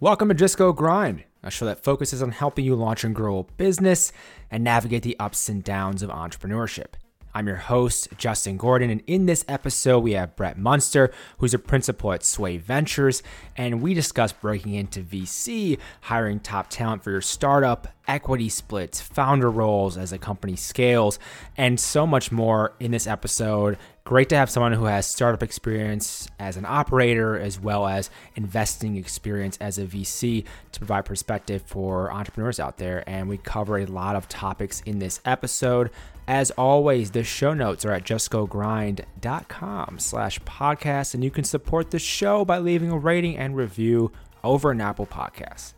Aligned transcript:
Welcome 0.00 0.28
to 0.34 0.56
Go 0.56 0.72
Grind, 0.72 1.22
a 1.44 1.52
show 1.52 1.66
that 1.66 1.84
focuses 1.84 2.20
on 2.20 2.32
helping 2.32 2.64
you 2.64 2.74
launch 2.74 3.04
and 3.04 3.14
grow 3.14 3.38
a 3.38 3.44
business 3.44 4.10
and 4.50 4.64
navigate 4.64 5.04
the 5.04 5.16
ups 5.20 5.48
and 5.48 5.62
downs 5.62 6.02
of 6.02 6.10
entrepreneurship. 6.10 6.94
I'm 7.32 7.46
your 7.46 7.56
host, 7.56 8.08
Justin 8.18 8.56
Gordon, 8.56 8.90
and 8.90 9.02
in 9.06 9.26
this 9.26 9.44
episode, 9.46 10.00
we 10.00 10.12
have 10.12 10.34
Brett 10.34 10.58
Munster, 10.58 11.12
who's 11.38 11.54
a 11.54 11.60
principal 11.60 12.12
at 12.12 12.24
Sway 12.24 12.58
Ventures, 12.58 13.22
and 13.56 13.82
we 13.82 13.94
discuss 13.94 14.32
breaking 14.32 14.74
into 14.74 15.00
VC, 15.00 15.78
hiring 16.02 16.40
top 16.40 16.70
talent 16.70 17.04
for 17.04 17.12
your 17.12 17.20
startup, 17.20 17.88
equity 18.08 18.48
splits, 18.48 19.00
founder 19.00 19.50
roles 19.50 19.96
as 19.96 20.12
a 20.12 20.18
company 20.18 20.56
scales, 20.56 21.20
and 21.56 21.78
so 21.78 22.04
much 22.04 22.32
more 22.32 22.74
in 22.80 22.90
this 22.90 23.06
episode. 23.06 23.78
Great 24.06 24.28
to 24.28 24.36
have 24.36 24.50
someone 24.50 24.74
who 24.74 24.84
has 24.84 25.06
startup 25.06 25.42
experience 25.42 26.28
as 26.38 26.58
an 26.58 26.66
operator 26.66 27.38
as 27.38 27.58
well 27.58 27.86
as 27.86 28.10
investing 28.36 28.96
experience 28.96 29.56
as 29.62 29.78
a 29.78 29.86
VC 29.86 30.44
to 30.72 30.78
provide 30.78 31.06
perspective 31.06 31.62
for 31.64 32.12
entrepreneurs 32.12 32.60
out 32.60 32.76
there. 32.76 33.02
And 33.06 33.30
we 33.30 33.38
cover 33.38 33.78
a 33.78 33.86
lot 33.86 34.14
of 34.14 34.28
topics 34.28 34.82
in 34.82 34.98
this 34.98 35.22
episode. 35.24 35.90
As 36.28 36.50
always, 36.50 37.12
the 37.12 37.24
show 37.24 37.54
notes 37.54 37.86
are 37.86 37.92
at 37.92 38.04
justgogrind.com 38.04 39.98
slash 39.98 40.38
podcast, 40.40 41.14
and 41.14 41.24
you 41.24 41.30
can 41.30 41.44
support 41.44 41.90
the 41.90 41.98
show 41.98 42.44
by 42.44 42.58
leaving 42.58 42.90
a 42.90 42.98
rating 42.98 43.38
and 43.38 43.56
review 43.56 44.12
over 44.42 44.70
an 44.70 44.82
Apple 44.82 45.06
Podcasts. 45.06 45.72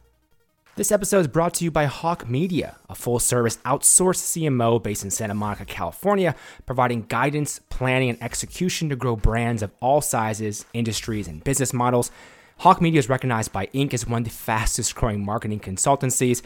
This 0.77 0.93
episode 0.93 1.21
is 1.21 1.29
brought 1.29 1.55
to 1.55 1.65
you 1.65 1.71
by 1.71 1.87
Hawke 1.87 2.29
Media, 2.29 2.77
a 2.91 2.95
full 2.95 3.19
service 3.19 3.57
outsourced 3.65 4.21
CMO 4.21 4.83
based 4.83 5.05
in 5.05 5.11
Santa 5.11 5.33
Monica, 5.33 5.65
California, 5.65 6.35
providing 6.66 7.07
guidance, 7.09 7.61
planning, 7.71 8.11
and 8.11 8.23
execution 8.23 8.91
to 8.91 8.97
grow 8.97 9.16
brands 9.16 9.62
of 9.62 9.71
all 9.80 10.02
sizes, 10.02 10.66
industries, 10.75 11.29
and 11.29 11.43
business 11.43 11.73
models. 11.73 12.11
Hawke 12.59 12.83
Media 12.83 12.99
is 12.99 13.09
recognized 13.09 13.55
by 13.55 13.69
Inc. 13.69 13.95
as 13.95 14.07
one 14.07 14.21
of 14.21 14.25
the 14.25 14.30
fastest 14.30 14.95
growing 14.95 15.25
marketing 15.25 15.61
consultancies 15.61 16.43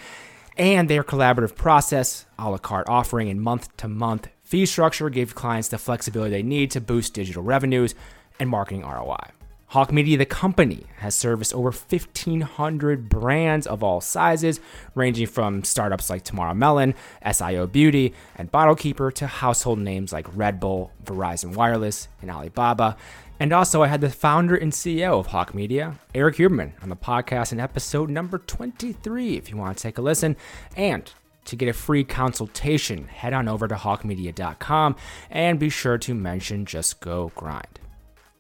and 0.57 0.89
their 0.89 1.03
collaborative 1.03 1.57
process, 1.57 2.25
a 2.39 2.49
la 2.49 2.59
carte 2.59 2.89
offering, 2.89 3.29
and 3.31 3.43
month 3.43 3.77
to 3.79 3.89
month 3.89 4.29
fee 4.45 4.65
structure 4.65 5.11
give 5.11 5.35
clients 5.35 5.67
the 5.67 5.79
flexibility 5.79 6.31
they 6.31 6.45
need 6.45 6.71
to 6.71 6.81
boost 6.81 7.15
digital 7.15 7.43
revenues 7.43 7.97
and 8.39 8.49
marketing 8.49 8.83
ROI. 8.83 9.33
Hawke 9.71 9.93
Media, 9.93 10.19
the 10.19 10.27
company, 10.27 10.85
has 10.97 11.15
serviced 11.15 11.55
over 11.55 11.71
1,500 11.71 13.09
brands 13.09 13.69
of 13.69 13.85
all 13.85 14.01
sizes, 14.01 14.59
ranging 14.97 15.29
from 15.29 15.63
startups 15.63 16.11
like 16.11 16.25
Tamara 16.25 16.57
Mellon, 16.57 16.93
SIO 17.25 17.71
Beauty, 17.71 18.13
and 18.35 18.51
Bottle 18.51 18.75
Keeper 18.75 19.13
to 19.13 19.29
household 19.29 19.79
names 19.79 20.13
like 20.13 20.27
Red 20.35 20.59
Bull, 20.59 20.91
Verizon 21.05 21.55
Wireless, 21.55 22.09
and 22.21 22.33
Alibaba. 22.33 22.97
And 23.39 23.53
also, 23.53 23.85
I 23.85 23.87
had 23.87 24.01
the 24.01 24.11
founder 24.11 24.57
and 24.57 24.73
CEO 24.73 25.21
of 25.21 25.29
Hawke 25.29 25.55
Media, 25.55 25.95
Eric 26.17 26.35
Huberman, 26.35 26.73
on 26.83 26.89
the 26.89 26.97
podcast 26.97 27.53
in 27.53 27.61
episode 27.61 28.11
number 28.11 28.39
23 28.39 29.37
if 29.37 29.51
you 29.51 29.57
want 29.57 29.77
to 29.77 29.83
take 29.85 29.99
a 29.99 30.03
listen. 30.03 30.37
And 30.77 31.09
to 31.45 31.55
get 31.55 31.69
a 31.69 31.73
free 31.73 32.03
consultation, 32.03 33.07
head 33.07 33.33
on 33.33 33.47
over 33.47 33.69
to 33.69 33.77
hawkemedia.com 33.77 34.97
and 35.31 35.61
be 35.61 35.69
sure 35.69 35.97
to 35.99 36.13
mention 36.13 36.67
Just 36.67 36.99
Go 36.99 37.31
Grind. 37.37 37.79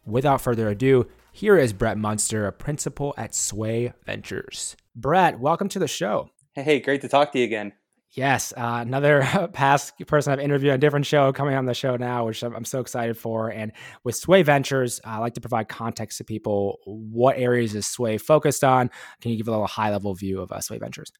Without 0.04 0.40
further 0.40 0.68
ado, 0.68 1.06
here 1.40 1.56
is 1.56 1.72
Brett 1.72 1.96
Munster, 1.96 2.46
a 2.46 2.52
principal 2.52 3.14
at 3.16 3.34
Sway 3.34 3.94
Ventures. 4.04 4.76
Brett, 4.94 5.40
welcome 5.40 5.70
to 5.70 5.78
the 5.78 5.88
show. 5.88 6.28
Hey, 6.52 6.80
great 6.80 7.00
to 7.00 7.08
talk 7.08 7.32
to 7.32 7.38
you 7.38 7.46
again. 7.46 7.72
Yes, 8.10 8.52
uh, 8.54 8.80
another 8.82 9.48
past 9.54 9.94
person 10.06 10.34
I've 10.34 10.38
interviewed 10.38 10.72
on 10.72 10.74
a 10.74 10.78
different 10.78 11.06
show 11.06 11.32
coming 11.32 11.54
on 11.54 11.64
the 11.64 11.72
show 11.72 11.96
now, 11.96 12.26
which 12.26 12.42
I'm, 12.42 12.54
I'm 12.54 12.66
so 12.66 12.80
excited 12.80 13.16
for. 13.16 13.48
And 13.48 13.72
with 14.04 14.16
Sway 14.16 14.42
Ventures, 14.42 15.00
I 15.02 15.16
like 15.16 15.32
to 15.32 15.40
provide 15.40 15.68
context 15.68 16.18
to 16.18 16.24
people. 16.24 16.78
What 16.84 17.38
areas 17.38 17.74
is 17.74 17.86
Sway 17.86 18.18
focused 18.18 18.62
on? 18.62 18.90
Can 19.22 19.30
you 19.30 19.38
give 19.38 19.48
a 19.48 19.50
little 19.50 19.66
high 19.66 19.92
level 19.92 20.14
view 20.14 20.42
of 20.42 20.52
uh, 20.52 20.60
Sway 20.60 20.76
Ventures? 20.76 21.10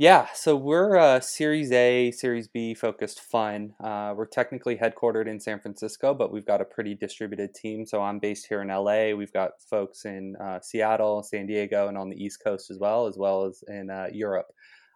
Yeah, 0.00 0.26
so 0.34 0.56
we're 0.56 0.96
a 0.96 1.22
Series 1.22 1.70
A, 1.70 2.10
Series 2.10 2.48
B 2.48 2.74
focused 2.74 3.20
fund. 3.20 3.74
Uh, 3.78 4.12
we're 4.16 4.26
technically 4.26 4.76
headquartered 4.76 5.28
in 5.28 5.38
San 5.38 5.60
Francisco, 5.60 6.12
but 6.12 6.32
we've 6.32 6.44
got 6.44 6.60
a 6.60 6.64
pretty 6.64 6.96
distributed 6.96 7.54
team. 7.54 7.86
So 7.86 8.02
I'm 8.02 8.18
based 8.18 8.48
here 8.48 8.60
in 8.60 8.68
LA. 8.68 9.14
We've 9.16 9.32
got 9.32 9.52
folks 9.70 10.04
in 10.04 10.34
uh, 10.42 10.58
Seattle, 10.60 11.22
San 11.22 11.46
Diego, 11.46 11.86
and 11.86 11.96
on 11.96 12.10
the 12.10 12.16
East 12.16 12.42
Coast 12.42 12.72
as 12.72 12.78
well, 12.80 13.06
as 13.06 13.16
well 13.16 13.44
as 13.44 13.62
in 13.68 13.88
uh, 13.88 14.08
Europe. 14.12 14.48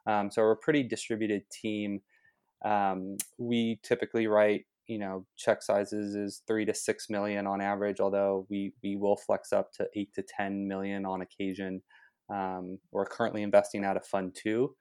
Um, 0.09 0.33
so 0.33 0.43
we're 0.43 0.53
a 0.53 0.57
pretty 0.57 0.83
distributed 0.83 1.43
team. 1.49 2.01
Um, 2.65 3.19
we 3.39 3.79
typically 3.85 4.27
write, 4.27 4.65
you 4.89 4.99
know, 4.99 5.25
check 5.37 5.63
sizes 5.63 6.17
is 6.17 6.43
three 6.49 6.65
to 6.65 6.75
six 6.75 7.09
million 7.09 7.47
on 7.47 7.61
average, 7.61 8.01
although 8.01 8.49
we 8.51 8.73
we 8.83 8.97
will 8.97 9.17
flex 9.17 9.53
up 9.53 9.71
to 9.75 9.87
eight 9.95 10.13
to 10.15 10.25
ten 10.25 10.67
million 10.67 11.07
on 11.07 11.21
occasion. 11.21 11.83
Um, 12.29 12.81
we're 12.91 13.07
currently 13.07 13.45
investing 13.45 13.85
out 13.85 13.97
of 13.97 14.05
Fund 14.05 14.35
Two, 14.35 14.75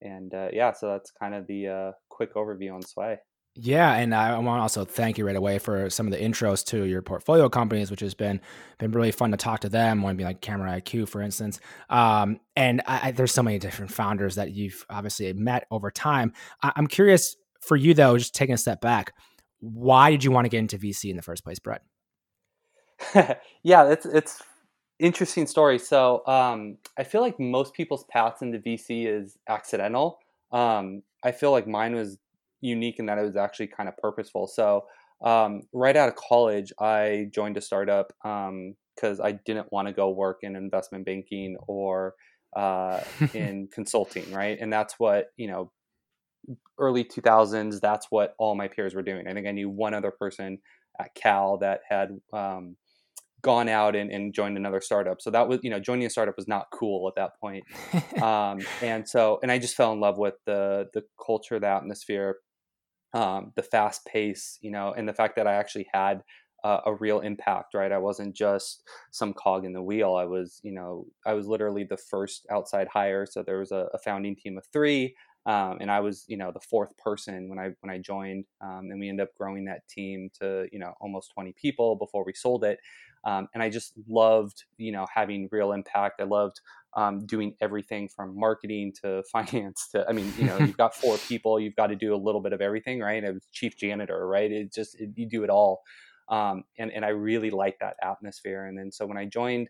and 0.00 0.32
uh, 0.34 0.48
yeah, 0.52 0.72
so 0.72 0.88
that's 0.88 1.10
kind 1.10 1.34
of 1.34 1.46
the 1.46 1.68
uh, 1.68 1.92
quick 2.08 2.34
overview 2.34 2.74
on 2.74 2.82
Sway. 2.82 3.18
Yeah, 3.56 3.94
and 3.94 4.12
I 4.12 4.36
want 4.38 4.58
to 4.58 4.62
also 4.62 4.84
thank 4.84 5.16
you 5.16 5.24
right 5.24 5.36
away 5.36 5.60
for 5.60 5.88
some 5.88 6.06
of 6.06 6.12
the 6.12 6.18
intros 6.18 6.64
to 6.66 6.84
your 6.84 7.02
portfolio 7.02 7.48
companies, 7.48 7.88
which 7.88 8.00
has 8.00 8.12
been 8.12 8.40
been 8.78 8.90
really 8.90 9.12
fun 9.12 9.30
to 9.30 9.36
talk 9.36 9.60
to 9.60 9.68
them. 9.68 10.02
One 10.02 10.16
be 10.16 10.24
like 10.24 10.40
Camera 10.40 10.80
IQ, 10.80 11.08
for 11.08 11.22
instance. 11.22 11.60
Um, 11.88 12.40
and 12.56 12.82
I, 12.86 13.08
I, 13.08 13.10
there's 13.12 13.30
so 13.32 13.44
many 13.44 13.60
different 13.60 13.92
founders 13.92 14.34
that 14.34 14.52
you've 14.52 14.84
obviously 14.90 15.32
met 15.34 15.68
over 15.70 15.92
time. 15.92 16.32
I, 16.64 16.72
I'm 16.74 16.88
curious 16.88 17.36
for 17.60 17.76
you 17.76 17.94
though, 17.94 18.18
just 18.18 18.34
taking 18.34 18.54
a 18.54 18.58
step 18.58 18.80
back, 18.80 19.14
why 19.60 20.10
did 20.10 20.24
you 20.24 20.32
want 20.32 20.46
to 20.46 20.48
get 20.48 20.58
into 20.58 20.76
VC 20.76 21.10
in 21.10 21.16
the 21.16 21.22
first 21.22 21.44
place, 21.44 21.60
Brett? 21.60 21.82
yeah, 23.62 23.88
it's 23.88 24.06
it's 24.06 24.42
interesting 24.98 25.46
story. 25.46 25.78
So 25.78 26.26
um, 26.26 26.78
I 26.98 27.04
feel 27.04 27.20
like 27.20 27.38
most 27.38 27.74
people's 27.74 28.04
paths 28.04 28.42
into 28.42 28.58
VC 28.58 29.06
is 29.06 29.38
accidental. 29.48 30.18
Um, 30.52 31.02
I 31.22 31.32
feel 31.32 31.50
like 31.50 31.66
mine 31.66 31.94
was 31.94 32.18
unique 32.60 32.98
in 32.98 33.06
that 33.06 33.18
it 33.18 33.22
was 33.22 33.36
actually 33.36 33.68
kind 33.68 33.88
of 33.88 33.96
purposeful. 33.96 34.46
So 34.46 34.84
um, 35.22 35.62
right 35.72 35.96
out 35.96 36.08
of 36.08 36.16
college, 36.16 36.72
I 36.78 37.28
joined 37.32 37.56
a 37.56 37.60
startup 37.60 38.12
because 38.22 39.20
um, 39.20 39.26
I 39.26 39.32
didn't 39.44 39.72
want 39.72 39.88
to 39.88 39.94
go 39.94 40.10
work 40.10 40.38
in 40.42 40.56
investment 40.56 41.04
banking 41.06 41.56
or 41.66 42.14
uh, 42.56 43.00
in 43.34 43.68
consulting, 43.72 44.30
right? 44.32 44.58
And 44.60 44.72
that's 44.72 44.98
what 44.98 45.26
you 45.36 45.48
know, 45.48 45.72
early 46.78 47.04
2000s. 47.04 47.80
That's 47.80 48.06
what 48.10 48.34
all 48.38 48.54
my 48.54 48.68
peers 48.68 48.94
were 48.94 49.02
doing. 49.02 49.26
I 49.26 49.32
think 49.32 49.46
I 49.46 49.52
knew 49.52 49.68
one 49.68 49.94
other 49.94 50.10
person 50.10 50.58
at 51.00 51.14
Cal 51.14 51.58
that 51.58 51.80
had 51.88 52.20
um, 52.32 52.76
gone 53.44 53.68
out 53.68 53.94
and, 53.94 54.10
and, 54.10 54.34
joined 54.34 54.56
another 54.56 54.80
startup. 54.80 55.20
So 55.20 55.30
that 55.30 55.46
was, 55.46 55.60
you 55.62 55.70
know, 55.70 55.78
joining 55.78 56.06
a 56.06 56.10
startup 56.10 56.34
was 56.36 56.48
not 56.48 56.66
cool 56.72 57.06
at 57.06 57.14
that 57.16 57.38
point. 57.38 57.62
um, 58.22 58.58
and 58.82 59.06
so, 59.06 59.38
and 59.42 59.52
I 59.52 59.58
just 59.58 59.76
fell 59.76 59.92
in 59.92 60.00
love 60.00 60.18
with 60.18 60.34
the 60.46 60.86
the 60.94 61.02
culture, 61.24 61.60
the 61.60 61.68
atmosphere, 61.68 62.38
um, 63.12 63.52
the 63.54 63.62
fast 63.62 64.06
pace, 64.06 64.58
you 64.62 64.70
know, 64.70 64.94
and 64.96 65.06
the 65.06 65.12
fact 65.12 65.36
that 65.36 65.46
I 65.46 65.54
actually 65.54 65.86
had 65.92 66.22
uh, 66.64 66.80
a 66.86 66.94
real 66.94 67.20
impact, 67.20 67.74
right? 67.74 67.92
I 67.92 67.98
wasn't 67.98 68.34
just 68.34 68.82
some 69.12 69.34
cog 69.34 69.66
in 69.66 69.74
the 69.74 69.82
wheel. 69.82 70.14
I 70.14 70.24
was, 70.24 70.60
you 70.64 70.72
know, 70.72 71.04
I 71.26 71.34
was 71.34 71.46
literally 71.46 71.84
the 71.84 71.98
first 71.98 72.46
outside 72.50 72.88
hire. 72.88 73.26
So 73.26 73.42
there 73.42 73.58
was 73.58 73.70
a, 73.70 73.88
a 73.92 73.98
founding 73.98 74.34
team 74.34 74.56
of 74.56 74.64
three, 74.72 75.14
um, 75.46 75.76
and 75.80 75.90
I 75.90 76.00
was, 76.00 76.24
you 76.26 76.38
know, 76.38 76.50
the 76.52 76.60
fourth 76.70 76.96
person 76.96 77.50
when 77.50 77.58
I 77.58 77.72
when 77.80 77.94
I 77.94 77.98
joined, 77.98 78.46
um, 78.62 78.88
and 78.90 78.98
we 78.98 79.10
ended 79.10 79.24
up 79.24 79.34
growing 79.38 79.66
that 79.66 79.86
team 79.88 80.30
to, 80.40 80.66
you 80.72 80.78
know, 80.78 80.94
almost 81.00 81.32
20 81.34 81.54
people 81.60 81.96
before 81.96 82.24
we 82.24 82.32
sold 82.32 82.64
it. 82.64 82.78
Um, 83.24 83.48
and 83.54 83.62
I 83.62 83.70
just 83.70 83.94
loved, 84.08 84.64
you 84.76 84.92
know, 84.92 85.06
having 85.12 85.48
real 85.50 85.72
impact. 85.72 86.20
I 86.20 86.24
loved 86.24 86.60
um, 86.96 87.26
doing 87.26 87.56
everything 87.60 88.08
from 88.08 88.38
marketing 88.38 88.92
to 89.02 89.22
finance 89.32 89.88
to, 89.92 90.06
I 90.08 90.12
mean, 90.12 90.32
you 90.38 90.44
know, 90.44 90.58
you've 90.58 90.76
got 90.76 90.94
four 90.94 91.18
people, 91.28 91.58
you've 91.58 91.76
got 91.76 91.88
to 91.88 91.96
do 91.96 92.14
a 92.14 92.16
little 92.16 92.40
bit 92.40 92.52
of 92.52 92.60
everything, 92.60 93.00
right? 93.00 93.24
I 93.24 93.30
was 93.30 93.46
chief 93.52 93.76
janitor, 93.76 94.26
right? 94.26 94.50
It 94.50 94.72
just, 94.72 95.00
it, 95.00 95.10
you 95.14 95.28
do 95.28 95.44
it 95.44 95.50
all. 95.50 95.82
Um, 96.28 96.64
and, 96.78 96.90
and 96.90 97.04
I 97.04 97.08
really 97.08 97.50
like 97.50 97.78
that 97.80 97.96
atmosphere. 98.02 98.66
And 98.66 98.78
then, 98.78 98.92
so 98.92 99.06
when 99.06 99.18
I 99.18 99.26
joined, 99.26 99.68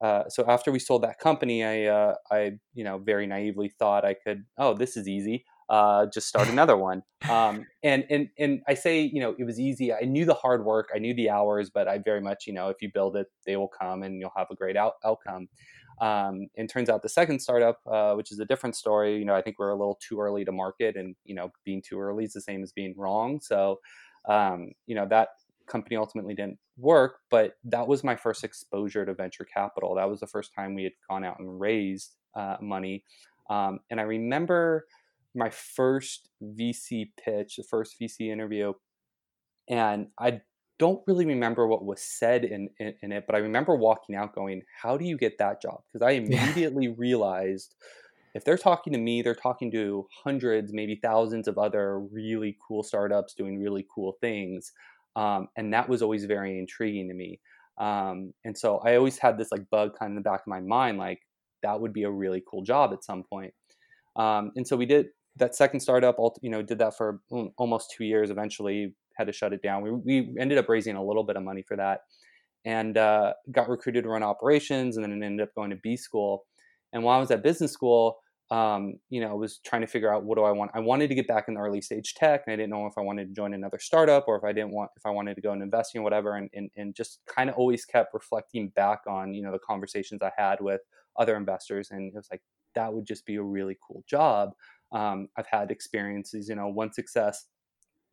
uh, 0.00 0.24
so 0.28 0.44
after 0.48 0.72
we 0.72 0.78
sold 0.78 1.02
that 1.02 1.18
company, 1.18 1.64
I, 1.64 1.84
uh, 1.84 2.14
I, 2.30 2.52
you 2.74 2.84
know, 2.84 2.98
very 2.98 3.26
naively 3.26 3.68
thought 3.68 4.04
I 4.04 4.14
could, 4.14 4.44
oh, 4.58 4.74
this 4.74 4.96
is 4.96 5.08
easy. 5.08 5.44
Uh, 5.68 6.06
just 6.06 6.28
start 6.28 6.48
another 6.56 6.76
one. 6.76 7.02
Um, 7.28 7.66
and 7.82 8.04
and 8.10 8.28
and 8.38 8.62
I 8.68 8.74
say, 8.74 9.02
you 9.02 9.20
know, 9.20 9.34
it 9.38 9.44
was 9.44 9.58
easy. 9.58 9.92
I 9.92 10.02
knew 10.02 10.24
the 10.24 10.34
hard 10.34 10.64
work, 10.64 10.90
I 10.94 10.98
knew 10.98 11.14
the 11.14 11.30
hours, 11.30 11.70
but 11.70 11.88
I 11.88 11.98
very 11.98 12.20
much, 12.20 12.46
you 12.46 12.52
know, 12.52 12.68
if 12.68 12.82
you 12.82 12.90
build 12.92 13.16
it, 13.16 13.28
they 13.46 13.56
will 13.56 13.68
come, 13.68 14.02
and 14.02 14.20
you'll 14.20 14.32
have 14.36 14.48
a 14.50 14.54
great 14.54 14.76
out- 14.76 14.94
outcome. 15.04 15.48
Um, 16.00 16.48
and 16.56 16.68
turns 16.68 16.90
out 16.90 17.02
the 17.02 17.08
second 17.08 17.40
startup, 17.40 17.78
uh, 17.86 18.14
which 18.14 18.32
is 18.32 18.40
a 18.40 18.44
different 18.44 18.74
story, 18.74 19.16
you 19.16 19.24
know, 19.24 19.34
I 19.34 19.42
think 19.42 19.58
we're 19.58 19.70
a 19.70 19.76
little 19.76 19.98
too 20.02 20.20
early 20.20 20.44
to 20.44 20.52
market, 20.52 20.96
and 20.96 21.14
you 21.24 21.34
know, 21.34 21.52
being 21.64 21.82
too 21.82 22.00
early 22.00 22.24
is 22.24 22.32
the 22.32 22.40
same 22.40 22.62
as 22.62 22.72
being 22.72 22.94
wrong. 22.96 23.40
So, 23.40 23.80
um, 24.28 24.72
you 24.86 24.94
know, 24.94 25.06
that 25.08 25.28
company 25.66 25.96
ultimately 25.96 26.34
didn't 26.34 26.58
work, 26.76 27.20
but 27.30 27.56
that 27.64 27.86
was 27.86 28.04
my 28.04 28.16
first 28.16 28.44
exposure 28.44 29.06
to 29.06 29.14
venture 29.14 29.44
capital. 29.44 29.94
That 29.94 30.10
was 30.10 30.20
the 30.20 30.26
first 30.26 30.52
time 30.54 30.74
we 30.74 30.84
had 30.84 30.92
gone 31.08 31.24
out 31.24 31.38
and 31.38 31.60
raised 31.60 32.16
uh, 32.34 32.56
money, 32.60 33.04
um, 33.48 33.80
and 33.90 34.00
I 34.00 34.04
remember 34.04 34.86
my 35.34 35.50
first 35.50 36.28
VC 36.42 37.10
pitch, 37.22 37.56
the 37.56 37.64
first 37.64 37.96
VC 38.00 38.30
interview, 38.32 38.72
and 39.68 40.08
I 40.18 40.42
don't 40.78 41.02
really 41.06 41.26
remember 41.26 41.66
what 41.66 41.84
was 41.84 42.00
said 42.00 42.44
in, 42.44 42.68
in, 42.78 42.94
in 43.02 43.12
it, 43.12 43.24
but 43.26 43.36
I 43.36 43.38
remember 43.38 43.76
walking 43.76 44.16
out 44.16 44.34
going, 44.34 44.62
"How 44.82 44.96
do 44.96 45.04
you 45.04 45.16
get 45.16 45.38
that 45.38 45.62
job?" 45.62 45.82
Because 45.92 46.06
I 46.06 46.10
immediately 46.22 46.86
yeah. 46.86 46.94
realized 46.96 47.74
if 48.34 48.44
they're 48.44 48.58
talking 48.58 48.92
to 48.92 48.98
me, 48.98 49.22
they're 49.22 49.34
talking 49.34 49.70
to 49.72 50.06
hundreds, 50.24 50.72
maybe 50.72 50.98
thousands 51.00 51.46
of 51.46 51.56
other 51.56 52.00
really 52.00 52.56
cool 52.66 52.82
startups 52.82 53.34
doing 53.34 53.60
really 53.60 53.86
cool 53.94 54.16
things, 54.20 54.72
um, 55.16 55.48
and 55.56 55.72
that 55.72 55.88
was 55.88 56.02
always 56.02 56.24
very 56.24 56.58
intriguing 56.58 57.08
to 57.08 57.14
me. 57.14 57.40
Um, 57.78 58.32
and 58.44 58.56
so 58.56 58.78
I 58.78 58.96
always 58.96 59.18
had 59.18 59.36
this 59.36 59.50
like 59.50 59.68
bug 59.70 59.92
kind 59.98 60.10
of 60.10 60.16
in 60.16 60.22
the 60.22 60.28
back 60.28 60.40
of 60.40 60.46
my 60.46 60.60
mind, 60.60 60.98
like 60.98 61.20
that 61.62 61.80
would 61.80 61.92
be 61.92 62.04
a 62.04 62.10
really 62.10 62.42
cool 62.48 62.62
job 62.62 62.92
at 62.92 63.04
some 63.04 63.24
point. 63.24 63.52
Um, 64.16 64.52
and 64.54 64.66
so 64.66 64.76
we 64.76 64.86
did 64.86 65.06
that 65.36 65.54
second 65.54 65.80
startup. 65.80 66.16
You 66.42 66.50
know, 66.50 66.62
did 66.62 66.78
that 66.78 66.96
for 66.96 67.20
almost 67.56 67.92
two 67.96 68.04
years. 68.04 68.30
Eventually, 68.30 68.94
had 69.16 69.26
to 69.26 69.32
shut 69.32 69.52
it 69.52 69.62
down. 69.62 69.82
We, 69.82 69.90
we 69.92 70.36
ended 70.38 70.58
up 70.58 70.68
raising 70.68 70.96
a 70.96 71.04
little 71.04 71.24
bit 71.24 71.36
of 71.36 71.42
money 71.42 71.62
for 71.62 71.76
that, 71.76 72.00
and 72.64 72.96
uh, 72.96 73.34
got 73.52 73.68
recruited 73.68 74.04
to 74.04 74.10
run 74.10 74.22
operations, 74.22 74.96
and 74.96 75.04
then 75.04 75.22
ended 75.22 75.46
up 75.46 75.54
going 75.54 75.70
to 75.70 75.76
B 75.76 75.96
school. 75.96 76.44
And 76.92 77.02
while 77.02 77.16
I 77.16 77.20
was 77.20 77.30
at 77.30 77.42
business 77.42 77.72
school, 77.72 78.18
um, 78.50 78.94
you 79.10 79.20
know, 79.20 79.30
I 79.30 79.34
was 79.34 79.58
trying 79.64 79.80
to 79.80 79.86
figure 79.86 80.12
out 80.12 80.24
what 80.24 80.36
do 80.36 80.44
I 80.44 80.52
want. 80.52 80.70
I 80.74 80.80
wanted 80.80 81.08
to 81.08 81.14
get 81.14 81.26
back 81.26 81.46
in 81.48 81.54
the 81.54 81.60
early 81.60 81.80
stage 81.80 82.14
tech, 82.14 82.42
and 82.46 82.52
I 82.52 82.56
didn't 82.56 82.70
know 82.70 82.86
if 82.86 82.92
I 82.98 83.00
wanted 83.00 83.28
to 83.28 83.34
join 83.34 83.54
another 83.54 83.78
startup 83.78 84.24
or 84.28 84.36
if 84.36 84.44
I 84.44 84.52
didn't 84.52 84.72
want 84.72 84.90
if 84.96 85.04
I 85.06 85.10
wanted 85.10 85.34
to 85.36 85.40
go 85.40 85.52
into 85.52 85.64
investing 85.64 86.00
or 86.00 86.04
whatever. 86.04 86.36
And 86.36 86.50
and, 86.52 86.70
and 86.76 86.94
just 86.94 87.20
kind 87.26 87.48
of 87.50 87.56
always 87.56 87.84
kept 87.84 88.12
reflecting 88.14 88.68
back 88.68 89.00
on 89.08 89.34
you 89.34 89.42
know 89.42 89.52
the 89.52 89.58
conversations 89.58 90.20
I 90.22 90.30
had 90.36 90.60
with 90.60 90.82
other 91.18 91.36
investors, 91.36 91.88
and 91.90 92.08
it 92.08 92.14
was 92.14 92.28
like 92.30 92.42
that 92.74 92.92
would 92.92 93.06
just 93.06 93.24
be 93.24 93.36
a 93.36 93.42
really 93.42 93.76
cool 93.86 94.04
job. 94.08 94.50
Um, 94.92 95.28
I've 95.36 95.46
had 95.50 95.70
experiences, 95.70 96.48
you 96.48 96.54
know, 96.54 96.68
one 96.68 96.92
success, 96.92 97.46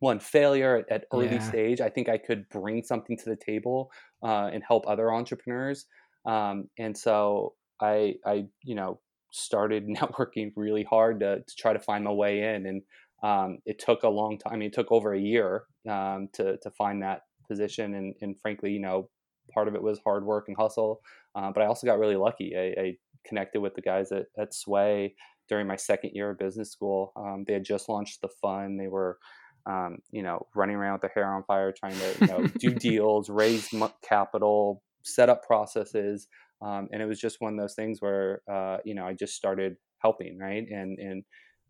one 0.00 0.18
failure 0.18 0.78
at, 0.78 0.90
at 0.90 1.04
early 1.12 1.26
yeah. 1.26 1.38
stage. 1.38 1.80
I 1.80 1.88
think 1.88 2.08
I 2.08 2.18
could 2.18 2.48
bring 2.50 2.82
something 2.82 3.16
to 3.18 3.24
the 3.24 3.36
table 3.36 3.90
uh, 4.22 4.50
and 4.52 4.62
help 4.66 4.84
other 4.86 5.12
entrepreneurs. 5.12 5.86
Um, 6.26 6.68
and 6.78 6.96
so 6.96 7.54
I, 7.80 8.14
I, 8.26 8.46
you 8.64 8.74
know, 8.74 9.00
started 9.32 9.86
networking 9.88 10.52
really 10.56 10.84
hard 10.84 11.20
to, 11.20 11.38
to 11.38 11.54
try 11.58 11.72
to 11.72 11.78
find 11.78 12.04
my 12.04 12.12
way 12.12 12.40
in. 12.54 12.66
And 12.66 12.82
um, 13.22 13.58
it 13.64 13.78
took 13.78 14.02
a 14.02 14.08
long 14.08 14.38
time. 14.38 14.54
I 14.54 14.56
mean, 14.56 14.68
it 14.68 14.74
took 14.74 14.90
over 14.90 15.14
a 15.14 15.20
year 15.20 15.64
um, 15.88 16.28
to, 16.34 16.56
to 16.58 16.70
find 16.72 17.02
that 17.02 17.22
position. 17.48 17.94
And, 17.94 18.14
and 18.20 18.36
frankly, 18.40 18.72
you 18.72 18.80
know, 18.80 19.08
part 19.52 19.68
of 19.68 19.74
it 19.74 19.82
was 19.82 20.00
hard 20.04 20.24
work 20.24 20.46
and 20.48 20.56
hustle. 20.56 21.00
Uh, 21.34 21.50
but 21.52 21.62
I 21.62 21.66
also 21.66 21.86
got 21.86 21.98
really 21.98 22.16
lucky. 22.16 22.54
I, 22.56 22.80
I, 22.80 22.96
connected 23.24 23.60
with 23.60 23.72
the 23.74 23.80
guys 23.80 24.10
at, 24.10 24.24
at 24.36 24.52
Sway 24.52 25.14
during 25.48 25.66
my 25.66 25.76
second 25.76 26.10
year 26.14 26.30
of 26.30 26.38
business 26.38 26.70
school. 26.70 27.12
Um, 27.16 27.44
they 27.46 27.54
had 27.54 27.64
just 27.64 27.88
launched 27.88 28.20
the 28.22 28.28
fund. 28.40 28.78
They 28.78 28.88
were, 28.88 29.18
um, 29.66 29.98
you 30.10 30.22
know, 30.22 30.46
running 30.54 30.76
around 30.76 30.94
with 30.94 31.02
their 31.02 31.12
hair 31.14 31.34
on 31.34 31.44
fire, 31.44 31.72
trying 31.72 31.94
to, 31.94 32.16
you 32.20 32.26
know, 32.26 32.46
do 32.58 32.70
deals, 32.74 33.28
raise 33.28 33.68
capital, 34.02 34.82
set 35.02 35.28
up 35.28 35.44
processes. 35.44 36.28
Um, 36.62 36.88
and 36.92 37.02
it 37.02 37.06
was 37.06 37.20
just 37.20 37.40
one 37.40 37.54
of 37.54 37.58
those 37.58 37.74
things 37.74 38.00
where 38.00 38.40
uh, 38.50 38.78
you 38.84 38.94
know 38.94 39.04
I 39.04 39.14
just 39.14 39.34
started 39.34 39.76
helping, 39.98 40.38
right, 40.38 40.64
and 40.70 40.98
and 40.98 41.24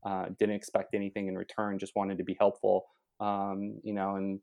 uh, 0.04 0.26
didn't 0.38 0.56
expect 0.56 0.94
anything 0.94 1.28
in 1.28 1.36
return, 1.36 1.78
just 1.78 1.96
wanted 1.96 2.18
to 2.18 2.24
be 2.24 2.36
helpful, 2.38 2.84
um, 3.20 3.78
you 3.82 3.94
know, 3.94 4.16
and 4.16 4.40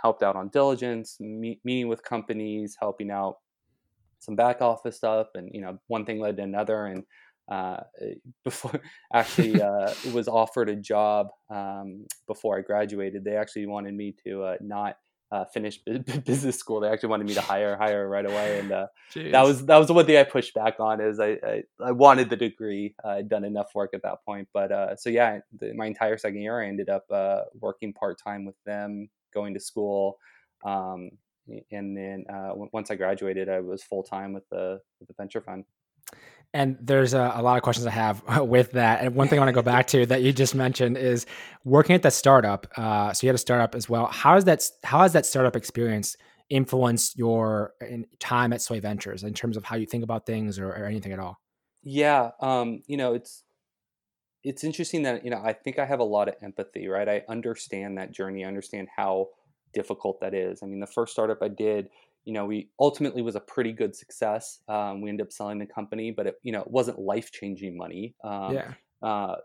helped 0.00 0.22
out 0.22 0.36
on 0.36 0.48
diligence, 0.48 1.16
meet, 1.18 1.60
meeting 1.64 1.88
with 1.88 2.04
companies, 2.04 2.76
helping 2.78 3.10
out 3.10 3.36
some 4.20 4.36
back 4.36 4.62
office 4.62 4.96
stuff, 4.96 5.28
and 5.34 5.50
you 5.52 5.60
know, 5.60 5.78
one 5.88 6.04
thing 6.04 6.20
led 6.20 6.36
to 6.36 6.42
another, 6.44 6.86
and 6.86 7.02
uh, 7.50 7.80
before 8.44 8.80
actually 9.12 9.60
uh, 9.62 9.92
was 10.12 10.28
offered 10.28 10.68
a 10.68 10.76
job 10.76 11.28
um, 11.50 12.06
before 12.26 12.58
I 12.58 12.62
graduated. 12.62 13.24
They 13.24 13.36
actually 13.36 13.66
wanted 13.66 13.94
me 13.94 14.14
to 14.24 14.44
uh, 14.44 14.56
not 14.60 14.96
uh, 15.32 15.44
finish 15.44 15.78
business 16.24 16.58
school. 16.58 16.80
They 16.80 16.88
actually 16.88 17.10
wanted 17.10 17.26
me 17.26 17.34
to 17.34 17.40
hire 17.40 17.76
hire 17.76 18.08
right 18.08 18.26
away, 18.26 18.58
and 18.58 18.72
uh, 18.72 18.86
that 19.14 19.42
was 19.42 19.64
that 19.66 19.76
was 19.76 19.86
the 19.86 19.94
one 19.94 20.04
thing 20.04 20.16
I 20.16 20.24
pushed 20.24 20.54
back 20.54 20.80
on. 20.80 21.00
Is 21.00 21.20
I 21.20 21.38
I, 21.44 21.62
I 21.80 21.92
wanted 21.92 22.30
the 22.30 22.36
degree. 22.36 22.94
I'd 23.04 23.28
done 23.28 23.44
enough 23.44 23.72
work 23.74 23.90
at 23.94 24.02
that 24.02 24.24
point, 24.24 24.48
but 24.52 24.72
uh, 24.72 24.96
so 24.96 25.08
yeah, 25.08 25.38
the, 25.58 25.72
my 25.74 25.86
entire 25.86 26.18
second 26.18 26.40
year, 26.40 26.60
I 26.60 26.66
ended 26.66 26.88
up 26.88 27.04
uh, 27.10 27.42
working 27.60 27.92
part 27.92 28.18
time 28.22 28.44
with 28.44 28.56
them, 28.66 29.08
going 29.32 29.54
to 29.54 29.60
school, 29.60 30.18
um, 30.64 31.10
and 31.70 31.96
then 31.96 32.24
uh, 32.28 32.50
once 32.72 32.90
I 32.90 32.96
graduated, 32.96 33.48
I 33.48 33.60
was 33.60 33.84
full 33.84 34.02
time 34.02 34.32
with 34.32 34.48
the 34.50 34.80
with 34.98 35.08
the 35.08 35.14
venture 35.14 35.40
fund. 35.40 35.64
And 36.52 36.76
there's 36.80 37.14
a, 37.14 37.32
a, 37.36 37.42
lot 37.42 37.56
of 37.56 37.62
questions 37.62 37.86
I 37.86 37.90
have 37.90 38.22
with 38.40 38.72
that. 38.72 39.02
And 39.02 39.14
one 39.14 39.28
thing 39.28 39.38
I 39.38 39.42
want 39.42 39.50
to 39.50 39.52
go 39.52 39.62
back 39.62 39.86
to 39.88 40.04
that 40.12 40.22
you 40.22 40.32
just 40.32 40.54
mentioned 40.54 40.96
is 40.96 41.26
working 41.64 41.94
at 41.94 42.02
that 42.02 42.12
startup. 42.12 42.66
Uh, 42.76 43.12
so 43.12 43.24
you 43.24 43.28
had 43.28 43.34
a 43.34 43.38
startup 43.38 43.74
as 43.74 43.88
well. 43.88 44.06
How 44.06 44.34
has 44.34 44.44
that 44.44 44.68
how 44.82 45.00
has 45.00 45.12
that 45.12 45.26
startup 45.26 45.56
experience 45.56 46.16
influenced 46.48 47.16
your 47.16 47.74
time 48.18 48.52
at 48.52 48.60
Sway 48.60 48.80
Ventures 48.80 49.22
in 49.22 49.32
terms 49.32 49.56
of 49.56 49.64
how 49.64 49.76
you 49.76 49.86
think 49.86 50.02
about 50.02 50.26
things 50.26 50.58
or, 50.58 50.68
or 50.68 50.86
anything 50.86 51.12
at 51.12 51.20
all? 51.20 51.40
Yeah, 51.82 52.30
um, 52.40 52.82
you 52.86 52.96
know, 52.96 53.14
it's 53.14 53.42
it's 54.42 54.64
interesting 54.64 55.02
that 55.04 55.24
you 55.24 55.30
know 55.30 55.40
I 55.42 55.52
think 55.52 55.78
I 55.78 55.86
have 55.86 56.00
a 56.00 56.04
lot 56.04 56.28
of 56.28 56.34
empathy. 56.42 56.88
Right, 56.88 57.08
I 57.08 57.22
understand 57.28 57.96
that 57.98 58.12
journey. 58.12 58.44
I 58.44 58.48
understand 58.48 58.88
how 58.94 59.28
difficult 59.72 60.20
that 60.20 60.34
is. 60.34 60.62
I 60.62 60.66
mean, 60.66 60.80
the 60.80 60.86
first 60.86 61.12
startup 61.12 61.42
I 61.42 61.48
did 61.48 61.88
you 62.24 62.32
know, 62.32 62.46
we 62.46 62.68
ultimately 62.78 63.22
was 63.22 63.36
a 63.36 63.40
pretty 63.40 63.72
good 63.72 63.96
success. 63.96 64.60
Um, 64.68 65.00
we 65.00 65.08
ended 65.08 65.26
up 65.26 65.32
selling 65.32 65.58
the 65.58 65.66
company, 65.66 66.10
but 66.10 66.26
it, 66.26 66.34
you 66.42 66.52
know, 66.52 66.60
it 66.60 66.70
wasn't 66.70 66.98
life 66.98 67.32
changing 67.32 67.76
money. 67.76 68.14
Um, 68.22 68.54
yeah. 68.54 68.72
Uh, 69.02 69.36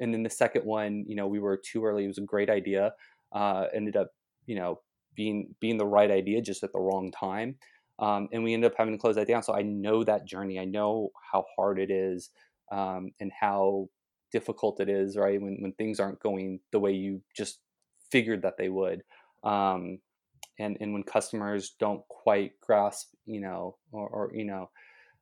and 0.00 0.12
then 0.14 0.22
the 0.22 0.30
second 0.30 0.64
one, 0.64 1.04
you 1.06 1.14
know, 1.14 1.26
we 1.26 1.38
were 1.38 1.56
too 1.56 1.84
early. 1.84 2.04
It 2.04 2.08
was 2.08 2.18
a 2.18 2.22
great 2.22 2.48
idea. 2.48 2.94
Uh, 3.32 3.66
ended 3.74 3.96
up, 3.96 4.10
you 4.46 4.56
know, 4.56 4.80
being 5.14 5.54
being 5.60 5.76
the 5.76 5.86
right 5.86 6.10
idea 6.10 6.40
just 6.40 6.62
at 6.62 6.72
the 6.72 6.78
wrong 6.78 7.10
time. 7.12 7.56
Um, 7.98 8.28
and 8.32 8.42
we 8.42 8.54
ended 8.54 8.70
up 8.72 8.78
having 8.78 8.94
to 8.94 8.98
close 8.98 9.16
that 9.16 9.28
down. 9.28 9.42
So 9.42 9.54
I 9.54 9.62
know 9.62 10.02
that 10.02 10.24
journey. 10.24 10.58
I 10.58 10.64
know 10.64 11.10
how 11.30 11.44
hard 11.54 11.78
it 11.78 11.90
is 11.90 12.30
um, 12.70 13.10
and 13.20 13.30
how 13.38 13.88
difficult 14.32 14.80
it 14.80 14.88
is, 14.88 15.16
right? 15.16 15.40
When 15.40 15.58
when 15.60 15.72
things 15.72 16.00
aren't 16.00 16.20
going 16.20 16.60
the 16.72 16.80
way 16.80 16.92
you 16.92 17.20
just 17.36 17.60
figured 18.10 18.42
that 18.42 18.56
they 18.56 18.70
would. 18.70 19.02
Um, 19.44 19.98
and 20.58 20.76
and 20.80 20.92
when 20.92 21.02
customers 21.02 21.74
don't 21.78 22.06
quite 22.08 22.52
grasp 22.60 23.08
you 23.26 23.40
know 23.40 23.76
or, 23.92 24.08
or 24.08 24.30
you 24.34 24.44
know 24.44 24.68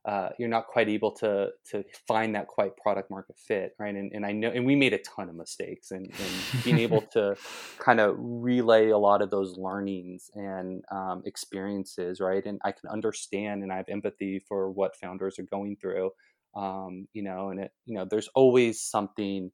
uh, 0.06 0.30
you're 0.38 0.48
not 0.48 0.66
quite 0.66 0.88
able 0.88 1.12
to 1.12 1.48
to 1.70 1.84
find 2.08 2.34
that 2.34 2.46
quite 2.46 2.74
product 2.78 3.10
market 3.10 3.36
fit 3.36 3.72
right? 3.78 3.94
And, 3.94 4.10
and 4.14 4.24
i 4.24 4.32
know 4.32 4.50
and 4.50 4.64
we 4.64 4.74
made 4.74 4.94
a 4.94 4.98
ton 4.98 5.28
of 5.28 5.34
mistakes 5.34 5.90
and, 5.90 6.06
and 6.06 6.64
being 6.64 6.78
able 6.86 7.02
to 7.12 7.36
kind 7.78 8.00
of 8.00 8.16
relay 8.18 8.88
a 8.88 8.98
lot 8.98 9.20
of 9.20 9.30
those 9.30 9.58
learnings 9.58 10.30
and 10.34 10.82
um, 10.90 11.22
experiences 11.26 12.20
right? 12.20 12.44
And 12.44 12.60
i 12.64 12.72
can 12.72 12.88
understand 12.88 13.62
and 13.62 13.72
i 13.72 13.76
have 13.76 13.88
empathy 13.88 14.38
for 14.48 14.70
what 14.70 14.96
founders 14.96 15.38
are 15.38 15.44
going 15.44 15.76
through 15.76 16.10
um, 16.56 17.06
you 17.12 17.22
know 17.22 17.50
and 17.50 17.60
it 17.60 17.72
you 17.84 17.94
know 17.94 18.06
there's 18.08 18.28
always 18.34 18.80
something 18.80 19.50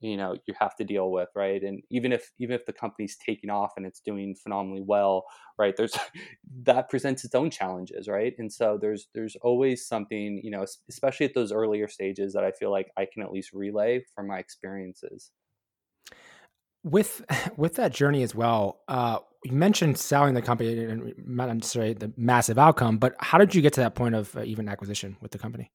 you 0.00 0.16
know 0.16 0.36
you 0.46 0.54
have 0.58 0.76
to 0.76 0.84
deal 0.84 1.10
with 1.10 1.28
right? 1.34 1.62
And 1.62 1.82
even 1.90 2.12
if 2.12 2.30
even 2.38 2.54
if 2.54 2.66
the 2.66 2.72
company's 2.72 3.16
taking 3.16 3.50
off 3.50 3.72
and 3.76 3.86
it's 3.86 4.00
doing 4.00 4.34
phenomenally 4.34 4.82
well 4.84 5.24
right 5.58 5.74
there's 5.76 5.96
that 6.62 6.88
presents 6.88 7.24
its 7.24 7.34
own 7.34 7.50
challenges 7.50 8.08
right? 8.08 8.34
And 8.38 8.52
so 8.52 8.78
there's 8.80 9.08
there's 9.14 9.36
always 9.42 9.86
something 9.86 10.40
you 10.42 10.50
know 10.50 10.64
especially 10.88 11.26
at 11.26 11.34
those 11.34 11.52
earlier 11.52 11.88
stages 11.88 12.32
that 12.32 12.44
i 12.44 12.52
feel 12.52 12.70
like 12.70 12.90
i 12.96 13.06
can 13.12 13.22
at 13.22 13.32
least 13.32 13.52
relay 13.52 14.02
from 14.14 14.26
my 14.28 14.38
experiences. 14.38 15.30
With 16.84 17.24
with 17.56 17.74
that 17.76 17.92
journey 17.92 18.22
as 18.22 18.34
well 18.34 18.80
uh 18.88 19.18
you 19.44 19.52
mentioned 19.52 19.98
selling 19.98 20.34
the 20.34 20.42
company 20.42 20.76
and 20.84 21.14
not 21.24 21.48
necessarily 21.54 21.94
the 21.94 22.12
massive 22.16 22.58
outcome 22.58 22.98
but 22.98 23.14
how 23.20 23.38
did 23.38 23.54
you 23.54 23.62
get 23.62 23.72
to 23.74 23.80
that 23.80 23.94
point 23.94 24.14
of 24.14 24.36
uh, 24.36 24.42
even 24.42 24.68
acquisition 24.68 25.16
with 25.20 25.30
the 25.30 25.38
company 25.38 25.70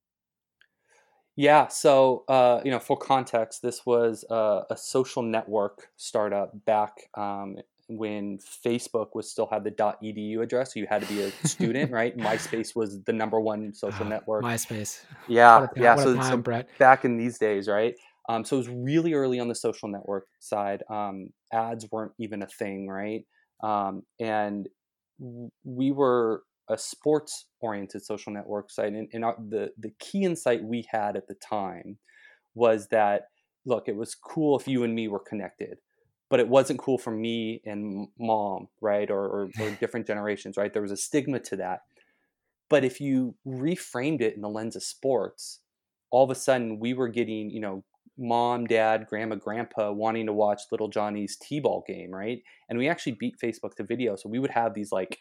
yeah. 1.35 1.67
So, 1.67 2.23
uh, 2.27 2.61
you 2.63 2.71
know, 2.71 2.79
for 2.79 2.97
context, 2.97 3.61
this 3.61 3.85
was 3.85 4.23
uh, 4.29 4.61
a 4.69 4.77
social 4.77 5.23
network 5.23 5.89
startup 5.95 6.51
back 6.65 7.09
um, 7.15 7.57
when 7.87 8.39
Facebook 8.65 9.07
was 9.13 9.29
still 9.29 9.47
had 9.51 9.63
the 9.63 9.71
.edu 9.71 10.41
address. 10.41 10.73
So 10.73 10.79
you 10.79 10.87
had 10.89 11.01
to 11.01 11.07
be 11.07 11.23
a 11.23 11.47
student, 11.47 11.91
right? 11.91 12.15
MySpace 12.17 12.75
was 12.75 13.01
the 13.03 13.13
number 13.13 13.39
one 13.39 13.73
social 13.73 14.05
oh, 14.05 14.09
network. 14.09 14.43
MySpace. 14.43 15.03
Yeah. 15.27 15.67
yeah. 15.75 15.95
So, 15.95 16.15
time, 16.15 16.23
so 16.23 16.37
Brett. 16.37 16.69
back 16.77 17.05
in 17.05 17.17
these 17.17 17.37
days, 17.37 17.67
right? 17.67 17.95
Um, 18.29 18.45
so 18.45 18.55
it 18.55 18.59
was 18.59 18.69
really 18.69 19.13
early 19.13 19.39
on 19.39 19.47
the 19.47 19.55
social 19.55 19.89
network 19.89 20.27
side. 20.39 20.83
Um, 20.89 21.29
ads 21.51 21.87
weren't 21.91 22.13
even 22.19 22.41
a 22.41 22.47
thing, 22.47 22.87
right? 22.87 23.25
Um, 23.61 24.03
and 24.19 24.67
we 25.63 25.91
were 25.91 26.43
a 26.69 26.77
sports 26.77 27.45
oriented 27.59 28.03
social 28.03 28.31
network 28.31 28.71
site 28.71 28.93
and, 28.93 29.09
and 29.13 29.25
our, 29.25 29.35
the 29.49 29.71
the 29.77 29.91
key 29.99 30.23
insight 30.23 30.63
we 30.63 30.85
had 30.89 31.15
at 31.15 31.27
the 31.27 31.35
time 31.35 31.97
was 32.55 32.87
that 32.89 33.23
look 33.65 33.87
it 33.87 33.95
was 33.95 34.15
cool 34.15 34.57
if 34.57 34.67
you 34.67 34.83
and 34.83 34.95
me 34.95 35.07
were 35.07 35.19
connected 35.19 35.77
but 36.29 36.39
it 36.39 36.47
wasn't 36.47 36.79
cool 36.79 36.97
for 36.97 37.11
me 37.11 37.61
and 37.65 38.07
mom 38.19 38.67
right 38.81 39.11
or, 39.11 39.25
or, 39.25 39.49
or 39.59 39.69
different 39.79 40.07
generations 40.07 40.57
right 40.57 40.73
there 40.73 40.81
was 40.81 40.91
a 40.91 40.97
stigma 40.97 41.39
to 41.39 41.55
that 41.55 41.81
but 42.69 42.85
if 42.85 43.01
you 43.01 43.35
reframed 43.45 44.21
it 44.21 44.35
in 44.35 44.41
the 44.41 44.49
lens 44.49 44.75
of 44.75 44.83
sports 44.83 45.59
all 46.11 46.23
of 46.23 46.29
a 46.29 46.35
sudden 46.35 46.79
we 46.79 46.93
were 46.93 47.09
getting 47.09 47.49
you 47.49 47.59
know 47.59 47.83
mom, 48.17 48.65
dad, 48.65 49.07
grandma, 49.07 49.35
grandpa 49.35 49.91
wanting 49.91 50.27
to 50.27 50.33
watch 50.33 50.61
little 50.71 50.87
Johnny's 50.87 51.37
T-ball 51.37 51.83
game, 51.87 52.11
right? 52.11 52.39
And 52.69 52.77
we 52.77 52.87
actually 52.87 53.13
beat 53.13 53.35
Facebook 53.43 53.75
to 53.77 53.83
video, 53.83 54.15
so 54.15 54.29
we 54.29 54.39
would 54.39 54.51
have 54.51 54.73
these 54.73 54.91
like 54.91 55.19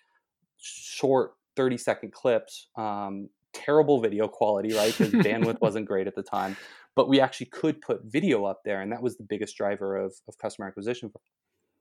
short 0.62 1.32
30 1.56 1.76
second 1.76 2.12
clips, 2.12 2.68
um, 2.76 3.28
terrible 3.52 4.00
video 4.00 4.26
quality, 4.28 4.74
right? 4.74 4.96
Because 4.96 5.12
bandwidth 5.12 5.58
wasn't 5.60 5.86
great 5.86 6.06
at 6.06 6.14
the 6.14 6.22
time, 6.22 6.56
but 6.96 7.08
we 7.08 7.20
actually 7.20 7.46
could 7.46 7.80
put 7.80 8.00
video 8.04 8.44
up 8.44 8.62
there, 8.64 8.80
and 8.80 8.92
that 8.92 9.02
was 9.02 9.16
the 9.16 9.24
biggest 9.24 9.56
driver 9.56 9.96
of, 9.96 10.14
of 10.28 10.38
customer 10.38 10.66
acquisition 10.66 11.10
for, 11.10 11.20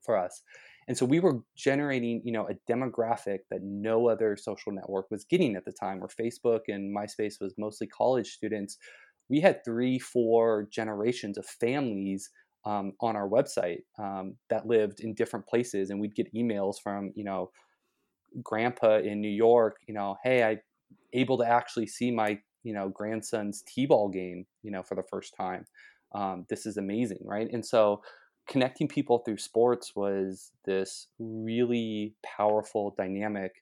for 0.04 0.16
us. 0.16 0.42
And 0.88 0.98
so 0.98 1.06
we 1.06 1.20
were 1.20 1.40
generating, 1.56 2.22
you 2.24 2.32
know, 2.32 2.48
a 2.48 2.54
demographic 2.70 3.40
that 3.50 3.62
no 3.62 4.08
other 4.08 4.36
social 4.36 4.72
network 4.72 5.10
was 5.10 5.24
getting 5.24 5.54
at 5.54 5.64
the 5.64 5.72
time, 5.72 6.00
where 6.00 6.08
Facebook 6.08 6.62
and 6.68 6.94
MySpace 6.94 7.40
was 7.40 7.54
mostly 7.56 7.86
college 7.86 8.30
students. 8.32 8.78
We 9.28 9.40
had 9.40 9.64
three, 9.64 9.98
four 9.98 10.68
generations 10.72 11.38
of 11.38 11.46
families 11.46 12.30
um, 12.64 12.92
on 13.00 13.16
our 13.16 13.28
website 13.28 13.82
um, 13.98 14.36
that 14.50 14.66
lived 14.66 15.00
in 15.00 15.14
different 15.14 15.46
places, 15.46 15.90
and 15.90 16.00
we'd 16.00 16.16
get 16.16 16.34
emails 16.34 16.76
from, 16.82 17.12
you 17.14 17.24
know, 17.24 17.50
grandpa 18.42 18.98
in 18.98 19.20
New 19.20 19.30
York, 19.30 19.76
you 19.86 19.94
know, 19.94 20.16
hey, 20.22 20.44
I 20.44 20.58
able 21.12 21.38
to 21.38 21.46
actually 21.46 21.86
see 21.86 22.10
my, 22.10 22.38
you 22.62 22.72
know, 22.72 22.88
grandson's 22.88 23.62
t-ball 23.66 24.08
game, 24.08 24.46
you 24.62 24.70
know, 24.70 24.82
for 24.82 24.94
the 24.94 25.02
first 25.10 25.34
time. 25.36 25.64
Um, 26.14 26.46
this 26.48 26.66
is 26.66 26.76
amazing, 26.76 27.20
right? 27.24 27.48
And 27.52 27.64
so 27.64 28.02
connecting 28.48 28.88
people 28.88 29.18
through 29.18 29.38
sports 29.38 29.92
was 29.94 30.52
this 30.64 31.08
really 31.18 32.14
powerful 32.24 32.94
dynamic 32.96 33.52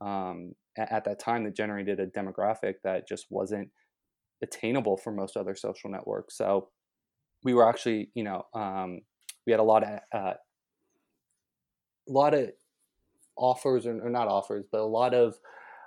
um, 0.00 0.52
at, 0.76 0.92
at, 0.92 1.04
that 1.04 1.18
time 1.18 1.44
that 1.44 1.56
generated 1.56 1.98
a 1.98 2.06
demographic 2.06 2.74
that 2.84 3.08
just 3.08 3.26
wasn't 3.30 3.68
attainable 4.42 4.96
for 4.96 5.12
most 5.12 5.36
other 5.36 5.54
social 5.54 5.90
networks. 5.90 6.36
So 6.36 6.68
we 7.42 7.52
were 7.52 7.68
actually, 7.68 8.10
you 8.14 8.24
know, 8.24 8.44
um, 8.54 9.00
we 9.46 9.52
had 9.52 9.60
a 9.60 9.64
lot 9.64 9.82
of 9.82 9.98
uh, 10.14 10.34
a 12.08 12.12
lot 12.12 12.34
of 12.34 12.50
offers 13.38 13.86
or, 13.86 14.00
or, 14.00 14.10
not 14.10 14.28
offers, 14.28 14.64
but 14.70 14.80
a 14.80 14.84
lot 14.84 15.14
of 15.14 15.36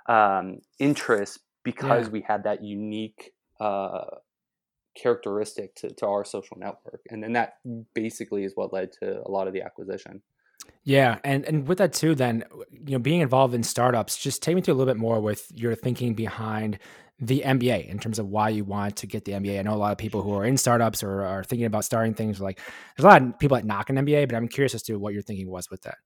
um, 0.08 0.58
interest 0.78 1.40
because 1.64 2.06
yeah. 2.06 2.12
we 2.12 2.20
had 2.22 2.44
that 2.44 2.64
unique 2.64 3.32
uh, 3.60 4.04
characteristic 4.96 5.74
to, 5.74 5.90
to 5.94 6.06
our 6.06 6.24
social 6.24 6.56
network 6.58 7.00
and 7.08 7.22
then 7.22 7.32
that 7.32 7.54
basically 7.94 8.44
is 8.44 8.52
what 8.56 8.72
led 8.72 8.92
to 8.92 9.22
a 9.24 9.30
lot 9.30 9.46
of 9.46 9.54
the 9.54 9.62
acquisition 9.62 10.20
yeah 10.84 11.18
and 11.24 11.46
and 11.46 11.66
with 11.66 11.78
that 11.78 11.94
too 11.94 12.14
then 12.14 12.44
you 12.70 12.92
know 12.92 12.98
being 12.98 13.20
involved 13.20 13.54
in 13.54 13.62
startups 13.62 14.18
just 14.18 14.42
take 14.42 14.54
me 14.54 14.60
through 14.60 14.74
a 14.74 14.76
little 14.76 14.92
bit 14.92 15.00
more 15.00 15.18
with 15.18 15.46
your 15.54 15.74
thinking 15.74 16.12
behind 16.12 16.78
the 17.22 17.42
MBA 17.46 17.88
in 17.88 18.00
terms 18.00 18.18
of 18.18 18.28
why 18.28 18.48
you 18.48 18.64
want 18.64 18.96
to 18.96 19.06
get 19.06 19.24
the 19.24 19.32
MBA. 19.32 19.60
I 19.60 19.62
know 19.62 19.74
a 19.74 19.76
lot 19.76 19.92
of 19.92 19.98
people 19.98 20.22
who 20.22 20.34
are 20.34 20.44
in 20.44 20.56
startups 20.56 21.04
or 21.04 21.22
are 21.22 21.44
thinking 21.44 21.66
about 21.66 21.84
starting 21.84 22.14
things 22.14 22.40
like 22.40 22.58
there's 22.96 23.04
a 23.04 23.08
lot 23.08 23.22
of 23.22 23.38
people 23.38 23.56
that 23.56 23.64
knock 23.64 23.90
an 23.90 23.96
MBA, 23.96 24.26
but 24.26 24.34
I'm 24.34 24.48
curious 24.48 24.74
as 24.74 24.82
to 24.84 24.96
what 24.96 25.12
your 25.12 25.22
thinking 25.22 25.48
was 25.48 25.70
with 25.70 25.82
that. 25.82 25.98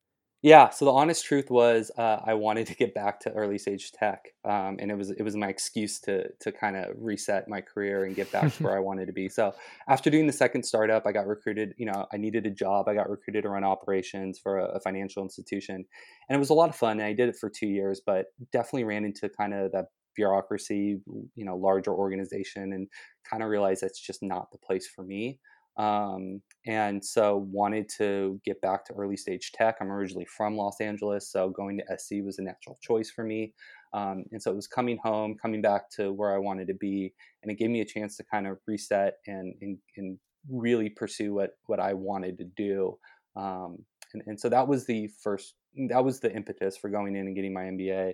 Yeah. 0.47 0.71
So 0.71 0.85
the 0.85 0.93
honest 0.93 1.25
truth 1.25 1.51
was, 1.51 1.91
uh, 1.99 2.21
I 2.25 2.35
wanted 2.35 2.69
to 2.69 2.77
get 2.77 2.95
back 2.95 3.19
to 3.23 3.33
early 3.33 3.59
stage 3.59 3.91
tech, 3.91 4.27
um, 4.45 4.77
and 4.79 4.93
it 4.93 4.95
was 4.97 5.11
it 5.11 5.23
was 5.25 5.35
my 5.35 5.49
excuse 5.49 5.99
to 6.03 6.29
to 6.39 6.53
kind 6.53 6.77
of 6.77 6.95
reset 6.97 7.49
my 7.49 7.61
career 7.61 8.05
and 8.05 8.15
get 8.15 8.31
back 8.31 8.55
to 8.55 8.63
where 8.63 8.77
I 8.77 8.79
wanted 8.79 9.07
to 9.07 9.13
be. 9.13 9.29
So 9.29 9.53
after 9.89 10.09
doing 10.09 10.29
the 10.29 10.33
second 10.33 10.63
startup, 10.63 11.05
I 11.05 11.11
got 11.11 11.27
recruited. 11.27 11.75
You 11.79 11.87
know, 11.87 12.07
I 12.13 12.17
needed 12.17 12.47
a 12.47 12.51
job. 12.53 12.87
I 12.87 12.95
got 12.95 13.11
recruited 13.11 13.43
to 13.43 13.49
run 13.49 13.65
operations 13.65 14.39
for 14.39 14.59
a, 14.59 14.77
a 14.77 14.81
financial 14.81 15.25
institution, 15.25 15.85
and 16.29 16.37
it 16.37 16.39
was 16.39 16.51
a 16.51 16.55
lot 16.55 16.69
of 16.69 16.77
fun. 16.77 17.01
And 17.01 17.09
I 17.09 17.13
did 17.13 17.29
it 17.29 17.35
for 17.35 17.51
two 17.51 17.67
years, 17.67 18.01
but 18.07 18.27
definitely 18.53 18.85
ran 18.85 19.05
into 19.05 19.29
kind 19.29 19.53
of 19.53 19.73
that 19.73 19.87
bureaucracy, 20.15 21.01
you 21.35 21.45
know, 21.45 21.57
larger 21.57 21.93
organization, 21.93 22.73
and 22.73 22.87
kind 23.29 23.43
of 23.43 23.49
realized 23.49 23.83
that's 23.83 23.99
just 24.01 24.23
not 24.23 24.53
the 24.53 24.59
place 24.59 24.87
for 24.87 25.03
me. 25.03 25.41
Um, 25.77 26.41
and 26.67 27.05
so 27.05 27.47
wanted 27.51 27.89
to 27.99 28.41
get 28.45 28.61
back 28.61 28.85
to 28.87 28.95
early 28.95 29.17
stage 29.17 29.53
tech. 29.53 29.77
I'm 29.81 29.93
originally 29.93 30.27
from 30.27 30.57
Los 30.57 30.81
Angeles, 30.81 31.31
so 31.31 31.51
going 31.51 31.79
to 31.79 31.99
SC 31.99 32.25
was 32.25 32.39
a 32.39 32.43
natural 32.43 32.79
choice 32.83 33.11
for 33.11 33.25
me. 33.25 33.53
Um, 33.93 34.25
and 34.33 34.43
so 34.43 34.51
it 34.51 34.57
was 34.57 34.67
coming 34.67 34.99
home, 35.03 35.37
coming 35.41 35.63
back 35.63 35.91
to 35.93 36.13
where 36.13 36.35
I 36.35 36.39
wanted 36.39 36.69
to 36.69 36.75
be, 36.75 37.13
and 37.43 37.53
it 37.53 37.59
gave 37.59 37.71
me 37.71 37.81
a 37.83 37.85
chance 37.85 38.17
to 38.17 38.25
kind 38.25 38.47
of 38.47 38.59
reset 38.67 39.15
and 39.27 39.55
and, 39.61 39.79
and 39.97 40.19
really 40.51 40.89
pursue 40.89 41.35
what 41.35 41.51
what 41.67 41.81
I 41.81 41.95
wanted 41.95 42.39
to 42.39 42.45
do. 42.57 42.99
Um, 43.37 43.85
and, 44.13 44.23
and 44.27 44.41
so 44.41 44.49
that 44.49 44.67
was 44.67 44.87
the 44.87 45.09
first, 45.23 45.55
that 45.89 46.05
was 46.05 46.21
the 46.21 46.33
impetus 46.33 46.77
for 46.77 46.89
going 46.89 47.17
in 47.17 47.27
and 47.27 47.37
getting 47.37 47.53
my 47.53 47.63
MBA. 47.63 48.13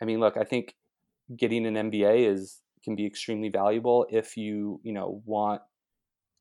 I 0.00 0.04
mean, 0.04 0.20
look, 0.20 0.36
I 0.36 0.44
think 0.44 0.74
getting 1.36 1.66
an 1.66 1.90
MBA 1.90 2.32
is 2.32 2.60
can 2.84 2.96
be 2.96 3.06
extremely 3.06 3.48
valuable 3.48 4.06
if 4.10 4.36
you 4.36 4.80
you 4.82 4.92
know 4.92 5.22
want 5.24 5.62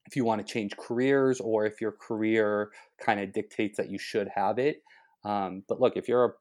if 0.06 0.16
you 0.16 0.26
want 0.26 0.46
to 0.46 0.54
change 0.54 0.76
careers 0.78 1.40
or 1.40 1.66
if 1.66 1.82
your 1.82 1.92
career 1.92 2.72
kind 3.00 3.20
of 3.20 3.32
dictates 3.34 3.78
that 3.78 3.90
you 3.90 4.00
should 4.00 4.28
have 4.34 4.60
it. 4.60 4.82
Um, 5.24 5.64
but 5.68 5.80
look, 5.80 5.96
if 5.96 6.08
you're 6.08 6.26
a 6.26 6.32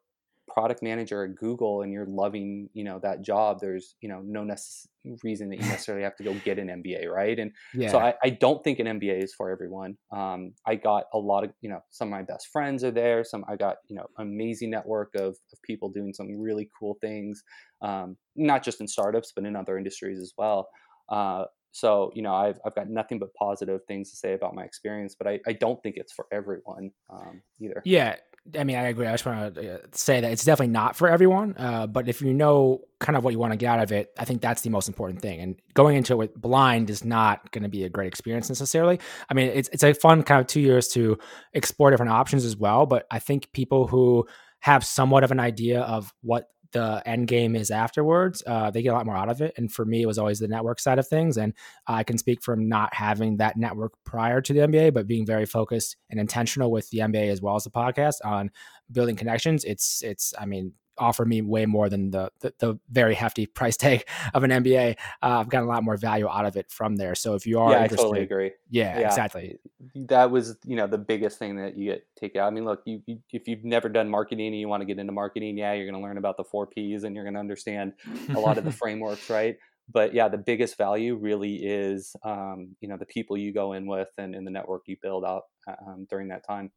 product 0.53 0.83
manager 0.83 1.25
at 1.25 1.37
Google 1.37 1.83
and 1.83 1.93
you're 1.93 2.07
loving, 2.07 2.69
you 2.73 2.85
know, 2.85 2.99
that 3.03 3.23
job, 3.23 3.59
there's, 3.61 3.95
you 4.01 4.09
know, 4.09 4.21
no 4.25 4.43
necess- 4.43 4.87
reason 5.23 5.49
that 5.51 5.57
you 5.57 5.63
necessarily 5.69 6.05
have 6.05 6.17
to 6.17 6.25
go 6.25 6.35
get 6.45 6.59
an 6.59 6.69
MBA, 6.69 7.09
right? 7.09 7.39
And 7.39 7.53
yeah. 7.75 7.91
so 7.91 7.99
I, 7.99 8.15
I, 8.23 8.31
don't 8.31 8.63
think 8.65 8.79
an 8.79 8.87
MBA 8.87 9.23
is 9.23 9.35
for 9.35 9.51
everyone. 9.51 9.97
Um, 10.13 10.53
I 10.67 10.75
got 10.75 11.05
a 11.15 11.19
lot 11.19 11.45
of, 11.45 11.53
you 11.61 11.71
know, 11.71 11.81
some 11.91 12.09
of 12.09 12.13
my 12.13 12.23
best 12.23 12.49
friends 12.53 12.83
are 12.85 12.91
there. 12.91 13.25
Some 13.25 13.45
I 13.49 13.57
got, 13.57 13.77
you 13.89 13.97
know, 13.97 14.07
amazing 14.19 14.71
network 14.71 15.15
of, 15.15 15.29
of 15.31 15.63
people 15.63 15.91
doing 15.91 16.13
some 16.13 16.41
really 16.41 16.69
cool 16.79 16.97
things, 17.01 17.43
um, 17.83 18.17
not 18.37 18.63
just 18.63 18.81
in 18.81 18.89
startups 18.89 19.33
but 19.35 19.45
in 19.45 19.57
other 19.57 19.79
industries 19.79 20.21
as 20.21 20.33
well. 20.37 20.69
Uh, 21.09 21.45
so 21.73 22.11
you 22.15 22.23
know 22.23 22.35
I've, 22.35 22.59
I've 22.65 22.75
got 22.75 22.89
nothing 22.89 23.19
but 23.19 23.33
positive 23.35 23.81
things 23.87 24.11
to 24.11 24.17
say 24.17 24.35
about 24.35 24.55
my 24.55 24.65
experience 24.65 25.15
but 25.17 25.27
i, 25.27 25.41
I 25.47 25.53
don't 25.53 25.83
think 25.83 25.97
it's 25.97 26.13
for 26.13 26.27
everyone 26.33 26.91
um, 27.11 27.43
either. 27.61 27.83
Yeah 27.85 28.17
i 28.59 28.65
mean 28.65 28.77
i 28.77 28.89
agree. 28.89 29.07
I 29.07 29.13
just 29.13 29.27
want 29.27 29.55
to 29.55 29.75
uh, 29.75 29.79
say 29.93 30.21
that 30.21 30.33
it's 30.33 30.45
definitely 30.45 30.73
not 30.73 30.97
for 30.97 31.09
everyone 31.09 31.55
uh, 31.59 31.87
but 31.87 32.09
if 32.09 32.23
you 32.23 32.33
know 32.33 32.81
kind 32.99 33.17
of 33.17 33.25
what 33.25 33.33
you 33.33 33.39
want 33.39 33.53
to 33.53 33.57
get 33.57 33.69
out 33.69 33.81
of 33.81 33.93
it 33.93 34.11
i 34.19 34.25
think 34.25 34.41
that's 34.41 34.63
the 34.63 34.71
most 34.71 34.89
important 34.89 35.21
thing 35.21 35.41
and 35.41 35.61
going 35.75 35.97
into 35.97 36.15
it 36.15 36.17
with 36.17 36.35
blind 36.35 36.91
is 36.91 37.05
not 37.05 37.51
going 37.53 37.63
to 37.63 37.69
be 37.69 37.85
a 37.85 37.89
great 37.89 38.09
experience 38.09 38.49
necessarily. 38.49 38.99
I 39.29 39.35
mean 39.35 39.51
it's, 39.51 39.69
it's 39.73 39.83
a 39.83 39.95
fun 39.95 40.23
kind 40.23 40.41
of 40.41 40.47
two 40.47 40.61
years 40.61 40.89
to 40.89 41.19
explore 41.53 41.91
different 41.91 42.13
options 42.13 42.45
as 42.45 42.57
well 42.57 42.87
but 42.87 43.07
i 43.11 43.19
think 43.19 43.53
people 43.53 43.87
who 43.87 44.27
have 44.61 44.85
somewhat 44.85 45.25
of 45.25 45.31
an 45.31 45.41
idea 45.41 45.81
of 45.81 46.13
what 46.23 46.49
the 46.73 47.03
end 47.07 47.29
game 47.29 47.57
is 47.57 47.71
afterwards, 47.71 48.43
uh, 48.47 48.71
they 48.71 48.83
get 48.83 48.91
a 48.91 48.95
lot 48.95 49.07
more 49.07 49.17
out 49.17 49.29
of 49.29 49.41
it. 49.41 49.55
And 49.57 49.73
for 49.73 49.85
me, 49.85 50.03
it 50.03 50.07
was 50.07 50.19
always 50.19 50.39
the 50.39 50.49
network 50.49 50.81
side 50.81 50.99
of 50.99 51.09
things. 51.09 51.37
And 51.37 51.55
I 51.87 52.05
can 52.05 52.19
speak 52.19 52.43
from 52.43 52.69
not 52.69 52.95
having 52.95 53.39
that 53.39 53.57
network 53.57 53.93
prior 54.05 54.41
to 54.41 54.53
the 54.53 54.61
MBA, 54.61 54.95
but 54.95 55.07
being 55.07 55.27
very 55.27 55.47
focused 55.47 55.97
and 56.11 56.21
intentional 56.21 56.71
with 56.71 56.89
the 56.91 56.99
MBA 56.99 57.31
as 57.31 57.41
well 57.41 57.57
as 57.57 57.65
the 57.65 57.71
podcast 57.71 58.17
on 58.25 58.51
building 58.93 59.17
connections. 59.17 59.65
It's, 59.65 60.03
it's, 60.03 60.33
I 60.39 60.47
mean, 60.47 60.73
offer 61.01 61.25
me 61.25 61.43
way 61.43 61.67
more 61.67 61.89
than 61.89 62.11
the, 62.11 62.31
the, 62.41 62.55
the 62.59 62.79
very 62.91 63.15
hefty 63.15 63.47
price 63.61 63.77
tag 63.77 64.05
of 64.35 64.45
an 64.45 64.51
MBA. 64.51 64.97
Uh, 65.23 65.41
I've 65.41 65.49
gotten 65.49 65.67
a 65.67 65.71
lot 65.71 65.83
more 65.83 65.97
value 65.97 66.29
out 66.29 66.45
of 66.45 66.57
it 66.57 66.71
from 66.71 66.97
there. 66.97 67.15
So 67.15 67.35
if 67.35 67.47
you 67.47 67.59
are, 67.59 67.73
yeah, 67.73 67.83
I 67.83 67.89
totally 67.89 68.23
agree. 68.23 68.53
Yeah, 68.69 69.01
yeah, 69.01 69.07
exactly. 69.07 69.59
That 69.95 70.31
was 70.31 70.57
you 70.65 70.77
know 70.77 70.87
the 70.87 70.99
biggest 70.99 71.39
thing 71.39 71.57
that 71.57 71.77
you 71.77 71.91
get 71.91 72.07
take 72.19 72.37
out. 72.37 72.47
I 72.47 72.51
mean, 72.51 72.65
look, 72.65 72.83
you, 72.85 73.03
you 73.07 73.19
if 73.33 73.49
you've 73.49 73.65
never 73.65 73.89
done 73.89 74.09
marketing 74.09 74.49
and 74.49 74.57
you 74.57 74.69
want 74.69 74.83
to 74.83 74.87
get 74.87 74.99
into 74.99 75.13
marketing, 75.13 75.57
yeah, 75.59 75.73
you're 75.73 75.91
going 75.91 76.01
to 76.01 76.07
learn 76.07 76.19
about 76.19 76.37
the 76.37 76.45
four 76.45 76.67
Ps 76.67 77.05
and 77.05 77.15
you're 77.15 77.25
going 77.25 77.35
to 77.35 77.41
understand 77.41 77.95
a 78.35 78.39
lot 78.39 78.59
of 78.59 78.65
the 78.65 78.73
frameworks, 78.81 79.31
right? 79.31 79.57
But 79.93 80.15
yeah, 80.15 80.29
the 80.29 80.39
biggest 80.39 80.77
value 80.77 81.17
really 81.17 81.57
is 81.57 82.15
um, 82.25 82.77
you 82.81 82.89
know 82.89 82.97
the 82.97 83.07
people 83.07 83.37
you 83.37 83.53
go 83.53 83.73
in 83.73 83.87
with 83.87 84.09
and, 84.19 84.35
and 84.35 84.47
the 84.47 84.51
network 84.51 84.83
you 84.87 84.97
build 85.03 85.25
out 85.25 85.45
uh, 85.69 85.75
um, 85.87 86.07
during 86.09 86.29
that 86.29 86.47
time. 86.47 86.71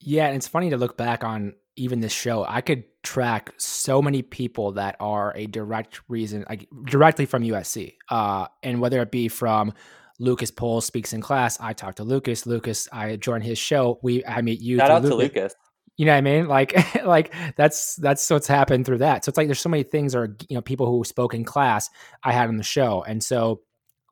Yeah, 0.00 0.26
and 0.26 0.36
it's 0.36 0.48
funny 0.48 0.70
to 0.70 0.76
look 0.76 0.96
back 0.96 1.24
on 1.24 1.54
even 1.76 2.00
this 2.00 2.12
show. 2.12 2.44
I 2.46 2.60
could 2.60 2.84
track 3.02 3.52
so 3.58 4.02
many 4.02 4.22
people 4.22 4.72
that 4.72 4.96
are 4.98 5.32
a 5.36 5.46
direct 5.46 6.00
reason, 6.08 6.44
like 6.48 6.68
directly 6.84 7.26
from 7.26 7.42
USC, 7.42 7.94
uh, 8.10 8.46
and 8.62 8.80
whether 8.80 9.00
it 9.02 9.10
be 9.10 9.28
from 9.28 9.72
Lucas 10.18 10.50
Pohl 10.50 10.80
speaks 10.80 11.12
in 11.12 11.20
class. 11.20 11.58
I 11.60 11.72
talk 11.72 11.96
to 11.96 12.04
Lucas. 12.04 12.46
Lucas, 12.46 12.88
I 12.92 13.16
join 13.16 13.40
his 13.40 13.58
show. 13.58 13.98
We, 14.02 14.24
I 14.24 14.42
meet 14.42 14.60
you. 14.60 14.78
Shout 14.78 14.90
out 14.90 15.02
Lucas. 15.02 15.10
to 15.10 15.16
Lucas. 15.16 15.54
You 15.96 16.04
know 16.04 16.12
what 16.12 16.18
I 16.18 16.22
mean? 16.22 16.48
Like, 16.48 17.04
like 17.04 17.34
that's 17.56 17.96
that's 17.96 18.28
what's 18.28 18.46
happened 18.46 18.86
through 18.86 18.98
that. 18.98 19.24
So 19.24 19.30
it's 19.30 19.38
like 19.38 19.48
there's 19.48 19.60
so 19.60 19.68
many 19.68 19.82
things, 19.82 20.14
or 20.14 20.36
you 20.48 20.54
know, 20.54 20.62
people 20.62 20.86
who 20.86 21.04
spoke 21.04 21.34
in 21.34 21.44
class 21.44 21.88
I 22.22 22.32
had 22.32 22.48
on 22.48 22.56
the 22.56 22.62
show, 22.62 23.02
and 23.06 23.22
so 23.22 23.60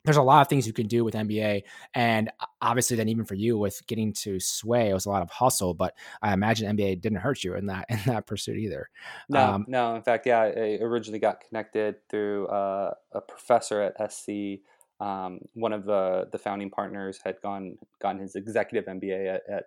there's 0.04 0.16
a 0.18 0.22
lot 0.22 0.42
of 0.42 0.48
things 0.48 0.66
you 0.66 0.72
can 0.72 0.86
do 0.86 1.02
with 1.04 1.14
MBA. 1.14 1.62
And 1.94 2.30
obviously 2.60 2.96
then 2.96 3.08
even 3.08 3.24
for 3.24 3.34
you 3.34 3.56
with 3.58 3.80
getting 3.86 4.12
to 4.14 4.38
sway, 4.38 4.90
it 4.90 4.94
was 4.94 5.06
a 5.06 5.10
lot 5.10 5.22
of 5.22 5.30
hustle, 5.30 5.74
but 5.74 5.94
I 6.22 6.32
imagine 6.32 6.76
MBA 6.76 7.00
didn't 7.00 7.18
hurt 7.18 7.42
you 7.42 7.54
in 7.54 7.66
that, 7.66 7.86
in 7.88 8.00
that 8.06 8.26
pursuit 8.26 8.58
either. 8.58 8.88
No, 9.28 9.40
um, 9.40 9.64
no. 9.66 9.96
In 9.96 10.02
fact, 10.02 10.26
yeah, 10.26 10.40
I 10.40 10.78
originally 10.82 11.18
got 11.18 11.40
connected 11.40 11.96
through 12.10 12.48
uh, 12.48 12.92
a 13.12 13.20
professor 13.20 13.80
at 13.80 14.12
SC. 14.12 14.60
Um, 15.00 15.40
one 15.54 15.72
of 15.72 15.86
the, 15.86 16.28
the 16.30 16.38
founding 16.38 16.70
partners 16.70 17.18
had 17.24 17.36
gone, 17.42 17.76
gotten 18.00 18.20
his 18.20 18.36
executive 18.36 18.84
MBA 18.84 19.34
at, 19.34 19.42
at 19.50 19.64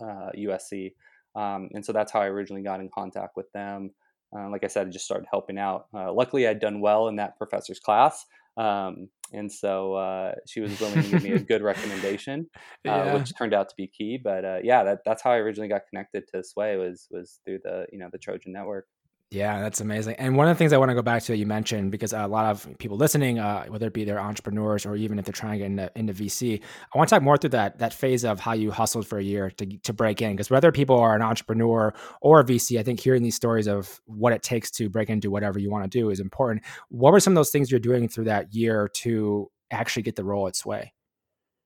uh, 0.00 0.30
USC. 0.36 0.92
Um, 1.34 1.70
and 1.72 1.84
so 1.84 1.92
that's 1.92 2.12
how 2.12 2.20
I 2.20 2.26
originally 2.26 2.62
got 2.62 2.80
in 2.80 2.88
contact 2.88 3.36
with 3.36 3.50
them. 3.52 3.90
Uh, 4.36 4.48
like 4.48 4.64
I 4.64 4.68
said, 4.68 4.86
I 4.86 4.90
just 4.90 5.04
started 5.04 5.26
helping 5.30 5.58
out. 5.58 5.86
Uh, 5.92 6.12
luckily, 6.12 6.46
I'd 6.46 6.60
done 6.60 6.80
well 6.80 7.08
in 7.08 7.16
that 7.16 7.36
professor's 7.36 7.78
class, 7.78 8.24
Um, 8.56 9.08
and 9.32 9.50
so 9.50 9.94
uh, 9.94 10.32
she 10.46 10.60
was 10.60 10.78
willing 10.78 11.02
to 11.02 11.10
give 11.10 11.22
me 11.22 11.32
a 11.32 11.38
good 11.52 11.62
recommendation, 11.62 12.48
uh, 12.56 12.58
yeah. 12.84 13.14
which 13.14 13.32
turned 13.36 13.54
out 13.54 13.68
to 13.70 13.74
be 13.76 13.86
key. 13.86 14.18
But 14.22 14.44
uh, 14.44 14.58
yeah, 14.62 14.84
that, 14.84 14.98
that's 15.04 15.22
how 15.22 15.30
I 15.30 15.36
originally 15.36 15.68
got 15.68 15.82
connected 15.88 16.24
to 16.34 16.44
Sway 16.44 16.76
was 16.76 17.08
was 17.10 17.40
through 17.44 17.60
the 17.64 17.86
you 17.90 17.98
know 17.98 18.08
the 18.12 18.18
Trojan 18.18 18.52
Network. 18.52 18.86
Yeah, 19.32 19.62
that's 19.62 19.80
amazing. 19.80 20.16
And 20.16 20.36
one 20.36 20.46
of 20.46 20.54
the 20.54 20.58
things 20.58 20.74
I 20.74 20.76
want 20.76 20.90
to 20.90 20.94
go 20.94 21.00
back 21.00 21.22
to 21.22 21.32
that 21.32 21.38
you 21.38 21.46
mentioned, 21.46 21.90
because 21.90 22.12
a 22.12 22.26
lot 22.26 22.44
of 22.44 22.68
people 22.78 22.98
listening, 22.98 23.38
uh, 23.38 23.64
whether 23.64 23.86
it 23.86 23.94
be 23.94 24.04
they're 24.04 24.20
entrepreneurs 24.20 24.84
or 24.84 24.94
even 24.94 25.18
if 25.18 25.24
they're 25.24 25.32
trying 25.32 25.52
to 25.52 25.58
get 25.58 25.64
into, 25.64 25.90
into 25.94 26.12
VC, 26.12 26.60
I 26.94 26.98
want 26.98 27.08
to 27.08 27.14
talk 27.14 27.22
more 27.22 27.38
through 27.38 27.50
that 27.50 27.78
that 27.78 27.94
phase 27.94 28.26
of 28.26 28.40
how 28.40 28.52
you 28.52 28.70
hustled 28.70 29.06
for 29.06 29.16
a 29.18 29.22
year 29.22 29.50
to 29.52 29.64
to 29.78 29.92
break 29.94 30.20
in. 30.20 30.32
Because 30.32 30.50
whether 30.50 30.70
people 30.70 30.98
are 30.98 31.16
an 31.16 31.22
entrepreneur 31.22 31.94
or 32.20 32.40
a 32.40 32.44
VC, 32.44 32.78
I 32.78 32.82
think 32.82 33.00
hearing 33.00 33.22
these 33.22 33.34
stories 33.34 33.66
of 33.66 34.02
what 34.04 34.34
it 34.34 34.42
takes 34.42 34.70
to 34.72 34.90
break 34.90 35.08
into 35.08 35.30
whatever 35.30 35.58
you 35.58 35.70
want 35.70 35.90
to 35.90 35.98
do 35.98 36.10
is 36.10 36.20
important. 36.20 36.62
What 36.90 37.14
were 37.14 37.20
some 37.20 37.32
of 37.32 37.36
those 37.36 37.50
things 37.50 37.70
you're 37.70 37.80
doing 37.80 38.08
through 38.08 38.24
that 38.24 38.52
year 38.52 38.90
to 38.96 39.50
actually 39.70 40.02
get 40.02 40.16
the 40.16 40.24
role 40.24 40.46
at 40.46 40.56
Sway? 40.56 40.92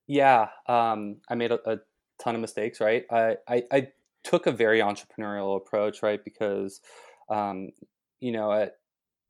Yeah, 0.06 0.50
um, 0.68 1.16
I 1.28 1.34
made 1.34 1.50
a, 1.50 1.58
a, 1.68 1.78
ton 2.20 2.36
of 2.36 2.40
mistakes. 2.40 2.80
Right, 2.80 3.06
I, 3.10 3.38
I 3.48 3.62
I 3.72 3.88
took 4.22 4.46
a 4.46 4.52
very 4.52 4.78
entrepreneurial 4.78 5.56
approach. 5.56 6.00
Right, 6.00 6.24
because 6.24 6.80
um, 7.30 7.70
you 8.20 8.32
know, 8.32 8.52
at 8.52 8.74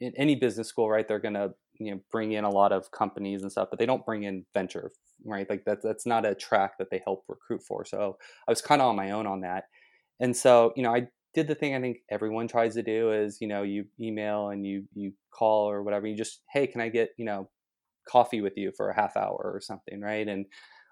in 0.01 0.13
any 0.17 0.35
business 0.37 0.69
school, 0.69 0.91
right, 0.91 1.07
they're 1.09 1.19
gonna 1.21 1.51
you 1.79 1.95
know 1.95 2.01
bring 2.13 2.33
in 2.33 2.45
a 2.45 2.51
lot 2.51 2.73
of 2.73 2.91
companies 2.91 3.43
and 3.43 3.51
stuff, 3.53 3.69
but 3.71 3.79
they 3.79 3.87
don't 3.87 4.05
bring 4.07 4.25
in 4.25 4.45
venture, 4.55 4.93
right? 5.25 5.49
Like 5.49 5.65
that 5.67 5.83
that's 5.83 6.07
not 6.07 6.27
a 6.27 6.35
track 6.35 6.79
that 6.79 6.91
they 6.91 7.01
help 7.05 7.25
recruit 7.29 7.63
for. 7.63 7.85
So 7.85 8.19
I 8.49 8.53
was 8.53 8.63
kind 8.63 8.83
of 8.83 8.89
on 8.89 8.97
my 8.97 9.13
own 9.13 9.27
on 9.27 9.41
that, 9.43 9.65
and 10.21 10.37
so 10.37 10.73
you 10.77 10.83
know 10.83 10.95
I 10.95 11.09
did 11.35 11.49
the 11.49 11.55
thing 11.55 11.75
I 11.75 11.81
think 11.81 11.99
everyone 12.11 12.49
tries 12.49 12.75
to 12.75 12.83
do 12.83 13.13
is 13.13 13.39
you 13.41 13.49
know 13.49 13.63
you 13.63 13.87
email 14.01 14.51
and 14.51 14.67
you 14.67 14.85
you 14.95 15.13
call 15.33 15.71
or 15.71 15.83
whatever. 15.83 16.07
You 16.07 16.17
just 16.17 16.43
hey, 16.53 16.67
can 16.67 16.81
I 16.81 16.89
get 16.89 17.11
you 17.19 17.25
know 17.25 17.49
coffee 18.09 18.41
with 18.41 18.55
you 18.57 18.73
for 18.77 18.91
a 18.91 18.95
half 18.97 19.17
hour 19.17 19.41
or 19.55 19.61
something, 19.61 20.01
right? 20.01 20.27
And 20.29 20.47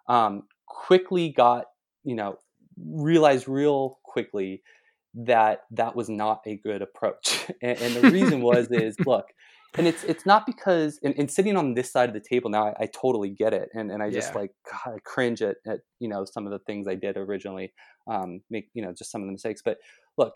um, 0.08 0.44
quickly 0.66 1.30
got 1.30 1.66
you 2.04 2.14
know 2.16 2.38
realized 2.78 3.48
real 3.48 3.98
quickly 4.04 4.62
that 5.14 5.60
that 5.70 5.94
was 5.94 6.08
not 6.08 6.40
a 6.46 6.56
good 6.56 6.82
approach. 6.82 7.50
and, 7.62 7.78
and 7.78 7.94
the 7.94 8.10
reason 8.10 8.40
was 8.42 8.68
is 8.70 8.96
look, 9.06 9.26
and 9.76 9.86
it's 9.86 10.04
it's 10.04 10.26
not 10.26 10.46
because 10.46 10.98
and, 11.02 11.14
and, 11.18 11.30
sitting 11.30 11.56
on 11.56 11.74
this 11.74 11.90
side 11.90 12.08
of 12.08 12.14
the 12.14 12.20
table 12.20 12.50
now, 12.50 12.68
I, 12.68 12.84
I 12.84 12.86
totally 12.86 13.30
get 13.30 13.52
it, 13.52 13.68
and 13.74 13.90
and 13.90 14.02
I 14.02 14.10
just 14.10 14.32
yeah. 14.32 14.40
like 14.40 14.50
God, 14.70 14.94
I 14.96 14.98
cringe 15.04 15.42
at, 15.42 15.56
at 15.66 15.80
you 16.00 16.08
know 16.08 16.24
some 16.24 16.46
of 16.46 16.52
the 16.52 16.58
things 16.60 16.86
I 16.88 16.94
did 16.94 17.16
originally, 17.16 17.72
um, 18.06 18.40
make 18.50 18.68
you 18.74 18.82
know 18.82 18.92
just 18.92 19.10
some 19.10 19.22
of 19.22 19.26
the 19.26 19.32
mistakes. 19.32 19.62
But 19.64 19.78
look, 20.16 20.34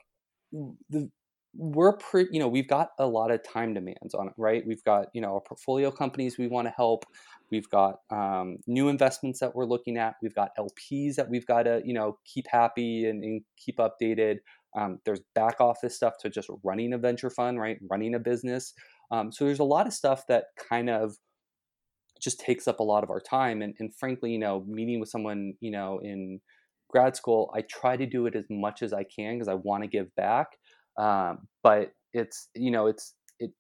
the 0.91 1.11
we're 1.55 1.97
pretty 1.97 2.29
you 2.33 2.39
know 2.39 2.49
we've 2.49 2.69
got 2.69 2.91
a 2.99 3.07
lot 3.07 3.31
of 3.31 3.43
time 3.43 3.73
demands 3.73 4.15
on 4.15 4.29
it 4.29 4.35
right 4.37 4.67
we've 4.67 4.85
got 4.85 5.07
you 5.15 5.21
know 5.21 5.35
our 5.35 5.41
portfolio 5.41 5.91
companies 5.91 6.37
we 6.37 6.47
want 6.47 6.67
to 6.67 6.75
help 6.77 7.05
we've 7.51 7.69
got 7.71 7.97
um, 8.11 8.59
new 8.67 8.89
investments 8.89 9.41
that 9.41 9.55
we're 9.55 9.65
looking 9.65 9.97
at 9.97 10.15
we've 10.23 10.35
got 10.35 10.51
lps 10.59 11.15
that 11.15 11.29
we've 11.29 11.47
got 11.47 11.63
to 11.63 11.81
you 11.85 11.95
know 11.95 12.19
keep 12.25 12.47
happy 12.51 13.07
and, 13.07 13.25
and 13.25 13.43
keep 13.57 13.79
updated 13.79 14.37
um, 14.77 14.99
there's 15.05 15.21
back 15.35 15.61
office 15.61 15.97
stuff 15.97 16.15
to 16.21 16.31
just 16.31 16.51
running 16.63 16.93
a 16.93 16.99
venture 16.99 17.31
fund, 17.31 17.59
right? 17.59 17.79
Running 17.91 18.15
a 18.15 18.19
business. 18.19 18.75
Um, 19.11 19.33
so 19.33 19.45
there's 19.45 19.59
a 19.59 19.65
lot 19.65 19.87
of 19.87 19.93
stuff 19.93 20.25
that 20.29 20.45
kind 20.69 20.91
of 20.91 21.17
just 22.21 22.41
takes 22.41 22.69
up 22.69 22.81
a 22.81 22.85
lot 22.85 23.05
of 23.05 23.11
our 23.11 23.21
time. 23.21 23.63
And, 23.63 23.75
and 23.79 23.95
frankly, 23.95 24.31
you 24.33 24.39
know, 24.39 24.65
meeting 24.67 25.01
with 25.01 25.09
someone, 25.09 25.55
you 25.61 25.71
know, 25.71 26.01
in 26.03 26.41
grad 26.91 27.17
school, 27.17 27.51
I 27.55 27.63
try 27.63 27.97
to 27.97 28.07
do 28.07 28.27
it 28.27 28.35
as 28.35 28.45
much 28.51 28.83
as 28.83 28.93
I 28.93 29.05
can 29.05 29.37
because 29.37 29.49
I 29.49 29.55
want 29.55 29.85
to 29.85 29.89
give 29.89 30.15
back. 30.17 30.49
Um, 30.99 31.49
but 31.63 31.93
it's, 32.13 32.49
you 32.55 32.71
know, 32.71 32.87
it's, 32.89 33.15
it, 33.39 33.53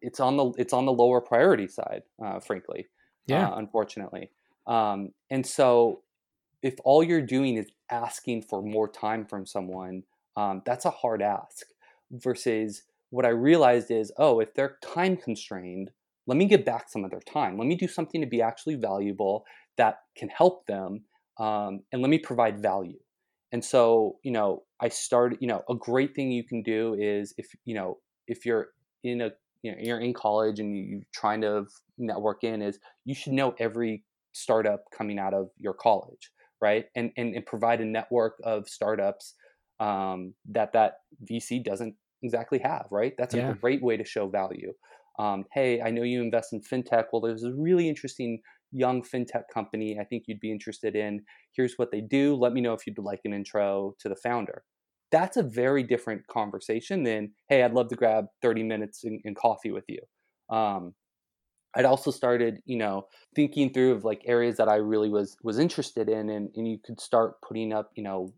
it's 0.00 0.18
on 0.18 0.36
the, 0.36 0.52
it's 0.56 0.72
on 0.72 0.86
the 0.86 0.92
lower 0.92 1.20
priority 1.20 1.68
side, 1.68 2.02
uh, 2.24 2.40
frankly, 2.40 2.86
yeah, 3.26 3.48
uh, 3.48 3.56
unfortunately. 3.56 4.30
Um, 4.66 5.10
and 5.30 5.46
so 5.46 6.02
if 6.62 6.74
all 6.84 7.02
you're 7.02 7.22
doing 7.22 7.56
is 7.56 7.70
asking 7.90 8.42
for 8.42 8.62
more 8.62 8.88
time 8.88 9.26
from 9.26 9.46
someone, 9.46 10.02
um, 10.36 10.62
that's 10.64 10.84
a 10.84 10.90
hard 10.90 11.22
ask 11.22 11.66
versus 12.10 12.82
what 13.10 13.24
I 13.24 13.30
realized 13.30 13.90
is, 13.90 14.12
oh, 14.18 14.40
if 14.40 14.54
they're 14.54 14.78
time 14.82 15.16
constrained, 15.16 15.90
let 16.26 16.36
me 16.36 16.46
give 16.46 16.64
back 16.64 16.88
some 16.88 17.04
of 17.04 17.10
their 17.10 17.20
time. 17.20 17.56
Let 17.56 17.66
me 17.66 17.76
do 17.76 17.88
something 17.88 18.20
to 18.20 18.26
be 18.26 18.42
actually 18.42 18.74
valuable 18.74 19.44
that 19.76 20.00
can 20.16 20.28
help 20.28 20.66
them, 20.66 21.04
um, 21.38 21.80
and 21.92 22.02
let 22.02 22.08
me 22.08 22.18
provide 22.18 22.60
value. 22.60 22.98
And 23.52 23.64
so, 23.64 24.16
you 24.22 24.32
know, 24.32 24.64
I 24.80 24.88
started. 24.88 25.38
You 25.40 25.48
know, 25.48 25.62
a 25.70 25.74
great 25.74 26.14
thing 26.14 26.30
you 26.30 26.44
can 26.44 26.62
do 26.62 26.96
is 26.98 27.32
if 27.38 27.46
you 27.64 27.74
know 27.74 27.98
if 28.26 28.44
you're 28.44 28.68
in 29.04 29.20
a 29.20 29.30
you 29.62 29.72
know 29.72 29.78
you're 29.80 30.00
in 30.00 30.12
college 30.12 30.58
and 30.58 30.76
you're 30.76 31.00
trying 31.14 31.40
to 31.42 31.66
network 31.96 32.42
in 32.42 32.60
is 32.60 32.78
you 33.04 33.14
should 33.14 33.32
know 33.32 33.54
every 33.58 34.04
startup 34.32 34.84
coming 34.96 35.18
out 35.18 35.32
of 35.32 35.50
your 35.58 35.74
college, 35.74 36.30
right? 36.60 36.86
And 36.96 37.12
and, 37.16 37.34
and 37.34 37.46
provide 37.46 37.80
a 37.80 37.84
network 37.84 38.34
of 38.42 38.68
startups 38.68 39.34
um, 39.80 40.34
that 40.50 40.72
that 40.72 40.94
VC 41.30 41.62
doesn't 41.62 41.94
exactly 42.22 42.58
have, 42.58 42.86
right? 42.90 43.14
That's 43.18 43.34
a 43.34 43.38
yeah. 43.38 43.52
great 43.52 43.82
way 43.82 43.96
to 43.96 44.04
show 44.04 44.28
value. 44.28 44.72
Um, 45.18 45.44
hey, 45.52 45.80
I 45.80 45.90
know 45.90 46.02
you 46.02 46.20
invest 46.22 46.52
in 46.52 46.60
fintech. 46.60 47.04
Well, 47.12 47.22
there's 47.22 47.44
a 47.44 47.54
really 47.54 47.88
interesting 47.88 48.40
young 48.72 49.02
fintech 49.02 49.44
company 49.52 49.98
I 49.98 50.04
think 50.04 50.24
you'd 50.26 50.40
be 50.40 50.52
interested 50.52 50.94
in. 50.94 51.22
Here's 51.52 51.74
what 51.76 51.90
they 51.90 52.00
do. 52.00 52.34
Let 52.34 52.52
me 52.52 52.60
know 52.60 52.74
if 52.74 52.86
you'd 52.86 52.98
like 52.98 53.20
an 53.24 53.32
intro 53.32 53.94
to 54.00 54.08
the 54.08 54.16
founder. 54.16 54.64
That's 55.12 55.36
a 55.36 55.42
very 55.42 55.82
different 55.82 56.26
conversation 56.26 57.04
than, 57.04 57.32
hey, 57.48 57.62
I'd 57.62 57.72
love 57.72 57.88
to 57.88 57.96
grab 57.96 58.26
30 58.42 58.64
minutes 58.64 59.04
in, 59.04 59.20
in 59.24 59.34
coffee 59.34 59.70
with 59.70 59.84
you. 59.88 60.00
Um, 60.54 60.94
I'd 61.76 61.84
also 61.84 62.10
started, 62.10 62.58
you 62.64 62.76
know, 62.76 63.06
thinking 63.34 63.72
through 63.72 63.92
of 63.92 64.04
like 64.04 64.22
areas 64.26 64.56
that 64.56 64.68
I 64.68 64.76
really 64.76 65.10
was 65.10 65.36
was 65.42 65.58
interested 65.58 66.08
in, 66.08 66.30
and, 66.30 66.48
and 66.56 66.66
you 66.66 66.78
could 66.84 67.00
start 67.00 67.34
putting 67.46 67.72
up, 67.72 67.90
you 67.94 68.02
know, 68.02 68.32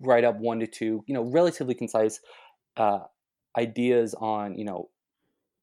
write 0.00 0.24
up 0.24 0.38
one 0.38 0.60
to 0.60 0.66
two, 0.66 1.04
you 1.06 1.14
know, 1.14 1.22
relatively 1.22 1.74
concise 1.74 2.20
uh, 2.76 3.00
ideas 3.58 4.14
on, 4.14 4.58
you 4.58 4.64
know, 4.64 4.88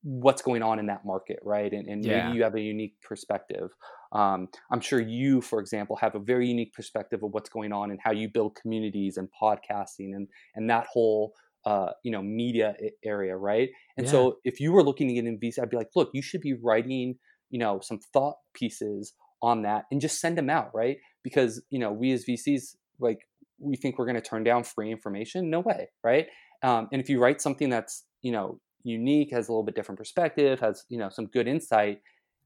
what's 0.03 0.41
going 0.41 0.61
on 0.61 0.79
in 0.79 0.87
that 0.87 1.05
market, 1.05 1.39
right? 1.43 1.71
And, 1.71 1.87
and 1.87 2.05
yeah. 2.05 2.25
maybe 2.25 2.37
you 2.37 2.43
have 2.43 2.55
a 2.55 2.61
unique 2.61 2.95
perspective. 3.01 3.69
Um, 4.13 4.47
I'm 4.71 4.79
sure 4.79 5.01
you, 5.01 5.41
for 5.41 5.59
example, 5.59 5.97
have 5.97 6.15
a 6.15 6.19
very 6.19 6.47
unique 6.47 6.73
perspective 6.73 7.23
of 7.23 7.31
what's 7.31 7.49
going 7.49 7.73
on 7.73 7.91
and 7.91 7.99
how 8.01 8.11
you 8.11 8.29
build 8.29 8.55
communities 8.55 9.17
and 9.17 9.27
podcasting 9.41 10.15
and 10.15 10.27
and 10.55 10.69
that 10.69 10.87
whole 10.91 11.33
uh, 11.65 11.91
you 12.03 12.11
know 12.11 12.21
media 12.21 12.75
area, 13.03 13.35
right? 13.35 13.69
And 13.97 14.05
yeah. 14.05 14.11
so 14.11 14.37
if 14.45 14.61
you 14.61 14.71
were 14.71 14.83
looking 14.83 15.09
to 15.09 15.13
get 15.13 15.25
in 15.25 15.37
VC, 15.39 15.59
I'd 15.61 15.69
be 15.69 15.75
like, 15.75 15.89
look, 15.95 16.11
you 16.13 16.21
should 16.21 16.41
be 16.41 16.53
writing 16.53 17.15
you 17.49 17.59
know 17.59 17.79
some 17.81 17.99
thought 18.13 18.35
pieces 18.53 19.13
on 19.41 19.61
that 19.63 19.85
and 19.91 20.01
just 20.01 20.19
send 20.19 20.37
them 20.37 20.49
out, 20.49 20.71
right? 20.73 20.97
Because 21.23 21.61
you 21.69 21.79
know 21.79 21.91
we 21.91 22.11
as 22.11 22.25
VCs 22.25 22.75
like 22.99 23.26
we 23.59 23.75
think 23.75 23.97
we're 23.97 24.05
going 24.05 24.15
to 24.15 24.21
turn 24.21 24.43
down 24.43 24.63
free 24.63 24.91
information 24.91 25.49
no 25.49 25.59
way 25.59 25.87
right? 26.03 26.27
Um, 26.63 26.87
and 26.91 27.01
if 27.01 27.09
you 27.09 27.21
write 27.21 27.41
something 27.41 27.69
that's 27.69 28.03
you 28.21 28.31
know 28.31 28.59
unique 28.83 29.31
has 29.31 29.47
a 29.47 29.51
little 29.51 29.63
bit 29.63 29.75
different 29.75 29.99
perspective 29.99 30.59
has 30.59 30.83
you 30.89 30.97
know 30.97 31.09
some 31.09 31.27
good 31.27 31.47
insight 31.47 31.99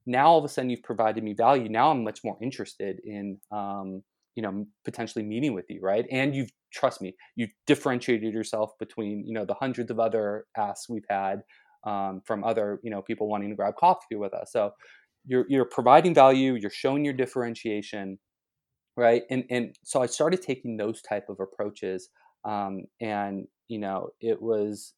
now 0.06 0.26
all 0.26 0.38
of 0.38 0.44
a 0.44 0.48
sudden 0.48 0.70
you've 0.70 0.82
provided 0.82 1.22
me 1.22 1.32
value 1.32 1.68
now 1.68 1.90
i'm 1.90 2.02
much 2.02 2.20
more 2.24 2.36
interested 2.42 2.98
in 3.04 3.38
um, 3.52 4.02
you 4.34 4.42
know 4.42 4.66
potentially 4.84 5.24
meeting 5.24 5.54
with 5.54 5.66
you 5.68 5.80
right? 5.82 6.06
And 6.10 6.34
you've 6.34 6.50
trust 6.72 7.02
me 7.02 7.14
you've 7.36 7.52
differentiated 7.66 8.32
yourself 8.32 8.72
between 8.78 9.24
you 9.26 9.34
know 9.34 9.44
the 9.44 9.54
hundreds 9.54 9.90
of 9.90 10.00
other 10.00 10.46
asks 10.56 10.88
we've 10.88 11.06
had 11.08 11.42
um, 11.84 12.22
from 12.24 12.44
other 12.44 12.80
you 12.82 12.90
know 12.90 13.02
people 13.02 13.28
wanting 13.28 13.50
to 13.50 13.56
grab 13.56 13.74
coffee 13.78 14.16
with 14.16 14.32
us. 14.34 14.50
So 14.52 14.70
you're 15.26 15.44
you're 15.48 15.64
providing 15.64 16.14
value 16.14 16.54
you're 16.54 16.70
showing 16.70 17.04
your 17.04 17.14
differentiation 17.14 18.18
right? 18.96 19.22
And 19.30 19.44
and 19.50 19.76
so 19.82 20.02
i 20.02 20.06
started 20.06 20.42
taking 20.42 20.76
those 20.76 21.02
type 21.02 21.28
of 21.28 21.40
approaches 21.40 22.10
um, 22.44 22.84
and 23.00 23.46
you 23.68 23.78
know 23.78 24.10
it 24.20 24.40
was 24.40 24.94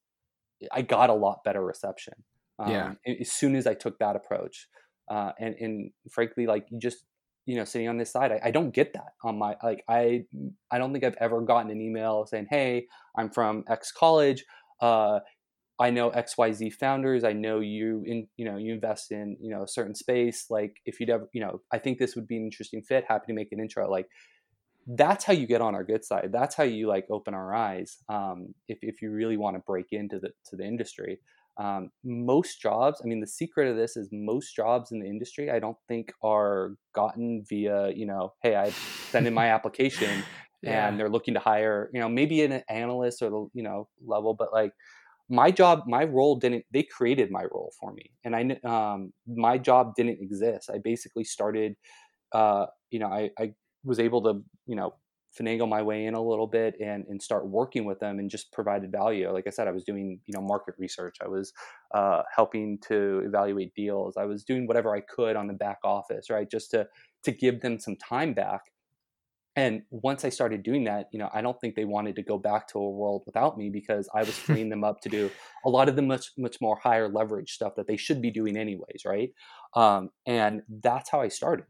i 0.72 0.82
got 0.82 1.10
a 1.10 1.14
lot 1.14 1.44
better 1.44 1.64
reception 1.64 2.14
um, 2.58 2.70
yeah 2.70 2.92
as 3.20 3.30
soon 3.30 3.54
as 3.54 3.66
i 3.66 3.74
took 3.74 3.98
that 3.98 4.16
approach 4.16 4.68
uh, 5.10 5.32
and 5.38 5.54
and 5.60 5.90
frankly 6.10 6.46
like 6.46 6.66
you 6.70 6.78
just 6.78 7.04
you 7.46 7.56
know 7.56 7.64
sitting 7.64 7.88
on 7.88 7.98
this 7.98 8.10
side 8.10 8.32
I, 8.32 8.40
I, 8.44 8.50
don't 8.50 8.72
get 8.72 8.94
that 8.94 9.12
on 9.22 9.38
my 9.38 9.54
like 9.62 9.84
i 9.86 10.24
i 10.70 10.78
don't 10.78 10.92
think 10.92 11.04
i've 11.04 11.16
ever 11.20 11.42
gotten 11.42 11.70
an 11.70 11.80
email 11.80 12.24
saying 12.24 12.46
hey 12.48 12.86
i'm 13.18 13.28
from 13.28 13.64
x 13.68 13.92
college 13.92 14.44
uh, 14.80 15.20
I 15.80 15.90
know 15.90 16.10
XYZ 16.10 16.72
founders. 16.74 17.24
I 17.24 17.32
know 17.32 17.60
you 17.60 18.04
in 18.06 18.28
you 18.36 18.44
know 18.44 18.56
you 18.56 18.74
invest 18.74 19.10
in 19.10 19.36
you 19.40 19.50
know 19.50 19.62
a 19.64 19.68
certain 19.68 19.94
space. 19.94 20.46
Like 20.50 20.76
if 20.86 21.00
you'd 21.00 21.10
ever 21.10 21.28
you 21.32 21.40
know 21.40 21.60
I 21.72 21.78
think 21.78 21.98
this 21.98 22.14
would 22.14 22.28
be 22.28 22.36
an 22.36 22.44
interesting 22.44 22.82
fit. 22.82 23.04
Happy 23.08 23.26
to 23.28 23.32
make 23.32 23.48
an 23.50 23.60
intro. 23.60 23.90
Like 23.90 24.06
that's 24.86 25.24
how 25.24 25.32
you 25.32 25.46
get 25.46 25.60
on 25.60 25.74
our 25.74 25.84
good 25.84 26.04
side. 26.04 26.30
That's 26.32 26.54
how 26.54 26.64
you 26.64 26.86
like 26.86 27.06
open 27.10 27.34
our 27.34 27.54
eyes. 27.54 27.98
Um, 28.08 28.54
if 28.68 28.78
if 28.82 29.02
you 29.02 29.10
really 29.10 29.36
want 29.36 29.56
to 29.56 29.62
break 29.66 29.86
into 29.90 30.18
the 30.18 30.30
to 30.50 30.56
the 30.56 30.64
industry. 30.64 31.18
Um, 31.56 31.90
most 32.02 32.60
jobs, 32.60 33.00
I 33.00 33.06
mean, 33.06 33.20
the 33.20 33.28
secret 33.28 33.68
of 33.68 33.76
this 33.76 33.96
is 33.96 34.08
most 34.10 34.56
jobs 34.56 34.90
in 34.90 34.98
the 34.98 35.06
industry, 35.06 35.52
I 35.52 35.60
don't 35.60 35.76
think 35.86 36.12
are 36.20 36.74
gotten 36.96 37.44
via, 37.48 37.92
you 37.94 38.06
know, 38.06 38.32
hey, 38.42 38.56
I 38.56 38.70
send 38.70 39.28
in 39.28 39.34
my 39.34 39.50
application 39.54 40.24
yeah. 40.64 40.88
and 40.88 40.98
they're 40.98 41.08
looking 41.08 41.34
to 41.34 41.40
hire, 41.40 41.90
you 41.92 42.00
know, 42.00 42.08
maybe 42.08 42.42
an 42.42 42.62
analyst 42.68 43.22
or 43.22 43.30
the, 43.30 43.46
you 43.54 43.62
know, 43.62 43.88
level, 44.04 44.34
but 44.34 44.52
like 44.52 44.72
my 45.28 45.50
job 45.50 45.82
my 45.86 46.04
role 46.04 46.36
didn't 46.36 46.64
they 46.72 46.82
created 46.82 47.30
my 47.30 47.44
role 47.44 47.72
for 47.80 47.92
me 47.92 48.10
and 48.24 48.36
i 48.36 48.42
um, 48.68 49.12
my 49.26 49.56
job 49.58 49.94
didn't 49.96 50.18
exist. 50.20 50.70
I 50.72 50.78
basically 50.78 51.24
started 51.24 51.76
uh, 52.32 52.66
you 52.90 52.98
know 52.98 53.08
I, 53.08 53.30
I 53.38 53.52
was 53.84 54.00
able 54.00 54.22
to 54.24 54.42
you 54.66 54.76
know 54.76 54.94
finagle 55.38 55.68
my 55.68 55.82
way 55.82 56.06
in 56.06 56.14
a 56.14 56.22
little 56.22 56.46
bit 56.46 56.76
and 56.80 57.04
and 57.08 57.20
start 57.20 57.48
working 57.48 57.84
with 57.84 57.98
them 58.00 58.18
and 58.18 58.30
just 58.30 58.52
provided 58.52 58.92
value. 58.92 59.30
Like 59.32 59.46
i 59.46 59.50
said 59.50 59.66
i 59.68 59.72
was 59.72 59.84
doing 59.84 60.20
you 60.26 60.34
know 60.34 60.42
market 60.42 60.74
research. 60.78 61.16
I 61.22 61.28
was 61.28 61.52
uh, 61.94 62.22
helping 62.34 62.78
to 62.88 63.22
evaluate 63.26 63.74
deals. 63.74 64.16
I 64.16 64.24
was 64.26 64.44
doing 64.44 64.66
whatever 64.66 64.94
i 64.94 65.00
could 65.00 65.36
on 65.36 65.46
the 65.48 65.54
back 65.54 65.78
office 65.84 66.30
right 66.30 66.48
just 66.50 66.70
to 66.72 66.86
to 67.24 67.32
give 67.32 67.60
them 67.62 67.78
some 67.78 67.96
time 67.96 68.34
back 68.34 68.60
and 69.56 69.82
once 69.90 70.24
i 70.24 70.28
started 70.28 70.62
doing 70.62 70.84
that 70.84 71.08
you 71.12 71.18
know 71.18 71.30
i 71.32 71.40
don't 71.40 71.60
think 71.60 71.74
they 71.74 71.84
wanted 71.84 72.16
to 72.16 72.22
go 72.22 72.38
back 72.38 72.66
to 72.66 72.78
a 72.78 72.90
world 72.90 73.22
without 73.26 73.56
me 73.56 73.70
because 73.70 74.08
i 74.14 74.20
was 74.20 74.36
freeing 74.36 74.68
them 74.68 74.84
up 74.84 75.00
to 75.00 75.08
do 75.08 75.30
a 75.64 75.68
lot 75.70 75.88
of 75.88 75.96
the 75.96 76.02
much 76.02 76.32
much 76.36 76.60
more 76.60 76.76
higher 76.82 77.08
leverage 77.08 77.52
stuff 77.52 77.74
that 77.76 77.86
they 77.86 77.96
should 77.96 78.20
be 78.20 78.30
doing 78.30 78.56
anyways 78.56 79.04
right? 79.04 79.32
Um, 79.74 80.10
and 80.26 80.62
that's 80.82 81.10
how 81.10 81.20
i 81.20 81.28
started. 81.28 81.66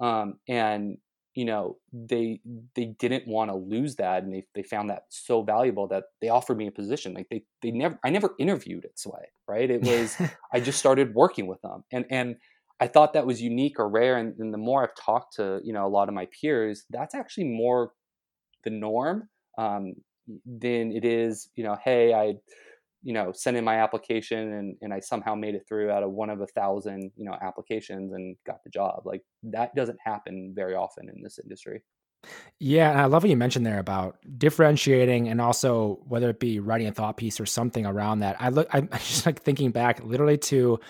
Um, 0.00 0.38
and 0.48 0.98
you 1.34 1.44
know 1.44 1.78
they 1.92 2.40
they 2.74 2.86
didn't 2.98 3.26
want 3.26 3.50
to 3.50 3.56
lose 3.56 3.96
that 3.96 4.22
and 4.22 4.32
they, 4.32 4.46
they 4.54 4.62
found 4.62 4.90
that 4.90 5.04
so 5.08 5.42
valuable 5.42 5.88
that 5.88 6.04
they 6.20 6.28
offered 6.28 6.56
me 6.56 6.66
a 6.66 6.72
position. 6.72 7.14
Like 7.14 7.28
they 7.30 7.44
they 7.62 7.70
never 7.70 7.98
i 8.04 8.10
never 8.10 8.34
interviewed 8.38 8.84
at 8.84 8.98
sway 8.98 9.26
right? 9.48 9.70
It 9.70 9.82
was 9.90 10.16
i 10.52 10.60
just 10.60 10.78
started 10.78 11.14
working 11.14 11.46
with 11.46 11.60
them. 11.62 11.84
And 11.92 12.04
and 12.10 12.36
I 12.80 12.86
thought 12.86 13.12
that 13.12 13.26
was 13.26 13.40
unique 13.40 13.78
or 13.78 13.88
rare. 13.88 14.16
And, 14.18 14.34
and, 14.38 14.52
the 14.52 14.58
more 14.58 14.82
I've 14.82 14.96
talked 14.96 15.36
to, 15.36 15.60
you 15.62 15.72
know, 15.72 15.86
a 15.86 15.88
lot 15.88 16.08
of 16.08 16.14
my 16.14 16.26
peers, 16.38 16.84
that's 16.90 17.14
actually 17.14 17.44
more 17.44 17.92
the 18.64 18.70
norm 18.70 19.28
um, 19.58 19.94
than 20.44 20.92
it 20.92 21.04
is, 21.04 21.48
you 21.54 21.64
know, 21.64 21.76
hey, 21.84 22.12
I, 22.12 22.34
you 23.02 23.12
know, 23.12 23.32
sent 23.32 23.56
in 23.56 23.64
my 23.64 23.76
application 23.76 24.52
and, 24.54 24.76
and 24.80 24.92
I 24.92 25.00
somehow 25.00 25.34
made 25.34 25.54
it 25.54 25.64
through 25.68 25.90
out 25.90 26.02
of 26.02 26.10
one 26.10 26.30
of 26.30 26.40
a 26.40 26.46
thousand, 26.46 27.12
you 27.16 27.24
know, 27.26 27.36
applications 27.40 28.12
and 28.12 28.36
got 28.46 28.64
the 28.64 28.70
job. 28.70 29.02
Like 29.04 29.22
that 29.44 29.74
doesn't 29.74 29.98
happen 30.02 30.52
very 30.56 30.74
often 30.74 31.08
in 31.08 31.22
this 31.22 31.38
industry. 31.38 31.82
Yeah, 32.58 32.90
and 32.90 32.98
I 32.98 33.04
love 33.04 33.22
what 33.22 33.30
you 33.30 33.36
mentioned 33.36 33.66
there 33.66 33.78
about 33.78 34.16
differentiating 34.38 35.28
and 35.28 35.40
also 35.42 36.00
whether 36.06 36.30
it 36.30 36.40
be 36.40 36.58
writing 36.58 36.86
a 36.86 36.92
thought 36.92 37.18
piece 37.18 37.38
or 37.38 37.44
something 37.44 37.84
around 37.84 38.20
that. 38.20 38.36
I 38.40 38.48
look 38.48 38.68
I'm 38.72 38.88
just 38.92 39.26
like 39.26 39.42
thinking 39.42 39.70
back 39.70 40.02
literally 40.02 40.38
to 40.38 40.80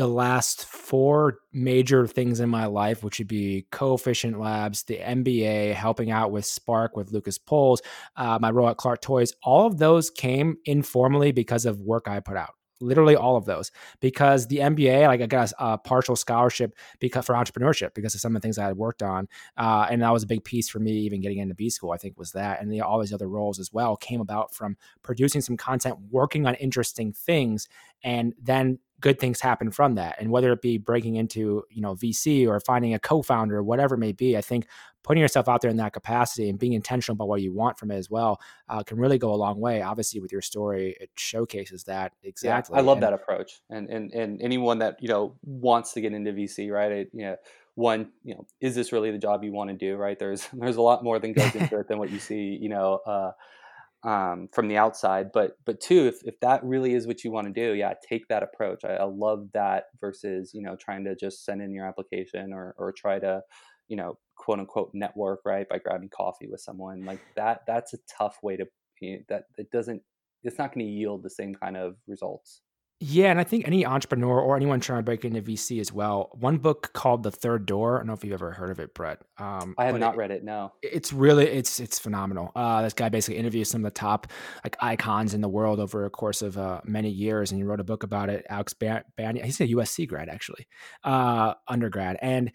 the 0.00 0.08
last 0.08 0.64
four 0.64 1.40
major 1.52 2.06
things 2.06 2.40
in 2.40 2.48
my 2.48 2.64
life, 2.64 3.04
which 3.04 3.18
would 3.18 3.28
be 3.28 3.66
Coefficient 3.70 4.40
Labs, 4.40 4.82
the 4.84 4.96
MBA, 4.96 5.74
helping 5.74 6.10
out 6.10 6.32
with 6.32 6.46
Spark 6.46 6.96
with 6.96 7.12
Lucas 7.12 7.36
Poles, 7.36 7.82
uh, 8.16 8.38
my 8.40 8.50
role 8.50 8.70
at 8.70 8.78
Clark 8.78 9.02
Toys, 9.02 9.34
all 9.42 9.66
of 9.66 9.76
those 9.76 10.08
came 10.08 10.56
informally 10.64 11.32
because 11.32 11.66
of 11.66 11.82
work 11.82 12.08
I 12.08 12.18
put 12.20 12.38
out. 12.38 12.54
Literally 12.80 13.14
all 13.14 13.36
of 13.36 13.44
those, 13.44 13.72
because 14.00 14.46
the 14.46 14.56
MBA, 14.56 15.06
like 15.06 15.20
I 15.20 15.26
got 15.26 15.52
a, 15.52 15.72
a 15.72 15.78
partial 15.78 16.16
scholarship 16.16 16.74
because 16.98 17.26
for 17.26 17.34
entrepreneurship 17.34 17.92
because 17.92 18.14
of 18.14 18.22
some 18.22 18.34
of 18.34 18.40
the 18.40 18.46
things 18.46 18.56
I 18.56 18.68
had 18.68 18.78
worked 18.78 19.02
on, 19.02 19.28
uh, 19.58 19.86
and 19.90 20.00
that 20.00 20.14
was 20.14 20.22
a 20.22 20.26
big 20.26 20.44
piece 20.44 20.70
for 20.70 20.78
me 20.78 20.92
even 20.92 21.20
getting 21.20 21.40
into 21.40 21.54
B 21.54 21.68
school. 21.68 21.90
I 21.90 21.98
think 21.98 22.18
was 22.18 22.32
that, 22.32 22.62
and 22.62 22.72
the, 22.72 22.80
all 22.80 22.98
these 22.98 23.12
other 23.12 23.28
roles 23.28 23.58
as 23.58 23.70
well 23.70 23.98
came 23.98 24.22
about 24.22 24.54
from 24.54 24.78
producing 25.02 25.42
some 25.42 25.58
content, 25.58 25.98
working 26.10 26.46
on 26.46 26.54
interesting 26.54 27.12
things, 27.12 27.68
and 28.02 28.32
then 28.40 28.78
good 29.00 29.18
things 29.18 29.40
happen 29.40 29.70
from 29.70 29.94
that. 29.94 30.16
And 30.20 30.30
whether 30.30 30.52
it 30.52 30.62
be 30.62 30.78
breaking 30.78 31.16
into, 31.16 31.64
you 31.70 31.80
know, 31.80 31.94
VC 31.94 32.46
or 32.46 32.60
finding 32.60 32.94
a 32.94 32.98
co-founder 32.98 33.56
or 33.56 33.62
whatever 33.62 33.94
it 33.94 33.98
may 33.98 34.12
be, 34.12 34.36
I 34.36 34.40
think 34.40 34.66
putting 35.02 35.20
yourself 35.20 35.48
out 35.48 35.62
there 35.62 35.70
in 35.70 35.78
that 35.78 35.92
capacity 35.92 36.48
and 36.48 36.58
being 36.58 36.74
intentional 36.74 37.14
about 37.14 37.28
what 37.28 37.40
you 37.40 37.52
want 37.52 37.78
from 37.78 37.90
it 37.90 37.96
as 37.96 38.10
well 38.10 38.40
uh, 38.68 38.82
can 38.82 38.98
really 38.98 39.18
go 39.18 39.32
a 39.32 39.36
long 39.36 39.58
way. 39.58 39.82
Obviously, 39.82 40.20
with 40.20 40.32
your 40.32 40.42
story, 40.42 40.96
it 41.00 41.10
showcases 41.16 41.84
that 41.84 42.12
exactly. 42.22 42.74
Yeah, 42.74 42.80
I 42.80 42.84
love 42.84 42.98
and, 42.98 43.02
that 43.04 43.12
approach. 43.12 43.60
And 43.70 43.88
and 43.88 44.12
and 44.12 44.42
anyone 44.42 44.78
that 44.80 44.96
you 45.00 45.08
know 45.08 45.36
wants 45.42 45.92
to 45.94 46.00
get 46.00 46.12
into 46.12 46.32
VC, 46.32 46.70
right? 46.70 46.92
It, 46.92 47.10
you 47.12 47.24
know, 47.24 47.36
one, 47.74 48.10
you 48.22 48.34
know, 48.34 48.46
is 48.60 48.74
this 48.74 48.92
really 48.92 49.10
the 49.10 49.18
job 49.18 49.42
you 49.42 49.52
want 49.52 49.70
to 49.70 49.76
do? 49.76 49.96
Right? 49.96 50.18
There's 50.18 50.46
there's 50.52 50.76
a 50.76 50.82
lot 50.82 51.02
more 51.02 51.18
than 51.18 51.32
goes 51.32 51.54
into 51.54 51.78
it 51.78 51.88
than 51.88 51.98
what 51.98 52.10
you 52.10 52.18
see. 52.18 52.58
You 52.60 52.68
know. 52.68 53.00
Uh, 53.06 53.32
um, 54.02 54.48
from 54.52 54.68
the 54.68 54.76
outside. 54.76 55.30
But 55.32 55.56
but 55.64 55.80
two, 55.80 56.06
if, 56.06 56.22
if 56.24 56.38
that 56.40 56.64
really 56.64 56.94
is 56.94 57.06
what 57.06 57.24
you 57.24 57.30
want 57.30 57.46
to 57.46 57.52
do, 57.52 57.74
yeah, 57.74 57.94
take 58.08 58.28
that 58.28 58.42
approach. 58.42 58.84
I, 58.84 58.94
I, 58.94 59.04
love 59.04 59.48
that 59.52 59.84
versus 60.00 60.52
you 60.54 60.62
know 60.62 60.76
trying 60.76 61.04
to 61.04 61.14
just 61.14 61.44
send 61.44 61.62
in 61.62 61.72
your 61.72 61.86
application 61.86 62.52
or 62.52 62.74
or 62.78 62.92
try 62.92 63.18
to 63.18 63.42
you 63.88 63.96
know 63.96 64.18
quote 64.36 64.58
unquote 64.58 64.90
network 64.94 65.40
right 65.44 65.68
by 65.68 65.78
grabbing 65.78 66.10
coffee 66.10 66.48
with 66.48 66.60
someone 66.60 67.04
like 67.04 67.20
that. 67.36 67.60
That's 67.66 67.94
a 67.94 67.98
tough 68.18 68.38
way 68.42 68.56
to 68.56 68.66
you 69.00 69.16
know, 69.16 69.22
that 69.28 69.44
it 69.58 69.70
doesn't. 69.70 70.02
It's 70.42 70.58
not 70.58 70.74
going 70.74 70.86
to 70.86 70.92
yield 70.92 71.22
the 71.22 71.30
same 71.30 71.54
kind 71.54 71.76
of 71.76 71.96
results. 72.06 72.62
Yeah, 73.02 73.30
and 73.30 73.40
I 73.40 73.44
think 73.44 73.66
any 73.66 73.86
entrepreneur 73.86 74.38
or 74.38 74.56
anyone 74.56 74.78
trying 74.78 74.98
to 74.98 75.02
break 75.02 75.24
into 75.24 75.40
VC 75.40 75.80
as 75.80 75.90
well. 75.90 76.28
One 76.34 76.58
book 76.58 76.92
called 76.92 77.22
The 77.22 77.30
Third 77.30 77.64
Door. 77.64 77.96
I 77.96 77.98
don't 78.00 78.08
know 78.08 78.12
if 78.12 78.22
you've 78.22 78.34
ever 78.34 78.50
heard 78.50 78.68
of 78.68 78.78
it, 78.78 78.92
Brett. 78.92 79.22
Um, 79.38 79.74
I 79.78 79.86
have 79.86 79.98
not 79.98 80.14
it, 80.14 80.18
read 80.18 80.30
it. 80.30 80.44
No, 80.44 80.72
it's 80.82 81.10
really 81.10 81.46
it's 81.46 81.80
it's 81.80 81.98
phenomenal. 81.98 82.52
Uh, 82.54 82.82
this 82.82 82.92
guy 82.92 83.08
basically 83.08 83.38
interviews 83.38 83.70
some 83.70 83.80
of 83.86 83.94
the 83.94 83.98
top 83.98 84.26
like 84.64 84.76
icons 84.80 85.32
in 85.32 85.40
the 85.40 85.48
world 85.48 85.80
over 85.80 86.04
a 86.04 86.10
course 86.10 86.42
of 86.42 86.58
uh, 86.58 86.82
many 86.84 87.08
years, 87.08 87.50
and 87.52 87.58
he 87.58 87.64
wrote 87.64 87.80
a 87.80 87.84
book 87.84 88.02
about 88.02 88.28
it. 88.28 88.44
Alex 88.50 88.74
Banayan, 88.74 89.42
he's 89.42 89.62
a 89.62 89.68
USC 89.68 90.06
grad 90.06 90.28
actually, 90.28 90.66
uh, 91.02 91.54
undergrad, 91.68 92.18
and 92.20 92.52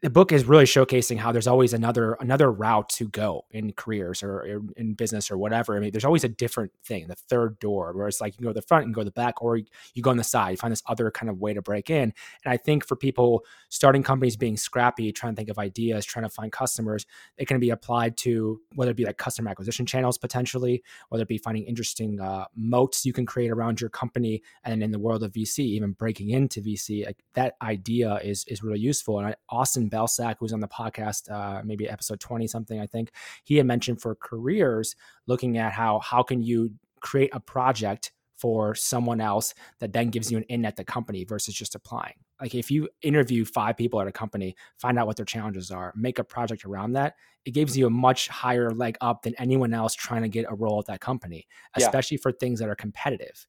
the 0.00 0.10
book 0.10 0.30
is 0.30 0.44
really 0.44 0.64
showcasing 0.64 1.18
how 1.18 1.32
there's 1.32 1.48
always 1.48 1.72
another 1.72 2.12
another 2.20 2.52
route 2.52 2.88
to 2.88 3.08
go 3.08 3.44
in 3.50 3.72
careers 3.72 4.22
or 4.22 4.62
in 4.76 4.94
business 4.94 5.28
or 5.28 5.36
whatever. 5.36 5.76
I 5.76 5.80
mean, 5.80 5.90
there's 5.90 6.04
always 6.04 6.22
a 6.22 6.28
different 6.28 6.70
thing, 6.84 7.08
the 7.08 7.16
third 7.16 7.58
door, 7.58 7.92
where 7.92 8.06
it's 8.06 8.20
like 8.20 8.34
you 8.34 8.36
can 8.36 8.44
go 8.44 8.50
to 8.50 8.54
the 8.54 8.62
front 8.62 8.84
and 8.84 8.94
go 8.94 9.00
to 9.00 9.06
the 9.06 9.10
back, 9.10 9.42
or 9.42 9.56
you 9.56 10.02
go 10.02 10.10
on 10.10 10.16
the 10.16 10.22
side. 10.22 10.52
You 10.52 10.56
find 10.56 10.70
this 10.70 10.84
other 10.86 11.10
kind 11.10 11.28
of 11.28 11.40
way 11.40 11.52
to 11.52 11.60
break 11.60 11.90
in. 11.90 12.12
And 12.44 12.52
I 12.52 12.56
think 12.56 12.86
for 12.86 12.94
people 12.94 13.44
starting 13.70 14.04
companies, 14.04 14.36
being 14.36 14.56
scrappy, 14.56 15.10
trying 15.10 15.34
to 15.34 15.36
think 15.36 15.48
of 15.48 15.58
ideas, 15.58 16.04
trying 16.04 16.24
to 16.24 16.30
find 16.30 16.52
customers, 16.52 17.04
it 17.36 17.48
can 17.48 17.58
be 17.58 17.70
applied 17.70 18.16
to 18.18 18.60
whether 18.76 18.92
it 18.92 18.96
be 18.96 19.04
like 19.04 19.18
customer 19.18 19.50
acquisition 19.50 19.84
channels 19.84 20.16
potentially, 20.16 20.84
whether 21.08 21.22
it 21.22 21.28
be 21.28 21.38
finding 21.38 21.64
interesting 21.64 22.20
uh, 22.20 22.44
moats 22.54 23.04
you 23.04 23.12
can 23.12 23.26
create 23.26 23.50
around 23.50 23.80
your 23.80 23.90
company, 23.90 24.42
and 24.62 24.80
in 24.80 24.92
the 24.92 24.98
world 25.00 25.24
of 25.24 25.32
VC, 25.32 25.58
even 25.58 25.90
breaking 25.90 26.30
into 26.30 26.60
VC, 26.60 27.04
like 27.04 27.18
that 27.34 27.54
idea 27.62 28.20
is 28.22 28.44
is 28.46 28.62
really 28.62 28.78
useful. 28.78 29.18
And 29.18 29.26
I, 29.26 29.34
Austin 29.48 29.87
Belcak, 29.90 30.36
who's 30.38 30.52
on 30.52 30.60
the 30.60 30.68
podcast, 30.68 31.30
uh, 31.30 31.62
maybe 31.64 31.88
episode 31.88 32.20
20 32.20 32.46
something, 32.46 32.80
I 32.80 32.86
think, 32.86 33.10
he 33.44 33.56
had 33.56 33.66
mentioned 33.66 34.00
for 34.00 34.14
careers, 34.14 34.96
looking 35.26 35.58
at 35.58 35.72
how 35.72 36.00
how 36.00 36.22
can 36.22 36.42
you 36.42 36.72
create 37.00 37.30
a 37.32 37.40
project 37.40 38.12
for 38.38 38.74
someone 38.74 39.20
else 39.20 39.52
that 39.80 39.92
then 39.92 40.10
gives 40.10 40.30
you 40.30 40.38
an 40.38 40.44
in 40.44 40.64
at 40.64 40.76
the 40.76 40.84
company 40.84 41.24
versus 41.24 41.54
just 41.54 41.74
applying. 41.74 42.14
Like 42.40 42.54
if 42.54 42.70
you 42.70 42.88
interview 43.02 43.44
five 43.44 43.76
people 43.76 44.00
at 44.00 44.06
a 44.06 44.12
company, 44.12 44.54
find 44.78 44.98
out 44.98 45.08
what 45.08 45.16
their 45.16 45.24
challenges 45.26 45.72
are, 45.72 45.92
make 45.96 46.20
a 46.20 46.24
project 46.24 46.64
around 46.64 46.92
that, 46.92 47.14
it 47.44 47.50
gives 47.50 47.76
you 47.76 47.86
a 47.86 47.90
much 47.90 48.28
higher 48.28 48.70
leg 48.70 48.96
up 49.00 49.22
than 49.22 49.34
anyone 49.38 49.74
else 49.74 49.94
trying 49.94 50.22
to 50.22 50.28
get 50.28 50.46
a 50.48 50.54
role 50.54 50.78
at 50.78 50.86
that 50.86 51.00
company, 51.00 51.48
especially 51.74 52.16
yeah. 52.16 52.22
for 52.22 52.32
things 52.32 52.60
that 52.60 52.68
are 52.68 52.76
competitive. 52.76 53.46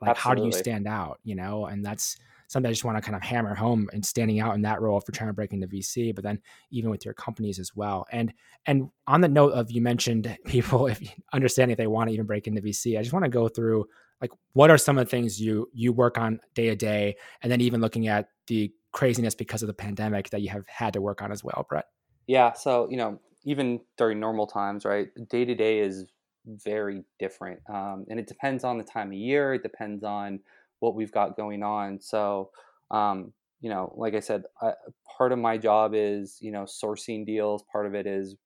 Like 0.00 0.10
Absolutely. 0.10 0.42
how 0.42 0.44
do 0.44 0.46
you 0.46 0.52
stand 0.52 0.86
out, 0.86 1.18
you 1.24 1.34
know? 1.34 1.66
And 1.66 1.84
that's 1.84 2.16
something 2.48 2.68
I 2.68 2.72
just 2.72 2.84
want 2.84 2.96
to 2.96 3.02
kind 3.02 3.14
of 3.14 3.22
hammer 3.22 3.54
home 3.54 3.88
and 3.92 4.04
standing 4.04 4.40
out 4.40 4.54
in 4.54 4.62
that 4.62 4.80
role 4.80 5.00
for 5.00 5.12
trying 5.12 5.28
to 5.28 5.34
break 5.34 5.52
into 5.52 5.68
VC, 5.68 6.14
but 6.14 6.24
then 6.24 6.40
even 6.70 6.90
with 6.90 7.04
your 7.04 7.14
companies 7.14 7.58
as 7.58 7.76
well. 7.76 8.06
And 8.10 8.32
and 8.66 8.90
on 9.06 9.20
the 9.20 9.28
note 9.28 9.52
of 9.52 9.70
you 9.70 9.80
mentioned 9.80 10.36
people 10.46 10.86
if 10.86 11.00
you 11.00 11.08
understand 11.32 11.70
if 11.70 11.78
they 11.78 11.86
want 11.86 12.08
to 12.08 12.14
even 12.14 12.26
break 12.26 12.46
into 12.46 12.60
VC, 12.60 12.98
I 12.98 13.02
just 13.02 13.12
want 13.12 13.24
to 13.24 13.30
go 13.30 13.48
through 13.48 13.86
like 14.20 14.30
what 14.54 14.70
are 14.70 14.78
some 14.78 14.98
of 14.98 15.06
the 15.06 15.10
things 15.10 15.40
you 15.40 15.68
you 15.72 15.92
work 15.92 16.18
on 16.18 16.40
day 16.54 16.66
to 16.68 16.76
day, 16.76 17.16
and 17.42 17.52
then 17.52 17.60
even 17.60 17.80
looking 17.80 18.08
at 18.08 18.30
the 18.46 18.72
craziness 18.92 19.34
because 19.34 19.62
of 19.62 19.68
the 19.68 19.74
pandemic 19.74 20.30
that 20.30 20.40
you 20.40 20.48
have 20.48 20.66
had 20.66 20.94
to 20.94 21.00
work 21.00 21.22
on 21.22 21.30
as 21.30 21.44
well, 21.44 21.66
Brett. 21.68 21.84
Yeah. 22.26 22.52
So 22.52 22.88
you 22.90 22.96
know, 22.96 23.20
even 23.44 23.80
during 23.96 24.18
normal 24.18 24.46
times, 24.46 24.84
right? 24.84 25.08
Day 25.28 25.44
to 25.44 25.54
day 25.54 25.80
is 25.80 26.06
very 26.46 27.04
different, 27.18 27.60
um, 27.68 28.06
and 28.08 28.18
it 28.18 28.26
depends 28.26 28.64
on 28.64 28.78
the 28.78 28.84
time 28.84 29.08
of 29.08 29.14
year. 29.14 29.54
It 29.54 29.62
depends 29.62 30.02
on 30.02 30.40
what 30.80 30.94
we've 30.94 31.12
got 31.12 31.36
going 31.36 31.62
on. 31.62 32.00
So, 32.00 32.50
um, 32.90 33.32
you 33.60 33.70
know, 33.70 33.92
like 33.96 34.14
I 34.14 34.20
said, 34.20 34.44
I, 34.62 34.72
part 35.16 35.32
of 35.32 35.38
my 35.38 35.58
job 35.58 35.92
is, 35.94 36.38
you 36.40 36.52
know, 36.52 36.64
sourcing 36.64 37.26
deals. 37.26 37.64
Part 37.72 37.86
of 37.86 37.94
it 37.94 38.06
is 38.06 38.36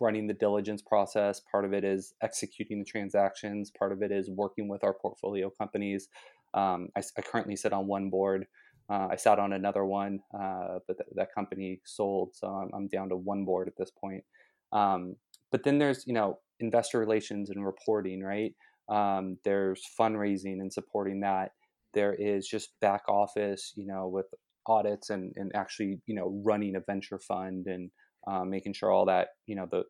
running 0.00 0.26
the 0.26 0.34
diligence 0.34 0.82
process. 0.82 1.40
Part 1.50 1.64
of 1.64 1.72
it 1.72 1.84
is 1.84 2.14
executing 2.22 2.78
the 2.78 2.84
transactions. 2.84 3.72
Part 3.76 3.92
of 3.92 4.02
it 4.02 4.12
is 4.12 4.30
working 4.30 4.68
with 4.68 4.84
our 4.84 4.94
portfolio 4.94 5.50
companies. 5.50 6.08
Um, 6.54 6.88
I, 6.96 7.02
I, 7.18 7.22
currently 7.22 7.56
sit 7.56 7.72
on 7.72 7.86
one 7.86 8.10
board. 8.10 8.46
Uh, 8.88 9.08
I 9.10 9.16
sat 9.16 9.38
on 9.38 9.54
another 9.54 9.84
one, 9.84 10.20
uh, 10.34 10.78
but 10.86 10.98
th- 10.98 11.08
that 11.14 11.34
company 11.34 11.80
sold, 11.84 12.34
so 12.34 12.46
I'm, 12.46 12.70
I'm, 12.74 12.88
down 12.88 13.08
to 13.08 13.16
one 13.16 13.44
board 13.44 13.68
at 13.68 13.76
this 13.78 13.90
point. 13.90 14.22
Um, 14.70 15.16
but 15.50 15.64
then 15.64 15.78
there's, 15.78 16.06
you 16.06 16.12
know, 16.12 16.40
investor 16.60 16.98
relations 16.98 17.48
and 17.48 17.64
reporting, 17.64 18.22
right? 18.22 18.54
Um, 18.90 19.38
there's 19.44 19.82
fundraising 19.98 20.60
and 20.60 20.70
supporting 20.70 21.20
that 21.20 21.52
there 21.94 22.14
is 22.14 22.46
just 22.46 22.70
back 22.80 23.02
office, 23.08 23.72
you 23.76 23.86
know, 23.86 24.08
with 24.08 24.26
audits 24.66 25.10
and, 25.10 25.32
and 25.36 25.52
actually, 25.54 26.00
you 26.06 26.14
know, 26.14 26.40
running 26.44 26.76
a 26.76 26.80
venture 26.80 27.18
fund 27.18 27.66
and 27.66 27.90
um, 28.26 28.50
making 28.50 28.72
sure 28.72 28.90
all 28.90 29.06
that, 29.06 29.28
you 29.46 29.56
know, 29.56 29.66
the, 29.70 29.82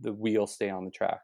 the 0.00 0.12
wheels 0.12 0.54
stay 0.54 0.70
on 0.70 0.84
the 0.84 0.90
track. 0.90 1.20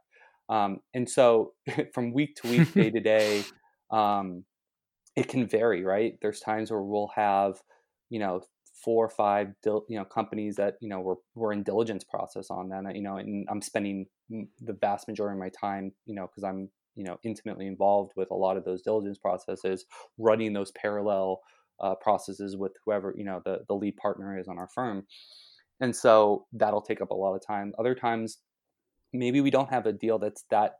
Um, 0.48 0.80
and 0.94 1.08
so 1.08 1.52
from 1.94 2.12
week 2.12 2.36
to 2.36 2.48
week, 2.48 2.72
day 2.74 2.90
to 2.90 3.00
day, 3.00 3.44
um, 3.90 4.44
it 5.16 5.28
can 5.28 5.46
vary, 5.46 5.84
right? 5.84 6.14
There's 6.20 6.40
times 6.40 6.70
where 6.70 6.82
we'll 6.82 7.10
have, 7.14 7.60
you 8.10 8.18
know, 8.18 8.42
four 8.84 9.04
or 9.04 9.10
five, 9.10 9.48
dil- 9.62 9.86
you 9.88 9.96
know, 9.98 10.04
companies 10.04 10.56
that 10.56 10.74
you 10.80 10.88
know 10.88 11.00
we're 11.00 11.14
we're 11.34 11.52
in 11.52 11.62
diligence 11.62 12.04
process 12.04 12.50
on 12.50 12.68
that, 12.70 12.94
you 12.94 13.02
know, 13.02 13.16
and 13.16 13.46
I'm 13.50 13.62
spending 13.62 14.06
the 14.28 14.72
vast 14.72 15.08
majority 15.08 15.36
of 15.36 15.40
my 15.40 15.50
time, 15.50 15.92
you 16.06 16.14
know, 16.14 16.26
because 16.26 16.44
I'm 16.44 16.68
you 16.94 17.04
know 17.04 17.18
intimately 17.24 17.66
involved 17.66 18.12
with 18.16 18.30
a 18.30 18.34
lot 18.34 18.56
of 18.56 18.64
those 18.64 18.82
diligence 18.82 19.18
processes, 19.18 19.84
running 20.18 20.52
those 20.52 20.72
parallel 20.72 21.40
uh, 21.80 21.94
processes 21.96 22.56
with 22.56 22.72
whoever 22.84 23.14
you 23.16 23.24
know 23.24 23.40
the 23.44 23.60
the 23.68 23.74
lead 23.74 23.96
partner 23.96 24.38
is 24.38 24.48
on 24.48 24.58
our 24.58 24.68
firm, 24.74 25.06
and 25.80 25.94
so 25.94 26.46
that'll 26.52 26.82
take 26.82 27.00
up 27.00 27.10
a 27.10 27.14
lot 27.14 27.34
of 27.34 27.46
time. 27.46 27.72
Other 27.78 27.94
times, 27.94 28.38
maybe 29.12 29.40
we 29.40 29.50
don't 29.50 29.70
have 29.70 29.86
a 29.86 29.92
deal 29.92 30.18
that's 30.18 30.44
that 30.50 30.74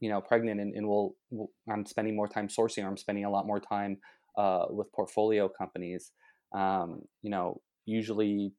you 0.00 0.10
know 0.10 0.20
pregnant 0.20 0.60
and, 0.60 0.74
and 0.74 0.86
we'll, 0.86 1.14
we'll, 1.30 1.48
i'm 1.70 1.86
spending 1.86 2.16
more 2.16 2.28
time 2.28 2.48
sourcing 2.48 2.84
or 2.84 2.88
i'm 2.88 2.96
spending 2.96 3.24
a 3.24 3.30
lot 3.30 3.46
more 3.46 3.60
time 3.60 3.98
uh, 4.36 4.66
with 4.68 4.92
portfolio 4.92 5.48
companies 5.48 6.12
um, 6.54 7.00
you 7.22 7.30
know 7.30 7.60
usually 7.86 8.52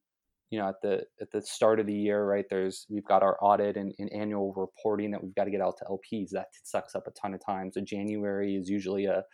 you 0.50 0.58
know 0.58 0.68
at 0.68 0.80
the 0.82 1.04
at 1.20 1.30
the 1.30 1.42
start 1.42 1.78
of 1.80 1.86
the 1.86 1.94
year 1.94 2.24
right 2.24 2.46
there's 2.48 2.86
we've 2.88 3.04
got 3.04 3.22
our 3.22 3.36
audit 3.42 3.76
and, 3.76 3.94
and, 3.98 4.10
annual 4.12 4.52
reporting 4.54 5.10
that 5.10 5.22
we've 5.22 5.34
got 5.34 5.44
to 5.44 5.50
get 5.50 5.60
out 5.60 5.76
to 5.76 5.84
lps 5.84 6.30
that 6.30 6.46
sucks 6.62 6.94
up 6.94 7.06
a 7.06 7.10
ton 7.10 7.34
of 7.34 7.44
time. 7.44 7.70
So 7.72 7.80
january 7.80 8.56
is 8.56 8.68
usually 8.68 9.06
a 9.06 9.24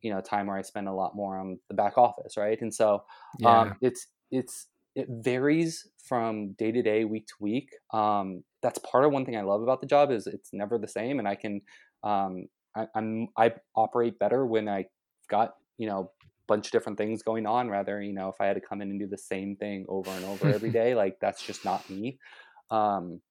you 0.00 0.12
know 0.12 0.20
time 0.20 0.46
where 0.46 0.56
i 0.56 0.62
spend 0.62 0.88
a 0.88 0.92
lot 0.92 1.14
more 1.14 1.38
on 1.38 1.58
the 1.68 1.74
back 1.74 1.98
office 1.98 2.36
right? 2.36 2.60
And 2.60 2.74
so 2.74 3.04
yeah. 3.38 3.60
um, 3.60 3.76
it's 3.80 4.06
it's 4.30 4.68
it 4.94 5.06
varies 5.08 5.88
from 6.04 6.52
day 6.52 6.72
to 6.72 6.82
day 6.82 7.04
week 7.04 7.26
to 7.28 7.34
week. 7.40 7.70
Um, 7.94 8.44
that's 8.62 8.78
part 8.78 9.04
of 9.04 9.12
one 9.12 9.24
thing 9.24 9.36
i 9.36 9.42
love 9.42 9.62
about 9.62 9.80
the 9.80 9.86
job 9.86 10.10
is 10.10 10.26
it's 10.26 10.50
never 10.52 10.78
the 10.78 10.88
same 10.88 11.18
and 11.18 11.28
i 11.28 11.34
can 11.34 11.60
um, 12.04 12.46
I, 12.74 12.86
i'm 12.94 13.28
i 13.36 13.52
operate 13.76 14.18
better 14.18 14.46
when 14.46 14.68
i 14.68 14.86
got 15.28 15.54
you 15.78 15.88
know 15.88 16.10
bunch 16.52 16.66
of 16.66 16.72
different 16.72 16.98
things 16.98 17.22
going 17.22 17.46
on 17.46 17.70
rather 17.70 18.02
you 18.02 18.12
know 18.12 18.28
if 18.28 18.34
i 18.38 18.44
had 18.46 18.52
to 18.52 18.60
come 18.60 18.82
in 18.82 18.90
and 18.90 19.00
do 19.00 19.06
the 19.06 19.16
same 19.16 19.56
thing 19.56 19.86
over 19.88 20.10
and 20.10 20.24
over 20.26 20.48
every 20.48 20.70
day 20.80 20.94
like 20.94 21.16
that's 21.18 21.42
just 21.42 21.64
not 21.64 21.88
me. 21.88 22.18
Um 22.70 23.22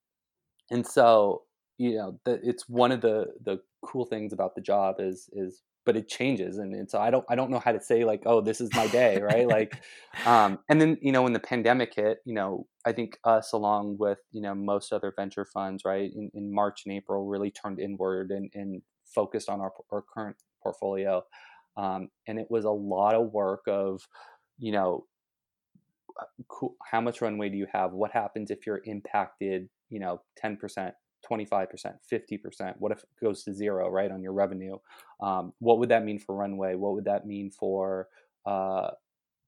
and 0.71 0.88
so 0.88 1.43
you 1.77 1.97
know 1.97 2.19
the, 2.25 2.39
it's 2.43 2.67
one 2.67 2.91
of 2.91 3.01
the 3.01 3.27
the 3.45 3.60
cool 3.86 4.05
things 4.05 4.34
about 4.34 4.55
the 4.55 4.62
job 4.62 4.95
is 4.99 5.29
is 5.34 5.62
but 5.86 5.97
it 5.97 6.07
changes 6.07 6.57
and, 6.57 6.73
and 6.73 6.89
so 6.89 6.99
i 6.99 7.12
don't 7.12 7.25
i 7.29 7.36
don't 7.36 7.51
know 7.51 7.60
how 7.60 7.71
to 7.71 7.81
say 7.81 8.03
like 8.03 8.21
oh 8.25 8.41
this 8.41 8.60
is 8.60 8.73
my 8.75 8.88
day 8.88 9.21
right? 9.21 9.47
Like 9.47 9.84
um 10.25 10.60
and 10.69 10.81
then 10.81 10.97
you 11.01 11.12
know 11.12 11.21
when 11.21 11.34
the 11.34 11.39
pandemic 11.39 11.93
hit 11.95 12.19
you 12.25 12.34
know 12.34 12.65
i 12.86 12.91
think 12.91 13.17
us 13.23 13.53
along 13.53 13.97
with 13.99 14.19
you 14.31 14.41
know 14.41 14.55
most 14.55 14.91
other 14.93 15.13
venture 15.15 15.45
funds 15.45 15.84
right 15.86 16.10
in, 16.15 16.31
in 16.34 16.53
march 16.53 16.84
and 16.86 16.95
april 16.95 17.27
really 17.27 17.51
turned 17.51 17.79
inward 17.79 18.31
and, 18.31 18.49
and 18.53 18.81
focused 19.13 19.49
on 19.49 19.60
our, 19.60 19.71
our 19.91 20.03
current 20.13 20.38
portfolio 20.63 21.23
um, 21.77 22.10
and 22.27 22.39
it 22.39 22.47
was 22.49 22.65
a 22.65 22.71
lot 22.71 23.15
of 23.15 23.31
work 23.31 23.62
of 23.67 24.01
you 24.57 24.71
know 24.71 25.05
uh, 26.19 26.67
how 26.89 27.01
much 27.01 27.21
runway 27.21 27.49
do 27.49 27.57
you 27.57 27.67
have? 27.71 27.91
What 27.93 28.12
happens 28.12 28.51
if 28.51 28.65
you're 28.65 28.81
impacted 28.86 29.69
you 29.89 29.99
know 29.99 30.21
10% 30.43 30.91
25% 31.29 31.67
50% 32.12 32.73
what 32.79 32.91
if 32.91 32.99
it 32.99 33.10
goes 33.23 33.43
to 33.43 33.53
zero 33.53 33.89
right 33.89 34.12
on 34.12 34.21
your 34.23 34.34
revenue? 34.34 34.77
Um, 35.21 35.53
what 35.60 35.79
would 35.79 35.89
that 35.89 36.03
mean 36.03 36.19
for 36.19 36.36
runway? 36.36 36.75
What 36.75 36.93
would 36.93 37.05
that 37.05 37.27
mean 37.27 37.51
for 37.51 38.07
uh, 38.45 38.89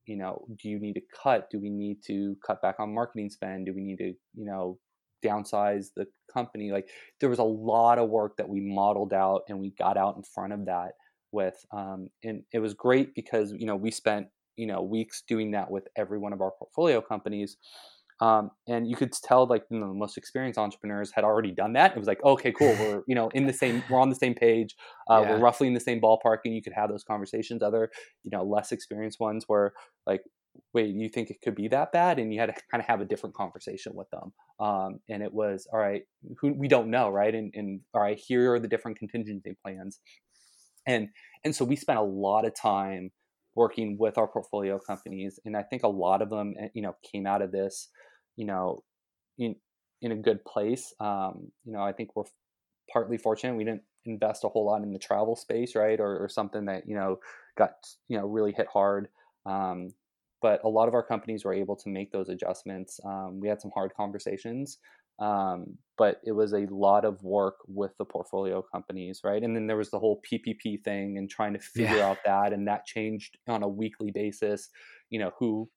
you 0.06 0.18
know 0.18 0.46
do 0.62 0.70
you 0.70 0.80
need 0.80 0.94
to 0.94 1.02
cut? 1.24 1.50
Do 1.50 1.60
we 1.60 1.70
need 1.70 2.04
to 2.08 2.36
cut 2.46 2.62
back 2.62 2.76
on 2.80 2.94
marketing 2.94 3.30
spend? 3.30 3.66
Do 3.66 3.74
we 3.74 3.84
need 3.84 3.98
to 3.98 4.14
you 4.36 4.46
know 4.46 4.78
downsize 5.26 5.88
the 5.96 6.06
company? 6.32 6.72
Like 6.72 6.90
there 7.20 7.30
was 7.30 7.40
a 7.40 7.44
lot 7.44 7.98
of 7.98 8.10
work 8.10 8.38
that 8.38 8.50
we 8.50 8.60
modeled 8.62 9.14
out 9.14 9.44
and 9.50 9.60
we 9.60 9.72
got 9.72 9.98
out 9.98 10.16
in 10.16 10.24
front 10.24 10.54
of 10.54 10.66
that 10.66 10.92
with 11.34 11.66
um, 11.72 12.10
and 12.24 12.44
it 12.54 12.60
was 12.60 12.74
great 12.74 13.14
because 13.16 13.54
you 13.58 13.66
know 13.66 13.76
we 13.76 13.92
spent 13.92 14.28
you 14.56 14.68
know 14.68 14.82
weeks 14.82 15.24
doing 15.28 15.52
that 15.52 15.70
with 15.70 15.88
every 15.98 16.20
one 16.20 16.34
of 16.34 16.42
our 16.42 16.52
portfolio 16.52 17.02
companies 17.02 17.58
um, 18.24 18.52
and 18.68 18.88
you 18.88 18.96
could 18.96 19.12
tell 19.12 19.46
like 19.46 19.66
you 19.70 19.80
know, 19.80 19.88
the 19.88 19.94
most 19.94 20.18
experienced 20.18 20.58
entrepreneurs 20.58 21.12
had 21.14 21.24
already 21.24 21.52
done 21.52 21.74
that. 21.74 21.92
It 21.92 21.98
was 21.98 22.08
like 22.08 22.24
okay 22.24 22.52
cool 22.52 22.74
we're 22.80 23.04
you 23.08 23.16
know 23.16 23.30
in 23.30 23.48
the 23.48 23.54
same 23.54 23.84
we're 23.90 24.00
on 24.00 24.10
the 24.10 24.16
same 24.16 24.34
page 24.34 24.76
uh, 25.10 25.22
yeah. 25.22 25.32
we're 25.32 25.40
roughly 25.40 25.68
in 25.68 25.74
the 25.74 25.80
same 25.80 26.00
ballpark 26.00 26.38
and 26.46 26.56
you 26.56 26.62
could 26.62 26.74
have 26.74 26.90
those 26.90 27.04
conversations. 27.04 27.62
Other 27.62 27.90
you 28.24 28.32
know 28.32 28.44
less 28.44 28.72
experienced 28.72 29.20
ones 29.20 29.46
where 29.48 29.74
like 30.06 30.22
wait 30.74 30.94
you 30.96 31.10
think 31.10 31.32
it 31.32 31.42
could 31.44 31.56
be 31.56 31.68
that 31.70 31.92
bad? 31.92 32.20
And 32.20 32.32
you 32.32 32.40
had 32.40 32.46
to 32.48 32.62
kind 32.70 32.82
of 32.82 32.88
have 32.88 33.02
a 33.02 33.06
different 33.06 33.36
conversation 33.36 33.94
with 33.96 34.10
them 34.12 34.32
um, 34.60 35.00
and 35.10 35.24
it 35.24 35.34
was 35.34 35.68
all 35.74 35.80
right 35.80 36.04
who, 36.40 36.54
we 36.54 36.68
don't 36.68 36.90
know 36.90 37.10
right? 37.10 37.34
And, 37.34 37.52
and 37.56 37.82
all 37.94 38.02
right 38.02 38.20
here 38.20 38.54
are 38.54 38.60
the 38.60 38.68
different 38.68 39.00
contingency 39.00 39.58
plans 39.66 40.00
and 40.88 41.10
and 41.44 41.56
so 41.56 41.66
we 41.66 41.76
spent 41.76 42.00
a 42.00 42.04
lot 42.04 42.46
of 42.46 42.54
time 42.56 43.12
working 43.56 43.98
with 44.00 44.18
our 44.18 44.28
portfolio 44.28 44.80
companies 44.80 45.40
and 45.46 45.56
i 45.56 45.64
think 45.64 45.84
a 45.84 45.88
lot 45.88 46.22
of 46.22 46.30
them 46.30 46.54
eh, 46.60 46.70
you 46.74 46.82
know 46.82 46.96
came 47.12 47.28
out 47.28 47.42
of 47.42 47.52
this 47.52 47.90
you 48.36 48.46
know 48.46 48.84
in 49.38 49.56
in 50.02 50.12
a 50.12 50.16
good 50.18 50.44
place. 50.44 50.94
Um, 51.00 51.52
you 51.64 51.72
know 51.74 51.82
i 51.82 51.94
think 51.94 52.16
we're 52.16 52.24
partly 52.92 53.18
fortunate 53.18 53.56
we 53.56 53.64
didn't 53.64 53.84
invest 54.06 54.44
a 54.44 54.50
whole 54.50 54.66
lot 54.66 54.84
in 54.84 54.92
the 54.92 55.00
travel 55.00 55.36
space 55.36 55.76
right 55.76 56.00
or, 56.00 56.18
or 56.18 56.28
something 56.28 56.66
that 56.66 56.88
you 56.88 56.96
know 56.96 57.18
got 57.58 57.72
you 58.08 58.18
know 58.18 58.28
really 58.28 58.52
hit 58.52 58.68
hard. 58.68 59.08
Um, 59.46 59.90
but 60.42 60.62
a 60.66 60.70
lot 60.70 60.90
of 60.90 60.94
our 60.94 61.04
companies 61.04 61.46
were 61.46 61.54
able 61.54 61.76
to 61.78 61.90
make 61.90 62.12
those 62.12 62.28
adjustments. 62.28 63.00
Um, 63.06 63.40
we 63.40 63.48
had 63.48 63.62
some 63.62 63.72
hard 63.74 63.94
conversations 63.96 64.78
um, 65.20 65.78
but 65.98 66.20
it 66.26 66.32
was 66.32 66.54
a 66.54 66.66
lot 66.70 67.06
of 67.06 67.22
work 67.24 67.56
with 67.68 67.92
the 67.98 68.06
portfolio 68.06 68.64
companies, 68.74 69.22
right? 69.24 69.44
And 69.44 69.56
then 69.56 69.68
there 69.68 69.78
was 69.78 69.92
the 69.92 70.00
whole 70.00 70.22
PPP 70.32 70.84
thing 70.84 71.18
and 71.18 71.30
trying 71.30 71.54
to 71.54 71.60
figure 71.60 71.98
yeah. 71.98 72.10
out 72.10 72.18
that, 72.26 72.54
and 72.54 72.68
that 72.68 72.86
changed 72.86 73.38
on 73.48 73.64
a 73.64 73.68
weekly 73.68 74.12
basis. 74.12 74.70
You 75.10 75.20
know 75.20 75.32
who 75.40 75.70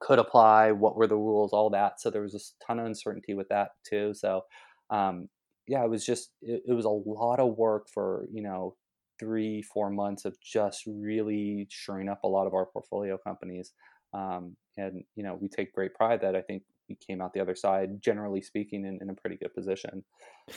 could 0.00 0.18
apply, 0.18 0.72
what 0.72 0.96
were 0.96 1.06
the 1.06 1.16
rules, 1.16 1.52
all 1.52 1.70
that. 1.70 2.00
So 2.00 2.10
there 2.10 2.22
was 2.22 2.34
a 2.34 2.64
ton 2.64 2.78
of 2.78 2.86
uncertainty 2.86 3.34
with 3.34 3.48
that 3.48 3.70
too. 3.88 4.14
So 4.14 4.42
um, 4.90 5.28
yeah, 5.66 5.84
it 5.84 5.90
was 5.90 6.04
just 6.04 6.30
it, 6.42 6.62
it 6.68 6.72
was 6.72 6.84
a 6.84 6.90
lot 6.90 7.40
of 7.40 7.56
work 7.56 7.86
for 7.92 8.26
you 8.32 8.42
know 8.42 8.76
three 9.18 9.62
four 9.62 9.90
months 9.90 10.24
of 10.24 10.36
just 10.40 10.82
really 10.86 11.66
shoring 11.70 12.08
up 12.08 12.20
a 12.22 12.28
lot 12.28 12.46
of 12.46 12.54
our 12.54 12.66
portfolio 12.66 13.18
companies. 13.18 13.72
Um, 14.14 14.56
and 14.76 15.04
you 15.16 15.24
know 15.24 15.38
we 15.40 15.48
take 15.48 15.72
great 15.72 15.94
pride 15.94 16.20
that 16.22 16.36
I 16.36 16.42
think 16.42 16.62
came 16.96 17.20
out 17.20 17.32
the 17.32 17.40
other 17.40 17.54
side, 17.54 18.00
generally 18.00 18.40
speaking, 18.40 18.84
in, 18.84 18.98
in 19.00 19.10
a 19.10 19.14
pretty 19.14 19.36
good 19.36 19.54
position. 19.54 20.04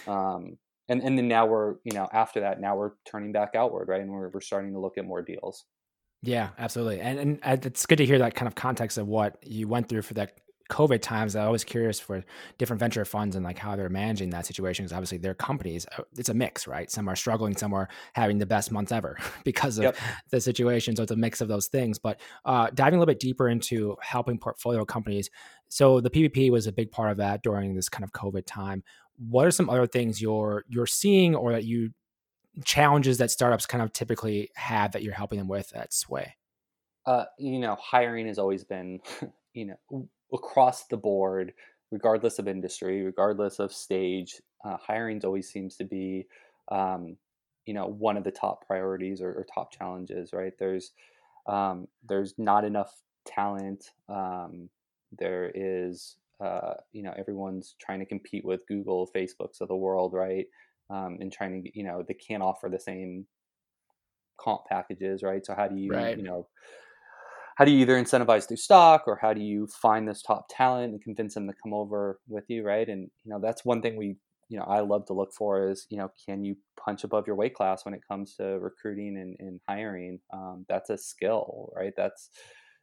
Um, 0.08 0.58
and 0.90 1.02
and 1.02 1.18
then 1.18 1.28
now 1.28 1.46
we're 1.46 1.76
you 1.84 1.94
know 1.94 2.10
after 2.12 2.42
that 2.42 2.60
now 2.60 2.76
we're 2.76 2.92
turning 3.06 3.32
back 3.32 3.56
outward, 3.56 3.88
right? 3.88 4.02
And 4.02 4.12
we're 4.12 4.30
we're 4.30 4.42
starting 4.42 4.74
to 4.74 4.80
look 4.80 4.98
at 4.98 5.06
more 5.06 5.22
deals. 5.22 5.66
Yeah, 6.24 6.50
absolutely. 6.60 7.02
And 7.02 7.20
and 7.20 7.40
uh, 7.44 7.58
it's 7.64 7.86
good 7.86 7.98
to 7.98 8.06
hear 8.06 8.20
that 8.20 8.36
kind 8.36 8.48
of 8.48 8.56
context 8.56 8.98
of 8.98 9.08
what 9.08 9.38
you 9.44 9.68
went 9.68 9.90
through 9.90 10.04
for 10.04 10.14
that 10.16 10.41
COVID 10.72 11.02
times, 11.02 11.36
I 11.36 11.50
was 11.50 11.64
curious 11.64 12.00
for 12.00 12.24
different 12.58 12.80
venture 12.80 13.04
funds 13.04 13.36
and 13.36 13.44
like 13.44 13.58
how 13.58 13.76
they're 13.76 13.90
managing 13.90 14.30
that 14.32 14.46
situation 14.46 14.86
because 14.86 14.94
obviously 14.94 15.18
their 15.18 15.34
companies, 15.34 15.86
uh, 15.98 16.04
it's 16.18 16.30
a 16.30 16.34
mix, 16.34 16.66
right? 16.66 16.90
Some 16.90 17.10
are 17.10 17.16
struggling, 17.16 17.56
some 17.56 17.74
are 17.74 17.90
having 18.14 18.38
the 18.38 18.46
best 18.46 18.72
months 18.72 18.92
ever 18.92 19.18
because 19.44 19.78
of 19.78 19.84
yep. 19.84 19.98
the 20.32 20.40
situation. 20.40 20.96
So 20.96 21.04
it's 21.04 21.12
a 21.12 21.18
mix 21.18 21.42
of 21.42 21.50
those 21.50 21.68
things. 21.68 22.00
But 22.00 22.22
uh, 22.46 22.70
diving 22.74 22.98
a 22.98 23.00
little 23.00 23.12
bit 23.12 23.20
deeper 23.20 23.50
into 23.50 23.98
helping 24.02 24.40
portfolio 24.40 24.86
companies, 24.86 25.30
so 25.68 26.02
the 26.02 26.10
PPP 26.10 26.52
was 26.52 26.68
a 26.68 26.72
big 26.72 26.92
part 26.92 27.12
of 27.12 27.18
that 27.18 27.44
during 27.44 27.76
this 27.76 27.90
kind 27.90 28.04
of 28.04 28.12
COVID 28.12 28.44
time. 28.46 28.84
What 29.18 29.46
are 29.46 29.52
some 29.52 29.70
other 29.70 29.88
things 29.88 30.22
you're 30.22 30.66
you're 30.68 30.88
seeing 30.88 31.36
or 31.36 31.52
that 31.52 31.66
you 31.66 31.92
challenges 32.66 33.18
that 33.20 33.32
startups 33.32 33.66
kind 33.66 33.84
of 33.84 33.94
typically 33.94 34.50
have 34.56 34.94
that 34.94 35.04
you're 35.04 35.14
helping 35.14 35.40
them 35.40 35.48
with 35.48 35.76
at 35.76 35.94
Sway? 35.94 36.36
Uh, 37.06 37.26
you 37.38 37.60
know, 37.60 37.76
hiring 37.76 38.28
has 38.28 38.38
always 38.38 38.64
been, 38.64 39.00
you 39.54 39.66
know, 39.66 40.08
across 40.34 40.88
the 40.88 40.98
board, 40.98 41.54
regardless 41.92 42.40
of 42.40 42.48
industry, 42.48 43.04
regardless 43.04 43.60
of 43.60 43.74
stage, 43.74 44.42
uh, 44.64 44.78
hiring 44.78 45.22
always 45.24 45.50
seems 45.50 45.76
to 45.78 45.84
be, 45.84 46.28
um, 46.70 47.18
you 47.66 47.74
know, 47.74 47.88
one 47.88 48.18
of 48.18 48.24
the 48.24 48.32
top 48.32 48.66
priorities 48.66 49.22
or, 49.22 49.30
or 49.30 49.46
top 49.54 49.72
challenges. 49.72 50.32
Right? 50.34 50.54
There's 50.58 50.92
um, 51.48 51.88
there's 52.08 52.34
not 52.38 52.64
enough 52.66 52.94
talent. 53.26 53.92
Um, 54.10 54.70
there 55.18 55.52
is, 55.54 56.16
uh, 56.40 56.76
you 56.92 57.04
know, 57.04 57.14
everyone's 57.18 57.76
trying 57.80 58.00
to 58.00 58.06
compete 58.06 58.46
with 58.46 58.66
Google, 58.68 59.10
Facebooks 59.14 59.62
of 59.62 59.68
the 59.68 59.76
world, 59.76 60.14
right? 60.14 60.46
Um, 60.90 61.18
and 61.22 61.32
trying 61.32 61.64
to, 61.64 61.78
you 61.78 61.84
know, 61.84 62.04
they 62.08 62.14
can't 62.14 62.44
offer 62.44 62.70
the 62.70 62.80
same 62.80 63.26
comp 64.38 64.66
packages, 64.66 65.24
right? 65.24 65.46
So 65.46 65.54
how 65.54 65.68
do 65.68 65.76
you, 65.76 65.92
right. 65.92 66.18
you 66.18 66.24
know, 66.24 66.48
how 67.58 67.66
do 67.66 67.72
you 67.72 67.80
either 67.80 68.02
incentivize 68.02 68.48
through 68.48 68.58
stock 68.58 69.04
or 69.08 69.18
how 69.22 69.34
do 69.34 69.42
you 69.42 69.68
find 69.68 70.08
this 70.08 70.22
top 70.22 70.46
talent 70.50 70.92
and 70.94 71.02
convince 71.02 71.34
them 71.34 71.48
to 71.48 71.54
come 71.62 71.74
over 71.74 72.20
with 72.28 72.46
you 72.48 72.64
right? 72.64 72.88
And 72.88 73.10
you 73.24 73.32
know 73.32 73.40
that's 73.42 73.66
one 73.66 73.82
thing 73.82 73.98
we 73.98 74.16
you 74.50 74.58
know 74.58 74.66
i 74.66 74.82
love 74.82 75.06
to 75.06 75.14
look 75.14 75.32
for 75.34 75.70
is 75.70 75.88
you 75.90 75.98
know 75.98 76.12
can 76.26 76.44
you 76.44 76.56
punch 76.78 77.06
above 77.06 77.26
your 77.26 77.38
weight 77.38 77.54
class 77.54 77.86
when 77.86 77.94
it 77.94 78.02
comes 78.06 78.36
to 78.36 78.44
recruiting 78.60 79.18
and, 79.18 79.36
and 79.40 79.60
hiring? 79.68 80.20
Um, 80.34 80.66
that's 80.70 80.90
a 80.90 80.98
skill 80.98 81.72
right? 81.76 81.94
That's 81.96 82.30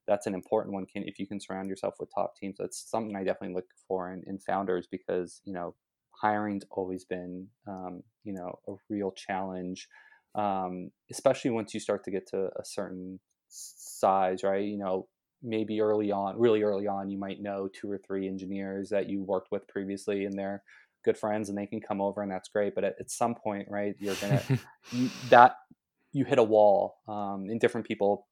that's 0.07 0.26
an 0.26 0.35
important 0.35 0.72
one 0.74 0.87
can 0.87 1.02
if 1.04 1.18
you 1.18 1.26
can 1.26 1.40
surround 1.40 1.68
yourself 1.68 1.94
with 2.00 2.11
top 2.14 2.35
teams. 2.37 2.57
That's 2.59 2.88
something 2.90 3.16
i 3.16 3.24
definitely 3.24 3.54
look 3.54 3.66
for 3.87 4.12
in, 4.12 4.22
in 4.26 4.38
founders 4.38 4.87
because 4.90 5.40
you 5.44 5.52
know 5.52 5.74
hiring's 6.20 6.64
always 6.70 7.04
been, 7.04 7.46
um, 7.66 8.02
you 8.24 8.33
know, 8.33 8.59
a 8.68 8.72
real 8.90 9.12
challenge, 9.12 9.88
um, 10.35 10.90
especially 11.11 11.50
once 11.50 11.74
you 11.74 11.81
start 11.81 12.04
to 12.04 12.11
get 12.11 12.26
to 12.28 12.46
a 12.59 12.64
certain 12.64 13.20
size, 13.49 14.43
right? 14.43 14.65
You 14.65 14.79
know, 14.79 15.09
maybe 15.43 15.81
early 15.81 16.11
on, 16.11 16.39
really 16.39 16.63
early 16.63 16.87
on, 16.87 17.11
you 17.11 17.19
might 17.19 17.41
know 17.41 17.69
two 17.69 17.91
or 17.91 17.99
three 17.99 18.27
engineers 18.29 18.91
that 18.91 19.09
you 19.09 19.23
worked 19.23 19.51
with 19.51 19.67
previously, 19.69 20.25
and 20.25 20.39
they're 20.39 20.63
good 21.05 21.17
friends, 21.17 21.49
and 21.49 21.57
they 21.57 21.67
can 21.67 21.81
come 21.81 22.01
over, 22.01 22.23
and 22.23 22.31
that's 22.31 22.49
great. 22.49 22.75
But 22.75 22.85
at, 22.85 22.97
at 23.01 23.11
some 23.11 23.35
point, 23.35 23.69
right, 23.71 23.95
you're 23.99 24.17
gonna 24.17 24.43
you, 24.93 25.11
that 25.31 25.57
you 26.13 26.25
hit 26.25 26.39
a 26.39 26.45
wall, 26.45 26.97
um, 27.09 27.47
and 27.49 27.61
different 27.61 27.87
people, 27.87 28.27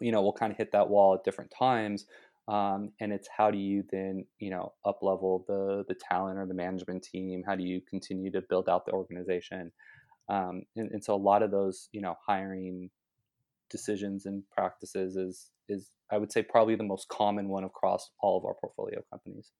you 0.00 0.12
know, 0.12 0.22
will 0.22 0.32
kind 0.32 0.52
of 0.52 0.58
hit 0.58 0.72
that 0.72 0.88
wall 0.88 1.14
at 1.14 1.24
different 1.24 1.52
times. 1.56 2.06
Um, 2.48 2.92
and 3.00 3.12
it's 3.12 3.28
how 3.36 3.50
do 3.50 3.58
you 3.58 3.82
then 3.90 4.24
you 4.38 4.50
know 4.50 4.72
up 4.84 5.00
level 5.02 5.44
the 5.48 5.84
the 5.88 5.96
talent 6.08 6.38
or 6.38 6.46
the 6.46 6.54
management 6.54 7.02
team 7.02 7.42
how 7.44 7.56
do 7.56 7.64
you 7.64 7.80
continue 7.90 8.30
to 8.30 8.40
build 8.40 8.68
out 8.68 8.86
the 8.86 8.92
organization 8.92 9.72
um, 10.28 10.62
and, 10.76 10.92
and, 10.92 11.02
so 11.02 11.12
a 11.14 11.16
lot 11.16 11.42
of 11.42 11.50
those 11.50 11.88
you 11.90 12.00
know 12.00 12.14
hiring 12.24 12.88
decisions 13.70 14.26
and 14.26 14.42
practices 14.50 15.16
is 15.16 15.50
is 15.68 15.90
I 16.10 16.18
would 16.18 16.32
say 16.32 16.42
probably 16.42 16.76
the 16.76 16.84
most 16.84 17.08
common 17.08 17.48
one 17.48 17.64
across 17.64 18.10
all 18.20 18.38
of 18.38 18.44
our 18.44 18.54
portfolio 18.60 19.02
companies. 19.10 19.50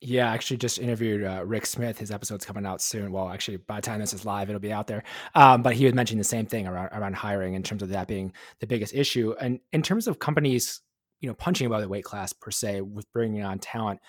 Yeah, 0.00 0.30
I 0.30 0.34
actually 0.34 0.58
just 0.58 0.78
interviewed 0.78 1.24
uh, 1.24 1.42
Rick 1.44 1.66
Smith. 1.66 1.98
His 1.98 2.10
episode's 2.10 2.44
coming 2.44 2.66
out 2.66 2.80
soon. 2.80 3.10
Well, 3.10 3.28
actually, 3.28 3.56
by 3.56 3.76
the 3.76 3.82
time 3.82 4.00
this 4.00 4.12
is 4.12 4.24
live, 4.24 4.48
it'll 4.48 4.60
be 4.60 4.72
out 4.72 4.86
there. 4.86 5.02
Um, 5.34 5.62
but 5.62 5.74
he 5.74 5.86
was 5.86 5.94
mentioning 5.94 6.18
the 6.18 6.24
same 6.24 6.46
thing 6.46 6.68
around 6.68 6.90
around 6.92 7.16
hiring 7.16 7.54
in 7.54 7.62
terms 7.62 7.82
of 7.82 7.88
that 7.88 8.06
being 8.06 8.32
the 8.60 8.66
biggest 8.66 8.94
issue. 8.94 9.34
And 9.40 9.58
in 9.72 9.82
terms 9.82 10.06
of 10.06 10.18
companies, 10.18 10.82
you 11.20 11.28
know, 11.28 11.34
punching 11.34 11.66
above 11.66 11.80
the 11.80 11.88
weight 11.88 12.04
class 12.04 12.32
per 12.32 12.50
se 12.50 12.82
with 12.82 13.10
bringing 13.12 13.42
on 13.42 13.58
talent, 13.58 14.00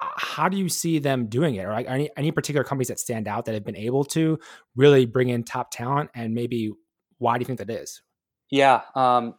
uh, 0.00 0.06
how 0.16 0.48
do 0.48 0.56
you 0.56 0.68
see 0.68 0.98
them 0.98 1.26
doing 1.26 1.56
it? 1.56 1.64
Or 1.64 1.72
any 1.72 2.08
any 2.16 2.30
particular 2.30 2.64
companies 2.64 2.88
that 2.88 3.00
stand 3.00 3.28
out 3.28 3.44
that 3.46 3.54
have 3.54 3.64
been 3.64 3.76
able 3.76 4.04
to 4.06 4.38
really 4.76 5.04
bring 5.04 5.28
in 5.28 5.42
top 5.42 5.70
talent, 5.70 6.10
and 6.14 6.32
maybe 6.32 6.70
why 7.18 7.36
do 7.36 7.42
you 7.42 7.46
think 7.46 7.58
that 7.58 7.70
is? 7.70 8.00
Yeah, 8.50 8.82
um, 8.94 9.34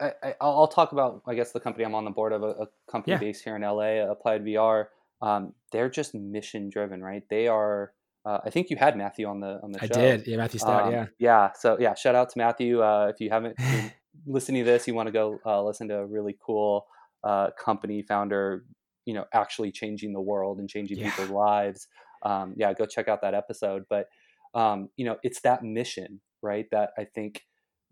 I, 0.00 0.34
will 0.40 0.68
talk 0.68 0.92
about 0.92 1.22
I 1.26 1.34
guess 1.34 1.52
the 1.52 1.60
company 1.60 1.84
I'm 1.84 1.94
on 1.94 2.04
the 2.04 2.10
board 2.10 2.32
of, 2.32 2.42
a, 2.42 2.46
a 2.46 2.68
company 2.90 3.14
yeah. 3.14 3.18
based 3.18 3.44
here 3.44 3.56
in 3.56 3.62
LA, 3.62 4.10
Applied 4.10 4.44
VR. 4.44 4.86
Um, 5.22 5.54
they're 5.72 5.90
just 5.90 6.14
mission 6.14 6.70
driven, 6.70 7.02
right? 7.02 7.22
They 7.28 7.48
are. 7.48 7.92
Uh, 8.24 8.38
I 8.44 8.50
think 8.50 8.68
you 8.68 8.76
had 8.76 8.96
Matthew 8.96 9.26
on 9.26 9.40
the 9.40 9.60
on 9.62 9.72
the 9.72 9.82
I 9.82 9.86
show. 9.86 9.94
did, 9.94 10.26
yeah, 10.26 10.36
Matthew 10.36 10.60
Stoudt, 10.60 10.86
um, 10.86 10.92
yeah, 10.92 11.06
yeah. 11.18 11.52
So 11.54 11.76
yeah, 11.78 11.94
shout 11.94 12.14
out 12.14 12.30
to 12.30 12.38
Matthew. 12.38 12.82
Uh, 12.82 13.10
if 13.12 13.20
you 13.20 13.30
haven't 13.30 13.56
listening 14.26 14.64
to 14.64 14.70
this, 14.70 14.86
you 14.86 14.94
want 14.94 15.06
to 15.06 15.12
go 15.12 15.38
uh, 15.44 15.62
listen 15.62 15.88
to 15.88 15.98
a 15.98 16.06
really 16.06 16.36
cool 16.44 16.86
uh, 17.24 17.48
company 17.58 18.02
founder, 18.02 18.64
you 19.06 19.14
know, 19.14 19.24
actually 19.32 19.72
changing 19.72 20.12
the 20.12 20.20
world 20.20 20.58
and 20.58 20.68
changing 20.68 20.98
yeah. 20.98 21.10
people's 21.10 21.30
lives. 21.30 21.88
Um, 22.22 22.54
yeah, 22.56 22.72
go 22.74 22.84
check 22.86 23.08
out 23.08 23.22
that 23.22 23.34
episode. 23.34 23.84
But 23.88 24.08
um, 24.54 24.90
you 24.96 25.04
know, 25.04 25.16
it's 25.22 25.40
that 25.42 25.62
mission, 25.62 26.20
right? 26.42 26.66
That 26.72 26.90
I 26.98 27.04
think 27.04 27.42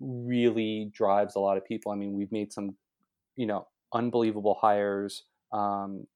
really 0.01 0.91
drives 0.95 1.37
a 1.37 1.41
lot 1.41 1.57
of 1.57 1.65
people. 1.65 1.93
I 1.93 1.97
mean, 1.97 2.13
we've 2.13 2.33
made 2.33 2.53
some, 2.53 2.77
you 3.37 3.47
know, 3.47 3.67
unbelievable 3.93 4.59
hires. 4.61 5.25
Um, 5.53 6.07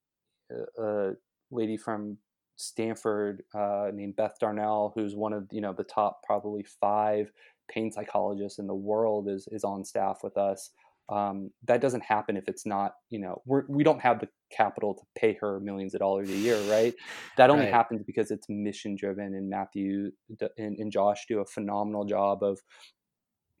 a, 0.79 1.11
lady 1.51 1.77
from 1.77 2.17
Stanford 2.55 3.43
uh, 3.53 3.89
named 3.93 4.15
Beth 4.15 4.35
Darnall, 4.41 4.91
who's 4.95 5.15
one 5.15 5.33
of 5.33 5.47
you 5.51 5.61
know 5.61 5.73
the 5.73 5.83
top 5.83 6.21
probably 6.23 6.63
five 6.63 7.31
pain 7.69 7.91
psychologists 7.91 8.59
in 8.59 8.67
the 8.67 8.75
world, 8.75 9.27
is 9.29 9.47
is 9.51 9.63
on 9.63 9.83
staff 9.85 10.19
with 10.23 10.37
us. 10.37 10.71
Um, 11.09 11.51
that 11.67 11.81
doesn't 11.81 12.03
happen 12.03 12.37
if 12.37 12.47
it's 12.47 12.65
not 12.65 12.93
you 13.09 13.19
know 13.19 13.41
we're, 13.45 13.63
we 13.67 13.83
don't 13.83 14.01
have 14.01 14.19
the 14.19 14.29
capital 14.51 14.93
to 14.93 15.01
pay 15.15 15.37
her 15.41 15.59
millions 15.59 15.93
of 15.93 15.99
dollars 15.99 16.29
a 16.29 16.37
year, 16.37 16.59
right? 16.69 16.93
That 17.37 17.49
only 17.49 17.65
right. 17.65 17.73
happens 17.73 18.03
because 18.03 18.31
it's 18.31 18.47
mission 18.49 18.95
driven, 18.95 19.33
and 19.35 19.49
Matthew 19.49 20.11
and, 20.57 20.77
and 20.77 20.91
Josh 20.91 21.25
do 21.27 21.39
a 21.39 21.45
phenomenal 21.45 22.05
job 22.05 22.43
of 22.43 22.59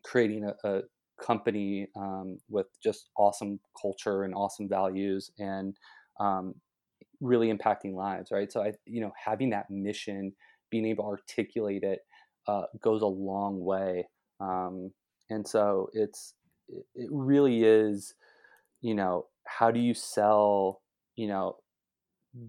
creating 0.03 0.45
a, 0.45 0.67
a 0.67 0.81
company 1.21 1.87
um, 1.95 2.37
with 2.49 2.67
just 2.83 3.09
awesome 3.17 3.59
culture 3.79 4.23
and 4.23 4.33
awesome 4.33 4.67
values 4.67 5.31
and 5.39 5.77
um, 6.19 6.55
really 7.21 7.51
impacting 7.51 7.93
lives 7.93 8.31
right? 8.31 8.51
So 8.51 8.61
i 8.61 8.73
you 8.85 9.01
know 9.01 9.11
having 9.23 9.51
that 9.51 9.69
mission 9.69 10.33
being 10.69 10.85
able 10.85 11.03
to 11.03 11.09
articulate 11.09 11.83
it 11.83 11.99
uh, 12.47 12.63
goes 12.81 13.01
a 13.01 13.07
long 13.07 13.63
way 13.63 14.07
um, 14.39 14.91
and 15.29 15.47
so 15.47 15.89
it's 15.93 16.33
it 16.95 17.07
really 17.11 17.63
is 17.63 18.15
you 18.81 18.95
know 18.95 19.27
how 19.45 19.71
do 19.71 19.79
you 19.79 19.93
sell 19.93 20.81
you 21.15 21.27
know 21.27 21.55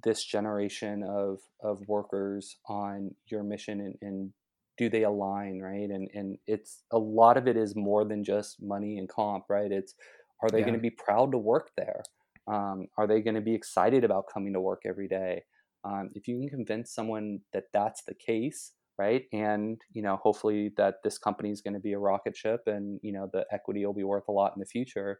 this 0.02 0.24
generation 0.24 1.02
of 1.02 1.40
of 1.62 1.86
workers 1.86 2.56
on 2.68 3.14
your 3.26 3.42
mission 3.42 3.80
and, 3.80 3.94
and 4.00 4.32
do 4.76 4.88
they 4.88 5.04
align 5.04 5.60
right? 5.60 5.90
And 5.90 6.08
and 6.14 6.38
it's 6.46 6.82
a 6.92 6.98
lot 6.98 7.36
of 7.36 7.46
it 7.48 7.56
is 7.56 7.74
more 7.76 8.04
than 8.04 8.24
just 8.24 8.62
money 8.62 8.98
and 8.98 9.08
comp 9.08 9.44
right? 9.48 9.70
It's 9.70 9.94
are 10.42 10.50
they 10.50 10.58
yeah. 10.58 10.64
going 10.64 10.74
to 10.74 10.80
be 10.80 10.90
proud 10.90 11.32
to 11.32 11.38
work 11.38 11.70
there? 11.76 12.02
Um, 12.46 12.88
are 12.98 13.06
they 13.06 13.20
going 13.20 13.36
to 13.36 13.40
be 13.40 13.54
excited 13.54 14.04
about 14.04 14.26
coming 14.32 14.52
to 14.52 14.60
work 14.60 14.82
every 14.84 15.08
day? 15.08 15.42
Um, 15.84 16.10
if 16.14 16.28
you 16.28 16.38
can 16.38 16.48
convince 16.48 16.92
someone 16.92 17.40
that 17.52 17.64
that's 17.72 18.02
the 18.04 18.14
case 18.14 18.72
right? 18.96 19.24
And 19.32 19.80
you 19.92 20.02
know 20.02 20.16
hopefully 20.22 20.70
that 20.76 20.96
this 21.02 21.18
company 21.18 21.50
is 21.50 21.60
going 21.60 21.74
to 21.74 21.80
be 21.80 21.94
a 21.94 21.98
rocket 21.98 22.36
ship 22.36 22.60
and 22.66 23.00
you 23.02 23.12
know 23.12 23.28
the 23.32 23.44
equity 23.50 23.84
will 23.84 23.92
be 23.92 24.04
worth 24.04 24.28
a 24.28 24.32
lot 24.32 24.52
in 24.54 24.60
the 24.60 24.66
future 24.66 25.18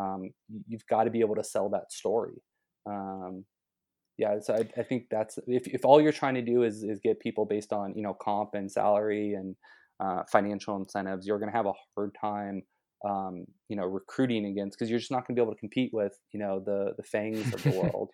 um, 0.00 0.30
you've 0.66 0.86
got 0.86 1.04
to 1.04 1.10
be 1.10 1.20
able 1.20 1.34
to 1.34 1.44
sell 1.44 1.68
that 1.70 1.92
story. 1.92 2.42
Um, 2.86 3.44
yeah, 4.20 4.38
so 4.38 4.54
I, 4.54 4.68
I, 4.78 4.82
think 4.82 5.06
that's 5.10 5.38
if, 5.46 5.66
if 5.66 5.82
all 5.82 5.98
you're 5.98 6.12
trying 6.12 6.34
to 6.34 6.42
do 6.42 6.62
is, 6.62 6.82
is 6.82 7.00
get 7.02 7.20
people 7.20 7.46
based 7.46 7.72
on 7.72 7.94
you 7.96 8.02
know 8.02 8.12
comp 8.12 8.50
and 8.52 8.70
salary 8.70 9.32
and 9.32 9.56
uh, 9.98 10.24
financial 10.30 10.76
incentives, 10.76 11.26
you're 11.26 11.38
going 11.38 11.50
to 11.50 11.56
have 11.56 11.64
a 11.64 11.72
hard 11.96 12.14
time 12.20 12.60
um, 13.08 13.46
you 13.70 13.76
know 13.76 13.84
recruiting 13.84 14.44
against 14.44 14.78
because 14.78 14.90
you're 14.90 14.98
just 14.98 15.10
not 15.10 15.26
going 15.26 15.34
to 15.34 15.40
be 15.40 15.42
able 15.42 15.54
to 15.54 15.58
compete 15.58 15.88
with 15.94 16.12
you 16.34 16.38
know 16.38 16.60
the 16.60 16.92
the 16.98 17.02
FAANGs 17.02 17.54
of 17.54 17.62
the 17.62 17.70
world. 17.80 18.10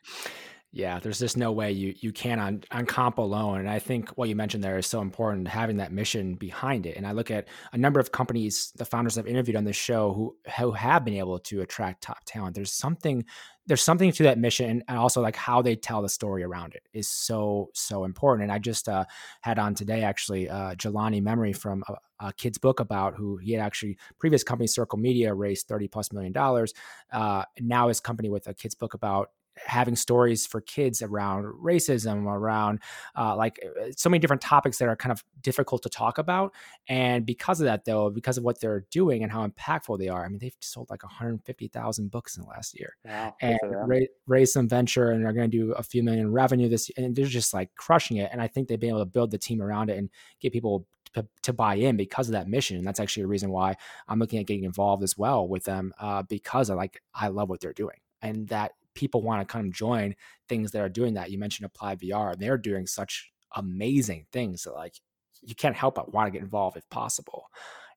Yeah, 0.73 0.99
there's 0.99 1.21
just 1.21 1.37
no 1.37 1.53
way 1.53 1.73
you 1.73 1.95
you 2.01 2.13
can 2.13 2.39
on 2.39 2.63
on 2.71 2.87
comp 2.87 3.19
alone. 3.19 3.61
And 3.61 3.71
I 3.71 3.79
think 3.79 4.11
what 4.11 4.29
you 4.29 4.37
mentioned 4.37 4.63
there 4.63 4.77
is 4.77 4.87
so 4.87 5.01
important, 5.01 5.49
having 5.49 5.79
that 5.79 5.93
mission 5.93 6.35
behind 6.35 6.87
it. 6.87 6.97
And 6.97 7.07
I 7.07 7.13
look 7.13 7.31
at 7.31 7.49
a 7.73 7.79
number 7.79 7.99
of 7.99 8.13
companies, 8.13 8.73
the 8.77 8.85
founders 8.85 9.17
I've 9.17 9.27
interviewed 9.27 9.57
on 9.57 9.65
this 9.65 9.77
show 9.77 10.13
who 10.13 10.37
who 10.59 10.73
have 10.73 11.05
been 11.05 11.15
able 11.15 11.39
to 11.39 11.63
attract 11.63 12.03
top 12.03 12.19
talent. 12.27 12.55
There's 12.55 12.73
something 12.73 13.25
there's 13.67 13.83
something 13.83 14.13
to 14.13 14.23
that 14.23 14.39
mission 14.39 14.83
and 14.87 14.99
also 14.99 15.21
like 15.21 15.35
how 15.35 15.61
they 15.61 15.75
tell 15.75 16.01
the 16.01 16.09
story 16.09 16.43
around 16.43 16.75
it 16.75 16.83
is 16.93 17.09
so 17.09 17.69
so 17.75 18.05
important 18.05 18.45
and 18.45 18.53
i 18.53 18.59
just 18.59 18.89
uh, 18.89 19.05
had 19.41 19.59
on 19.59 19.75
today 19.75 20.03
actually 20.03 20.49
uh, 20.49 20.75
jelani 20.77 21.21
memory 21.21 21.53
from 21.53 21.83
a, 21.89 22.27
a, 22.29 22.33
kid's 22.35 22.59
book 22.59 22.81
about 22.81 23.15
who 23.17 23.37
he 23.39 23.53
had 23.53 23.61
actually 23.61 23.99
previous 24.19 24.45
company 24.45 24.67
circle 24.67 24.99
media 24.99 25.35
raised 25.35 25.67
30 25.67 25.89
plus 25.89 26.13
million 26.13 26.33
dollars 26.33 26.73
uh, 27.13 27.45
now 27.61 27.89
his 27.89 28.01
company 28.01 28.29
with 28.29 28.47
a 28.47 28.55
kid's 28.55 28.75
book 28.75 28.95
about 28.95 29.31
having 29.65 29.97
stories 29.97 30.47
for 30.47 30.61
kids 30.61 31.03
around 31.03 31.45
racism, 31.45 32.25
around 32.25 32.81
uh, 33.17 33.35
like 33.37 33.59
uh, 33.65 33.91
so 33.97 34.09
many 34.09 34.19
different 34.19 34.43
topics 34.43 34.79
that 34.79 34.89
are 34.89 34.97
kind 34.97 35.13
of 35.13 35.25
difficult 35.41 35.83
to 35.83 35.89
talk 35.89 36.19
about. 36.19 36.55
And 36.89 37.25
because 37.25 37.61
of 37.61 37.65
that, 37.65 37.85
though, 37.85 38.11
because 38.11 38.39
of 38.39 38.45
what 38.45 38.61
they're 38.61 38.85
doing 38.91 39.23
and 39.23 39.33
how 39.33 39.47
impactful 39.47 39.99
they 39.99 40.09
are, 40.09 40.25
I 40.25 40.29
mean, 40.29 40.39
they've 40.39 40.57
sold 40.61 40.91
like 40.91 41.03
150,000 41.03 42.11
books 42.11 42.37
in 42.37 42.43
the 42.43 42.49
last 42.49 42.79
year 42.79 42.97
wow, 43.05 43.35
and 43.41 43.59
ra- 43.65 43.99
raised 44.27 44.53
some 44.53 44.69
venture 44.69 45.11
and 45.11 45.25
are 45.25 45.33
going 45.33 45.51
to 45.51 45.57
do 45.57 45.73
a 45.73 45.83
few 45.83 46.03
million 46.03 46.33
revenue 46.33 46.69
this 46.69 46.89
year. 46.89 47.07
And 47.07 47.15
they're 47.15 47.27
just 47.27 47.55
like 47.55 47.75
crushing 47.77 48.19
it. 48.19 48.31
And 48.33 48.41
I 48.41 48.49
think 48.49 48.69
they've 48.69 48.81
been 48.81 48.91
able 48.91 49.01
to 49.01 49.07
build 49.07 49.31
the 49.31 49.39
team 49.39 49.63
around 49.63 49.91
it 49.91 49.99
and 49.99 50.11
get 50.41 50.53
people 50.53 50.87
to, 51.17 51.27
to, 51.43 51.53
buy 51.53 51.77
in 51.77 51.97
because 51.97 52.29
of 52.29 52.33
that 52.33 52.49
mission. 52.49 52.77
And 52.77 52.87
that's 52.87 53.01
actually 53.01 53.25
a 53.25 53.27
reason 53.27 53.51
why 53.51 53.75
I'm 54.07 54.19
looking 54.19 54.39
at 54.39 54.47
getting 54.47 54.65
involved 54.65 55.03
as 55.03 55.17
well 55.17 55.49
with 55.49 55.65
them 55.65 55.93
uh, 55.99 56.23
because 56.23 56.71
I 56.71 56.75
like 56.75 57.03
I 57.15 57.29
love 57.29 57.49
what 57.49 57.61
they're 57.61 57.73
doing, 57.73 57.97
and 58.23 58.49
that 58.49 58.73
people 58.97 59.23
want 59.23 59.47
to 59.47 59.53
come 59.53 59.71
join 59.71 60.17
things 60.49 60.73
that 60.73 60.83
are 60.83 60.89
doing 60.89 61.15
that. 61.15 61.31
You 61.31 61.39
mentioned 61.39 61.67
Applied 61.67 62.01
VR; 62.01 62.37
they're 62.37 62.59
doing 62.59 62.87
such 62.87 63.31
amazing 63.55 64.27
things 64.33 64.65
that 64.65 64.75
like 64.75 64.97
you 65.43 65.55
can't 65.55 65.77
help 65.77 65.95
but 65.95 66.13
want 66.13 66.27
to 66.27 66.33
get 66.33 66.43
involved 66.43 66.77
if 66.77 66.89
possible 66.91 67.47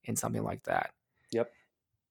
in 0.04 0.16
something 0.16 0.44
like 0.44 0.64
that. 0.64 0.92
Yep. 1.32 1.52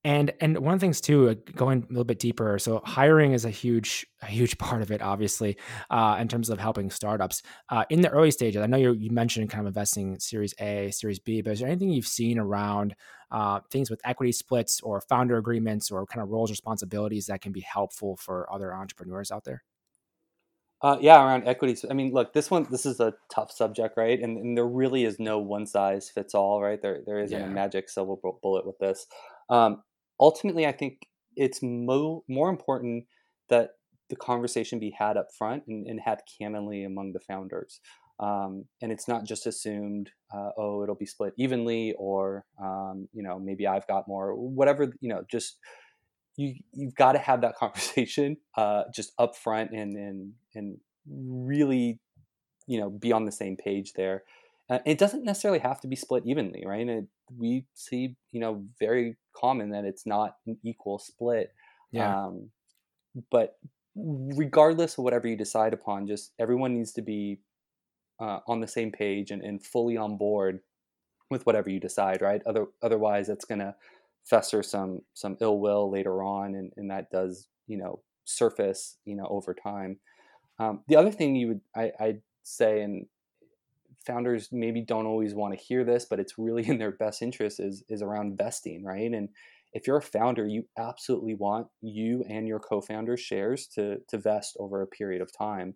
And 0.05 0.33
and 0.41 0.59
one 0.59 0.75
of 0.75 0.81
the 0.81 0.85
things 0.85 1.01
too, 1.01 1.35
going 1.57 1.83
a 1.83 1.87
little 1.89 2.05
bit 2.05 2.21
deeper. 2.21 2.59
So 2.61 2.81
hiring 2.85 3.33
is 3.33 3.45
a 3.45 3.51
huge 3.51 4.07
a 4.23 4.27
huge 4.27 4.57
part 4.57 4.81
of 4.81 4.93
it, 4.93 5.03
obviously, 5.03 5.57
uh, 5.91 6.17
in 6.21 6.29
terms 6.29 6.51
of 6.51 6.61
helping 6.61 6.91
startups 6.91 7.43
uh, 7.69 7.85
in 7.91 8.01
the 8.01 8.09
early 8.11 8.31
stages. 8.31 8.63
I 8.63 8.67
know 8.67 8.77
you 8.77 9.11
mentioned 9.11 9.51
kind 9.51 9.63
of 9.63 9.67
investing 9.67 10.19
Series 10.21 10.55
A, 10.61 10.91
Series 10.93 11.19
B, 11.19 11.43
but 11.43 11.53
is 11.53 11.61
there 11.61 11.69
anything 11.69 11.91
you've 11.91 12.07
seen 12.07 12.39
around 12.39 12.95
uh, 13.33 13.61
things 13.73 13.91
with 13.91 14.01
equity 14.05 14.33
splits 14.33 14.81
or 14.83 15.01
founder 15.01 15.37
agreements 15.37 15.91
or 15.91 16.07
kind 16.07 16.23
of 16.23 16.31
roles 16.31 16.51
responsibilities 16.51 17.27
that 17.27 17.41
can 17.41 17.53
be 17.53 17.61
helpful 17.61 18.17
for 18.17 18.51
other 18.53 18.73
entrepreneurs 18.73 19.33
out 19.33 19.45
there? 19.45 19.65
Uh, 20.81 20.97
yeah, 21.01 21.21
around 21.21 21.49
equities. 21.49 21.85
I 21.91 21.95
mean, 21.95 22.13
look, 22.13 22.33
this 22.33 22.53
one, 22.53 22.69
this 22.71 22.87
is 22.87 23.01
a 23.01 23.15
tough 23.35 23.51
subject, 23.51 23.97
right? 23.97 24.21
And, 24.21 24.39
and 24.39 24.57
there 24.57 24.67
really 24.67 25.05
is 25.05 25.19
no 25.19 25.41
one 25.41 25.67
size 25.67 26.09
fits 26.09 26.37
all, 26.37 26.63
right? 26.63 26.81
There, 26.81 27.01
there 27.05 27.19
isn't 27.19 27.37
yeah. 27.37 27.47
a 27.47 27.51
magic 27.51 27.89
silver 27.89 28.15
bullet 28.41 28.65
with 28.65 28.79
this. 28.79 29.07
Um, 29.51 29.83
ultimately, 30.21 30.67
I 30.67 30.73
think 30.73 31.07
it's 31.37 31.61
mo- 31.63 32.25
more 32.29 32.51
important 32.51 33.05
that 33.49 33.71
the 34.11 34.17
conversation 34.17 34.79
be 34.79 34.91
had 34.99 35.17
up 35.17 35.29
front 35.37 35.65
and, 35.69 35.87
and 35.87 36.01
had 36.01 36.23
candidly 36.39 36.85
among 36.85 37.13
the 37.13 37.21
founders. 37.21 37.81
um, 38.21 38.65
and 38.83 38.91
it's 38.91 39.07
not 39.07 39.25
just 39.25 39.47
assumed 39.47 40.11
uh, 40.35 40.51
oh 40.59 40.83
it'll 40.83 40.95
be 40.95 41.07
split 41.07 41.33
evenly 41.39 41.95
or 41.99 42.45
um, 42.63 43.09
you 43.13 43.23
know 43.23 43.39
maybe 43.39 43.67
i've 43.67 43.87
got 43.87 44.09
more 44.09 44.35
whatever 44.35 44.93
you 45.01 45.09
know 45.09 45.23
just 45.31 45.59
you 46.37 46.55
you've 46.73 46.95
got 46.95 47.13
to 47.13 47.19
have 47.19 47.41
that 47.43 47.57
conversation 47.63 48.37
uh, 48.57 48.85
just 48.95 49.13
up 49.19 49.37
front 49.37 49.71
and 49.73 49.97
and 49.97 50.33
and 50.55 50.79
really 51.07 52.01
you 52.67 52.79
know 52.81 52.91
be 52.91 53.13
on 53.13 53.25
the 53.25 53.33
same 53.33 53.57
page 53.57 53.93
there 53.95 54.23
uh, 54.71 54.81
it 54.85 54.99
doesn't 54.99 55.25
necessarily 55.25 55.61
have 55.61 55.81
to 55.81 55.89
be 55.89 55.97
split 55.97 56.25
evenly 56.27 56.63
right 56.67 56.81
and 56.83 56.91
it, 56.91 57.05
we 57.37 57.65
see 57.75 58.17
you 58.33 58.41
know 58.41 58.65
very 58.81 59.17
common 59.39 59.71
that 59.71 59.85
it's 59.85 60.07
not 60.07 60.37
an 60.47 60.59
equal 60.63 60.99
split 60.99 61.53
yeah. 61.91 62.27
Um, 62.27 62.51
but 63.31 63.59
regardless 63.97 64.99
of 64.99 65.05
whatever 65.05 65.27
you 65.27 65.37
decide 65.37 65.73
upon 65.73 66.07
just 66.07 66.33
everyone 66.39 66.75
needs 66.75 66.93
to 66.93 67.03
be 67.03 67.41
uh, 68.21 68.41
on 68.47 68.61
the 68.61 68.69
same 68.69 68.93
page 68.93 69.31
and, 69.31 69.43
and 69.43 69.65
fully 69.65 69.97
on 69.97 70.17
board 70.17 70.61
with 71.31 71.45
whatever 71.47 71.69
you 71.69 71.81
decide 71.81 72.23
right 72.23 72.43
Other, 72.47 72.67
otherwise 72.83 73.29
it's 73.29 73.45
going 73.45 73.61
to 73.61 73.75
fester 74.25 74.63
some 74.63 75.03
some 75.15 75.37
ill 75.41 75.59
will 75.59 75.91
later 75.91 76.23
on 76.23 76.55
and, 76.55 76.73
and 76.77 76.91
that 76.91 77.11
does 77.11 77.49
you 77.67 77.77
know 77.77 78.01
surface 78.25 78.97
you 79.05 79.17
know 79.17 79.27
over 79.29 79.55
time 79.55 79.99
um, 80.59 80.81
the 80.89 80.97
other 80.97 81.11
thing 81.11 81.35
you 81.35 81.49
would 81.49 81.61
I, 81.75 81.93
i'd 82.01 82.23
say 82.43 82.83
and 82.83 83.07
founders 84.07 84.49
maybe 84.53 84.81
don't 84.81 85.07
always 85.07 85.35
want 85.35 85.57
to 85.57 85.65
hear 85.65 85.85
this 85.85 86.07
but 86.09 86.21
it's 86.21 86.39
really 86.39 86.67
in 86.69 86.79
their 86.79 86.93
best 86.93 87.23
interest 87.23 87.61
is 87.61 87.85
is 87.89 88.03
around 88.03 88.37
vesting 88.37 88.85
right? 88.85 89.13
And 89.13 89.29
if 89.73 89.87
you're 89.87 89.99
a 89.99 90.03
founder 90.03 90.47
you 90.47 90.65
absolutely 90.79 91.35
want 91.35 91.69
you 91.81 92.25
and 92.29 92.49
your 92.49 92.61
co-founders 92.61 93.21
shares 93.21 93.67
to 93.75 93.99
to 94.09 94.19
vest 94.19 94.57
over 94.59 94.83
a 94.83 94.87
period 94.87 95.23
of 95.23 95.37
time. 95.37 95.75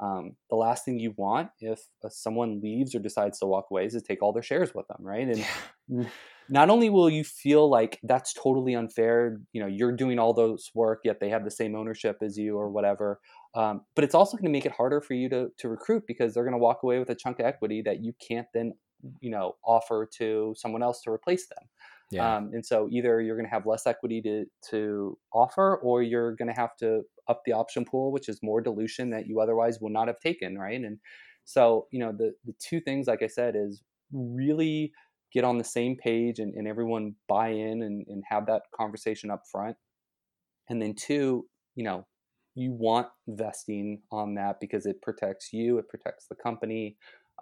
Um, 0.00 0.32
the 0.50 0.56
last 0.56 0.84
thing 0.84 0.98
you 0.98 1.14
want 1.16 1.50
if 1.60 1.80
uh, 2.04 2.08
someone 2.08 2.60
leaves 2.60 2.96
or 2.96 2.98
decides 2.98 3.38
to 3.38 3.46
walk 3.46 3.66
away 3.70 3.86
is 3.86 3.92
to 3.92 4.00
take 4.00 4.22
all 4.22 4.32
their 4.32 4.42
shares 4.42 4.74
with 4.74 4.88
them 4.88 4.98
right? 5.00 5.28
And 5.28 5.46
yeah. 5.88 6.08
not 6.48 6.68
only 6.68 6.90
will 6.90 7.08
you 7.08 7.22
feel 7.22 7.70
like 7.70 8.00
that's 8.02 8.32
totally 8.32 8.74
unfair 8.74 9.38
you 9.52 9.60
know 9.60 9.68
you're 9.68 9.92
doing 9.92 10.18
all 10.18 10.32
those 10.32 10.70
work 10.74 11.00
yet 11.04 11.20
they 11.20 11.28
have 11.28 11.44
the 11.44 11.50
same 11.50 11.74
ownership 11.76 12.18
as 12.22 12.36
you 12.36 12.56
or 12.56 12.70
whatever 12.70 13.20
um, 13.54 13.82
but 13.94 14.04
it's 14.04 14.14
also 14.14 14.36
going 14.36 14.46
to 14.46 14.50
make 14.50 14.66
it 14.66 14.72
harder 14.72 15.00
for 15.00 15.14
you 15.14 15.28
to, 15.28 15.48
to 15.58 15.68
recruit 15.68 16.04
because 16.06 16.34
they're 16.34 16.44
going 16.44 16.54
to 16.54 16.58
walk 16.58 16.82
away 16.82 16.98
with 16.98 17.10
a 17.10 17.14
chunk 17.14 17.38
of 17.40 17.46
equity 17.46 17.82
that 17.82 18.02
you 18.02 18.12
can't 18.26 18.46
then 18.54 18.72
you 19.20 19.30
know 19.30 19.54
offer 19.64 20.08
to 20.18 20.54
someone 20.56 20.82
else 20.82 21.02
to 21.02 21.10
replace 21.10 21.46
them 21.48 21.68
yeah. 22.10 22.36
Um, 22.36 22.50
and 22.52 22.64
so 22.64 22.88
either 22.90 23.20
you're 23.20 23.36
going 23.36 23.46
to 23.46 23.50
have 23.50 23.66
less 23.66 23.86
equity 23.86 24.20
to, 24.22 24.44
to 24.70 25.18
offer 25.32 25.76
or 25.76 26.02
you're 26.02 26.36
going 26.36 26.52
to 26.52 26.60
have 26.60 26.76
to 26.76 27.02
up 27.28 27.42
the 27.44 27.52
option 27.52 27.84
pool, 27.84 28.12
which 28.12 28.28
is 28.28 28.38
more 28.42 28.60
dilution 28.60 29.10
that 29.10 29.26
you 29.26 29.40
otherwise 29.40 29.78
would 29.80 29.92
not 29.92 30.08
have 30.08 30.20
taken. 30.20 30.56
Right. 30.56 30.80
And 30.80 30.98
so, 31.44 31.86
you 31.90 31.98
know, 31.98 32.12
the, 32.12 32.32
the 32.44 32.54
two 32.58 32.80
things, 32.80 33.06
like 33.06 33.22
I 33.22 33.26
said, 33.26 33.54
is 33.56 33.82
really 34.12 34.92
get 35.32 35.44
on 35.44 35.58
the 35.58 35.64
same 35.64 35.96
page 35.96 36.38
and, 36.38 36.54
and 36.54 36.68
everyone 36.68 37.16
buy 37.28 37.48
in 37.48 37.82
and, 37.82 38.06
and 38.06 38.22
have 38.28 38.46
that 38.46 38.62
conversation 38.74 39.30
up 39.30 39.42
front. 39.50 39.76
And 40.68 40.80
then 40.80 40.94
two, 40.94 41.46
you 41.74 41.84
know, 41.84 42.06
you 42.54 42.72
want 42.72 43.08
vesting 43.26 44.02
on 44.10 44.34
that 44.34 44.60
because 44.60 44.86
it 44.86 45.02
protects 45.02 45.52
you, 45.52 45.78
it 45.78 45.88
protects 45.88 46.26
the 46.26 46.36
company, 46.36 46.96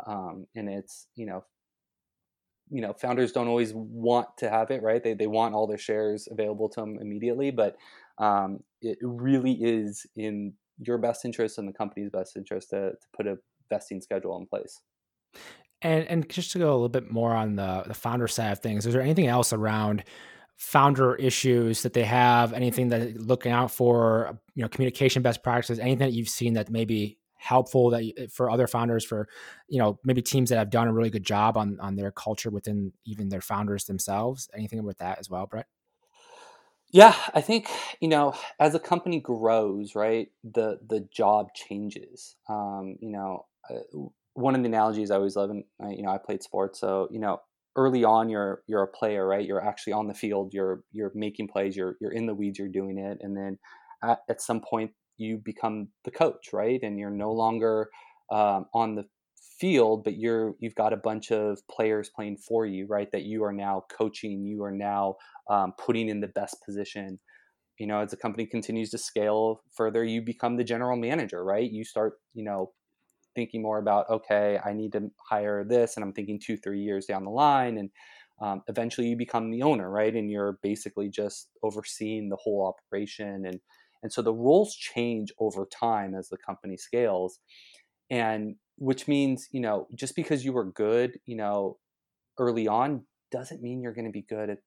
um, 0.06 0.46
and 0.54 0.68
it's 0.68 1.06
you 1.14 1.26
know 1.26 1.44
you 2.70 2.80
know 2.80 2.92
founders 2.94 3.32
don't 3.32 3.48
always 3.48 3.72
want 3.74 4.28
to 4.38 4.48
have 4.48 4.70
it 4.70 4.82
right? 4.82 5.02
They, 5.02 5.14
they 5.14 5.26
want 5.26 5.54
all 5.54 5.66
their 5.66 5.78
shares 5.78 6.28
available 6.30 6.68
to 6.70 6.80
them 6.80 6.98
immediately 7.00 7.50
but 7.50 7.76
um, 8.18 8.60
it 8.80 8.98
really 9.02 9.52
is 9.52 10.06
in 10.16 10.54
your 10.78 10.98
best 10.98 11.24
interest 11.24 11.58
and 11.58 11.68
the 11.68 11.72
company's 11.72 12.10
best 12.10 12.36
interest 12.36 12.70
to, 12.70 12.90
to 12.90 13.06
put 13.16 13.26
a 13.26 13.36
vesting 13.68 14.00
schedule 14.00 14.36
in 14.38 14.46
place. 14.46 14.80
And 15.80 16.06
and 16.06 16.28
just 16.28 16.52
to 16.52 16.58
go 16.58 16.70
a 16.70 16.74
little 16.74 16.88
bit 16.88 17.10
more 17.10 17.34
on 17.34 17.56
the 17.56 17.84
the 17.86 17.94
founder 17.94 18.28
side 18.28 18.52
of 18.52 18.60
things 18.60 18.86
is 18.86 18.92
there 18.92 19.02
anything 19.02 19.26
else 19.26 19.52
around 19.52 20.04
founder 20.56 21.14
issues 21.16 21.82
that 21.82 21.92
they 21.92 22.04
have 22.04 22.52
anything 22.52 22.88
that 22.88 23.16
looking 23.20 23.52
out 23.52 23.70
for 23.70 24.38
you 24.54 24.62
know 24.62 24.68
communication 24.68 25.22
best 25.22 25.42
practices 25.42 25.78
anything 25.78 26.06
that 26.06 26.12
you've 26.12 26.28
seen 26.28 26.54
that 26.54 26.70
maybe 26.70 27.18
helpful 27.34 27.90
that 27.90 28.30
for 28.32 28.48
other 28.48 28.68
founders 28.68 29.04
for 29.04 29.28
you 29.66 29.78
know 29.78 29.98
maybe 30.04 30.22
teams 30.22 30.50
that 30.50 30.58
have 30.58 30.70
done 30.70 30.86
a 30.86 30.92
really 30.92 31.10
good 31.10 31.24
job 31.24 31.56
on 31.56 31.78
on 31.80 31.96
their 31.96 32.12
culture 32.12 32.50
within 32.50 32.92
even 33.04 33.28
their 33.28 33.40
founders 33.40 33.84
themselves 33.84 34.48
anything 34.54 34.82
with 34.84 34.98
that 34.98 35.18
as 35.18 35.28
well 35.28 35.46
brett? 35.46 35.66
Yeah 36.92 37.16
i 37.34 37.40
think 37.40 37.68
you 38.00 38.08
know 38.08 38.34
as 38.60 38.76
a 38.76 38.78
company 38.78 39.18
grows 39.18 39.96
right 39.96 40.28
the 40.44 40.78
the 40.86 41.00
job 41.10 41.52
changes. 41.54 42.36
Um, 42.48 42.96
you 43.00 43.10
know 43.10 43.46
uh, 43.68 43.80
one 44.34 44.54
of 44.54 44.62
the 44.62 44.68
analogies 44.68 45.10
i 45.10 45.16
always 45.16 45.34
love 45.34 45.50
and 45.50 45.64
uh, 45.82 45.88
you 45.88 46.02
know 46.02 46.10
i 46.10 46.18
played 46.18 46.42
sports 46.42 46.78
so 46.78 47.08
you 47.10 47.18
know 47.18 47.40
early 47.76 48.04
on 48.04 48.28
you're 48.28 48.62
you're 48.66 48.82
a 48.82 48.86
player 48.86 49.26
right 49.26 49.46
you're 49.46 49.66
actually 49.66 49.92
on 49.92 50.06
the 50.06 50.14
field 50.14 50.52
you're 50.52 50.82
you're 50.92 51.10
making 51.14 51.48
plays 51.48 51.74
you're 51.74 51.96
you're 52.00 52.12
in 52.12 52.26
the 52.26 52.34
weeds 52.34 52.58
you're 52.58 52.68
doing 52.68 52.98
it 52.98 53.18
and 53.22 53.36
then 53.36 53.58
at, 54.02 54.20
at 54.28 54.42
some 54.42 54.60
point 54.60 54.90
you 55.16 55.38
become 55.38 55.88
the 56.04 56.10
coach, 56.10 56.52
right? 56.52 56.80
And 56.82 56.98
you're 56.98 57.10
no 57.10 57.32
longer 57.32 57.88
um, 58.30 58.66
on 58.74 58.94
the 58.94 59.04
field, 59.58 60.04
but 60.04 60.16
you're 60.16 60.54
you've 60.58 60.74
got 60.74 60.92
a 60.92 60.96
bunch 60.96 61.30
of 61.30 61.58
players 61.70 62.10
playing 62.14 62.38
for 62.38 62.66
you, 62.66 62.86
right? 62.86 63.10
That 63.12 63.22
you 63.22 63.44
are 63.44 63.52
now 63.52 63.84
coaching, 63.96 64.44
you 64.44 64.62
are 64.64 64.72
now 64.72 65.16
um, 65.48 65.72
putting 65.78 66.08
in 66.08 66.20
the 66.20 66.28
best 66.28 66.56
position. 66.64 67.18
You 67.78 67.86
know, 67.86 68.00
as 68.00 68.10
the 68.10 68.16
company 68.16 68.46
continues 68.46 68.90
to 68.90 68.98
scale 68.98 69.62
further, 69.76 70.04
you 70.04 70.22
become 70.22 70.56
the 70.56 70.64
general 70.64 70.96
manager, 70.96 71.42
right? 71.42 71.68
You 71.70 71.84
start, 71.84 72.14
you 72.34 72.44
know, 72.44 72.72
thinking 73.34 73.62
more 73.62 73.78
about 73.78 74.08
okay, 74.10 74.58
I 74.64 74.72
need 74.72 74.92
to 74.92 75.10
hire 75.28 75.64
this, 75.64 75.96
and 75.96 76.04
I'm 76.04 76.12
thinking 76.12 76.40
two, 76.40 76.56
three 76.56 76.80
years 76.80 77.06
down 77.06 77.24
the 77.24 77.30
line, 77.30 77.78
and 77.78 77.90
um, 78.40 78.62
eventually 78.68 79.08
you 79.08 79.16
become 79.16 79.50
the 79.50 79.62
owner, 79.62 79.90
right? 79.90 80.14
And 80.14 80.30
you're 80.30 80.58
basically 80.62 81.08
just 81.08 81.48
overseeing 81.62 82.28
the 82.28 82.36
whole 82.36 82.66
operation 82.66 83.46
and 83.46 83.60
and 84.02 84.12
so 84.12 84.20
the 84.20 84.34
roles 84.34 84.74
change 84.74 85.32
over 85.38 85.66
time 85.66 86.14
as 86.14 86.28
the 86.28 86.36
company 86.36 86.76
scales. 86.76 87.38
And 88.10 88.56
which 88.76 89.06
means, 89.06 89.48
you 89.52 89.60
know, 89.60 89.86
just 89.94 90.16
because 90.16 90.44
you 90.44 90.52
were 90.52 90.64
good, 90.64 91.18
you 91.24 91.36
know, 91.36 91.78
early 92.38 92.66
on 92.66 93.04
doesn't 93.30 93.62
mean 93.62 93.80
you're 93.80 93.94
going 93.94 94.06
to 94.06 94.10
be 94.10 94.26
good 94.28 94.50
at, 94.50 94.58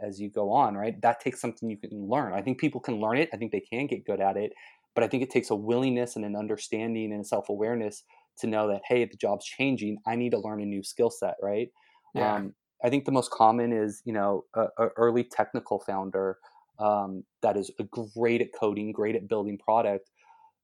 as 0.00 0.20
you 0.20 0.30
go 0.30 0.52
on, 0.52 0.76
right? 0.76 1.00
That 1.02 1.20
takes 1.20 1.40
something 1.40 1.68
you 1.68 1.76
can 1.76 2.08
learn. 2.08 2.32
I 2.32 2.42
think 2.42 2.58
people 2.58 2.80
can 2.80 3.00
learn 3.00 3.18
it. 3.18 3.30
I 3.32 3.36
think 3.36 3.52
they 3.52 3.60
can 3.60 3.86
get 3.86 4.04
good 4.04 4.20
at 4.20 4.36
it, 4.36 4.52
but 4.98 5.04
I 5.04 5.06
think 5.06 5.22
it 5.22 5.30
takes 5.30 5.50
a 5.50 5.54
willingness 5.54 6.16
and 6.16 6.24
an 6.24 6.34
understanding 6.34 7.12
and 7.12 7.20
a 7.20 7.24
self 7.24 7.50
awareness 7.50 8.02
to 8.40 8.48
know 8.48 8.66
that 8.66 8.82
hey, 8.84 9.04
the 9.04 9.16
job's 9.16 9.46
changing. 9.46 9.98
I 10.04 10.16
need 10.16 10.32
to 10.32 10.40
learn 10.40 10.60
a 10.60 10.66
new 10.66 10.82
skill 10.82 11.08
set, 11.08 11.36
right? 11.40 11.68
Yeah. 12.16 12.34
Um, 12.34 12.54
I 12.84 12.90
think 12.90 13.04
the 13.04 13.12
most 13.12 13.30
common 13.30 13.72
is 13.72 14.02
you 14.04 14.12
know 14.12 14.46
a, 14.56 14.62
a 14.76 14.88
early 14.96 15.22
technical 15.22 15.78
founder 15.78 16.38
um, 16.80 17.22
that 17.42 17.56
is 17.56 17.70
great 18.16 18.40
at 18.40 18.48
coding, 18.58 18.90
great 18.90 19.14
at 19.14 19.28
building 19.28 19.56
product. 19.56 20.10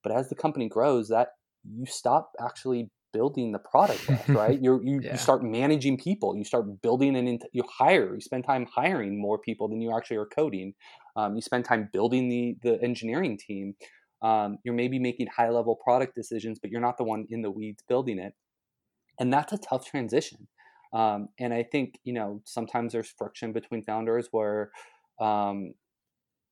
But 0.02 0.10
as 0.10 0.28
the 0.30 0.34
company 0.34 0.68
grows, 0.68 1.10
that 1.10 1.28
you 1.62 1.86
stop 1.86 2.32
actually 2.40 2.90
building 3.12 3.52
the 3.52 3.60
product, 3.60 4.04
right? 4.28 4.60
you 4.60 4.80
you, 4.82 5.00
yeah. 5.00 5.12
you 5.12 5.18
start 5.18 5.44
managing 5.44 5.96
people. 5.96 6.36
You 6.36 6.42
start 6.42 6.82
building 6.82 7.14
and 7.14 7.40
you 7.52 7.62
hire. 7.78 8.16
You 8.16 8.20
spend 8.20 8.44
time 8.44 8.66
hiring 8.66 9.16
more 9.16 9.38
people 9.38 9.68
than 9.68 9.80
you 9.80 9.96
actually 9.96 10.16
are 10.16 10.26
coding. 10.26 10.74
Um, 11.14 11.36
you 11.36 11.40
spend 11.40 11.64
time 11.64 11.88
building 11.92 12.28
the 12.28 12.56
the 12.64 12.82
engineering 12.82 13.38
team. 13.38 13.76
Um, 14.24 14.58
you're 14.64 14.74
maybe 14.74 14.98
making 14.98 15.26
high 15.26 15.50
level 15.50 15.76
product 15.76 16.14
decisions, 16.14 16.58
but 16.58 16.70
you're 16.70 16.80
not 16.80 16.96
the 16.96 17.04
one 17.04 17.26
in 17.28 17.42
the 17.42 17.50
weeds 17.50 17.84
building 17.86 18.18
it. 18.18 18.32
And 19.20 19.32
that's 19.32 19.52
a 19.52 19.58
tough 19.58 19.86
transition. 19.86 20.48
Um, 20.92 21.28
and 21.38 21.52
I 21.52 21.62
think 21.62 21.98
you 22.04 22.14
know 22.14 22.40
sometimes 22.44 22.92
there's 22.92 23.12
friction 23.18 23.52
between 23.52 23.84
founders 23.84 24.28
where 24.30 24.70
um, 25.20 25.74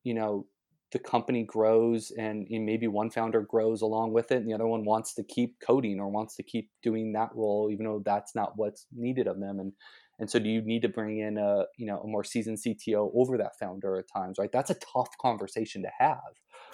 you 0.05 0.15
know 0.15 0.47
the 0.93 0.99
company 0.99 1.43
grows 1.43 2.13
and 2.19 2.47
maybe 2.51 2.87
one 2.87 3.11
founder 3.11 3.41
grows 3.41 3.81
along 3.81 4.13
with 4.13 4.31
it 4.31 4.37
and 4.37 4.49
the 4.49 4.55
other 4.55 4.67
one 4.67 4.85
wants 4.85 5.15
to 5.15 5.25
keep 5.25 5.57
coding 5.67 5.99
or 5.99 6.09
wants 6.09 6.37
to 6.37 6.43
keep 6.43 6.71
doing 6.83 7.13
that 7.13 7.31
role 7.35 7.71
even 7.73 7.87
though 7.87 8.03
that's 8.05 8.35
not 8.35 8.53
what's 8.57 8.87
needed 8.95 9.27
of 9.27 9.41
them 9.41 9.59
and 9.59 9.73
and 10.19 10.31
so 10.31 10.39
do 10.39 10.51
you 10.51 10.61
need 10.61 10.83
to 10.83 10.89
bring 10.89 11.19
in 11.19 11.39
a 11.39 11.65
you 11.79 11.87
know 11.87 11.99
a 12.01 12.07
more 12.07 12.23
seasoned 12.23 12.59
cto 12.59 13.11
over 13.15 13.39
that 13.39 13.59
founder 13.59 13.97
at 13.97 14.05
times 14.07 14.37
right 14.39 14.53
that's 14.53 14.71
a 14.71 14.75
tough 14.75 15.09
conversation 15.19 15.83
to 15.83 15.89
have 15.99 16.19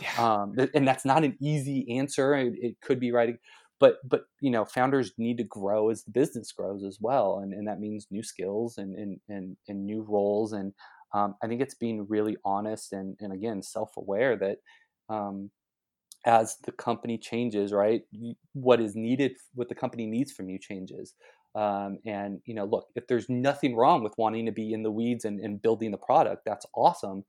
yeah. 0.01 0.15
um, 0.19 0.55
and 0.75 0.87
that's 0.87 1.05
not 1.05 1.25
an 1.25 1.37
easy 1.41 1.87
answer 1.99 2.35
it, 2.35 2.55
it 2.57 2.81
could 2.81 3.01
be 3.01 3.13
right 3.13 3.37
but 3.81 3.97
but 4.09 4.23
you 4.41 4.51
know 4.51 4.65
founders 4.65 5.13
need 5.19 5.39
to 5.39 5.45
grow 5.45 5.91
as 5.91 6.05
the 6.05 6.11
business 6.11 6.53
grows 6.53 6.85
as 6.85 6.99
well 7.01 7.41
and, 7.43 7.53
and 7.53 7.67
that 7.67 7.81
means 7.81 8.07
new 8.11 8.23
skills 8.23 8.79
and, 8.79 8.95
and 8.97 9.21
and 9.29 9.57
and 9.69 9.85
new 9.85 10.03
roles 10.03 10.53
and 10.53 10.73
um, 11.15 11.37
I 11.43 11.47
think 11.47 11.61
it's 11.61 11.75
being 11.75 12.07
really 12.09 12.37
honest 12.45 12.93
and, 12.93 13.17
and 13.21 13.33
again, 13.33 13.63
self 13.63 13.97
aware 13.97 14.37
that 14.37 14.59
um, 15.09 15.51
as 16.27 16.57
the 16.65 16.73
company 16.73 17.17
changes, 17.17 17.73
right, 17.73 18.03
what 18.53 18.81
is 18.81 18.95
needed, 18.95 19.33
what 19.55 19.69
the 19.69 19.75
company 19.75 20.07
needs 20.07 20.33
from 20.33 20.49
you 20.49 20.59
changes. 20.59 21.15
Um, 21.55 21.99
and, 22.05 22.41
you 22.45 22.55
know, 22.55 22.67
look, 22.67 22.89
if 22.95 23.07
there's 23.07 23.29
nothing 23.29 23.75
wrong 23.75 24.03
with 24.03 24.13
wanting 24.19 24.47
to 24.47 24.53
be 24.53 24.73
in 24.73 24.83
the 24.83 24.91
weeds 24.91 25.25
and, 25.25 25.41
and 25.41 25.63
building 25.63 25.91
the 25.91 25.99
product, 25.99 26.43
that's 26.45 26.67
awesome. 26.75 27.25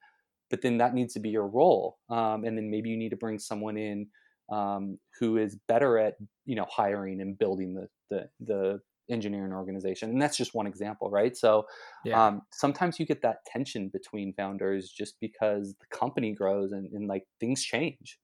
But 0.49 0.61
then 0.61 0.77
that 0.79 0.93
needs 0.93 1.13
to 1.13 1.19
be 1.19 1.29
your 1.29 1.47
role. 1.47 1.97
Um, 2.09 2.43
and 2.43 2.57
then 2.57 2.69
maybe 2.69 2.89
you 2.89 2.97
need 2.97 3.09
to 3.09 3.17
bring 3.17 3.39
someone 3.39 3.77
in 3.77 4.07
um, 4.51 4.97
who 5.19 5.37
is 5.37 5.57
better 5.67 5.97
at 5.97 6.15
you 6.45 6.55
know 6.55 6.65
hiring 6.69 7.21
and 7.21 7.37
building 7.37 7.73
the 7.73 7.87
the, 8.09 8.29
the 8.45 8.79
engineering 9.11 9.53
organization 9.53 10.11
and 10.11 10.21
that's 10.21 10.37
just 10.37 10.53
one 10.53 10.67
example 10.67 11.09
right 11.09 11.35
so 11.35 11.65
yeah. 12.05 12.27
um, 12.27 12.41
sometimes 12.51 12.99
you 12.99 13.07
get 13.07 13.23
that 13.23 13.37
tension 13.47 13.89
between 13.89 14.33
founders 14.33 14.91
just 14.95 15.15
because 15.19 15.73
the 15.79 15.97
company 15.97 16.31
grows 16.31 16.71
and, 16.73 16.87
and 16.93 17.07
like 17.07 17.23
things 17.39 17.63
change 17.63 18.19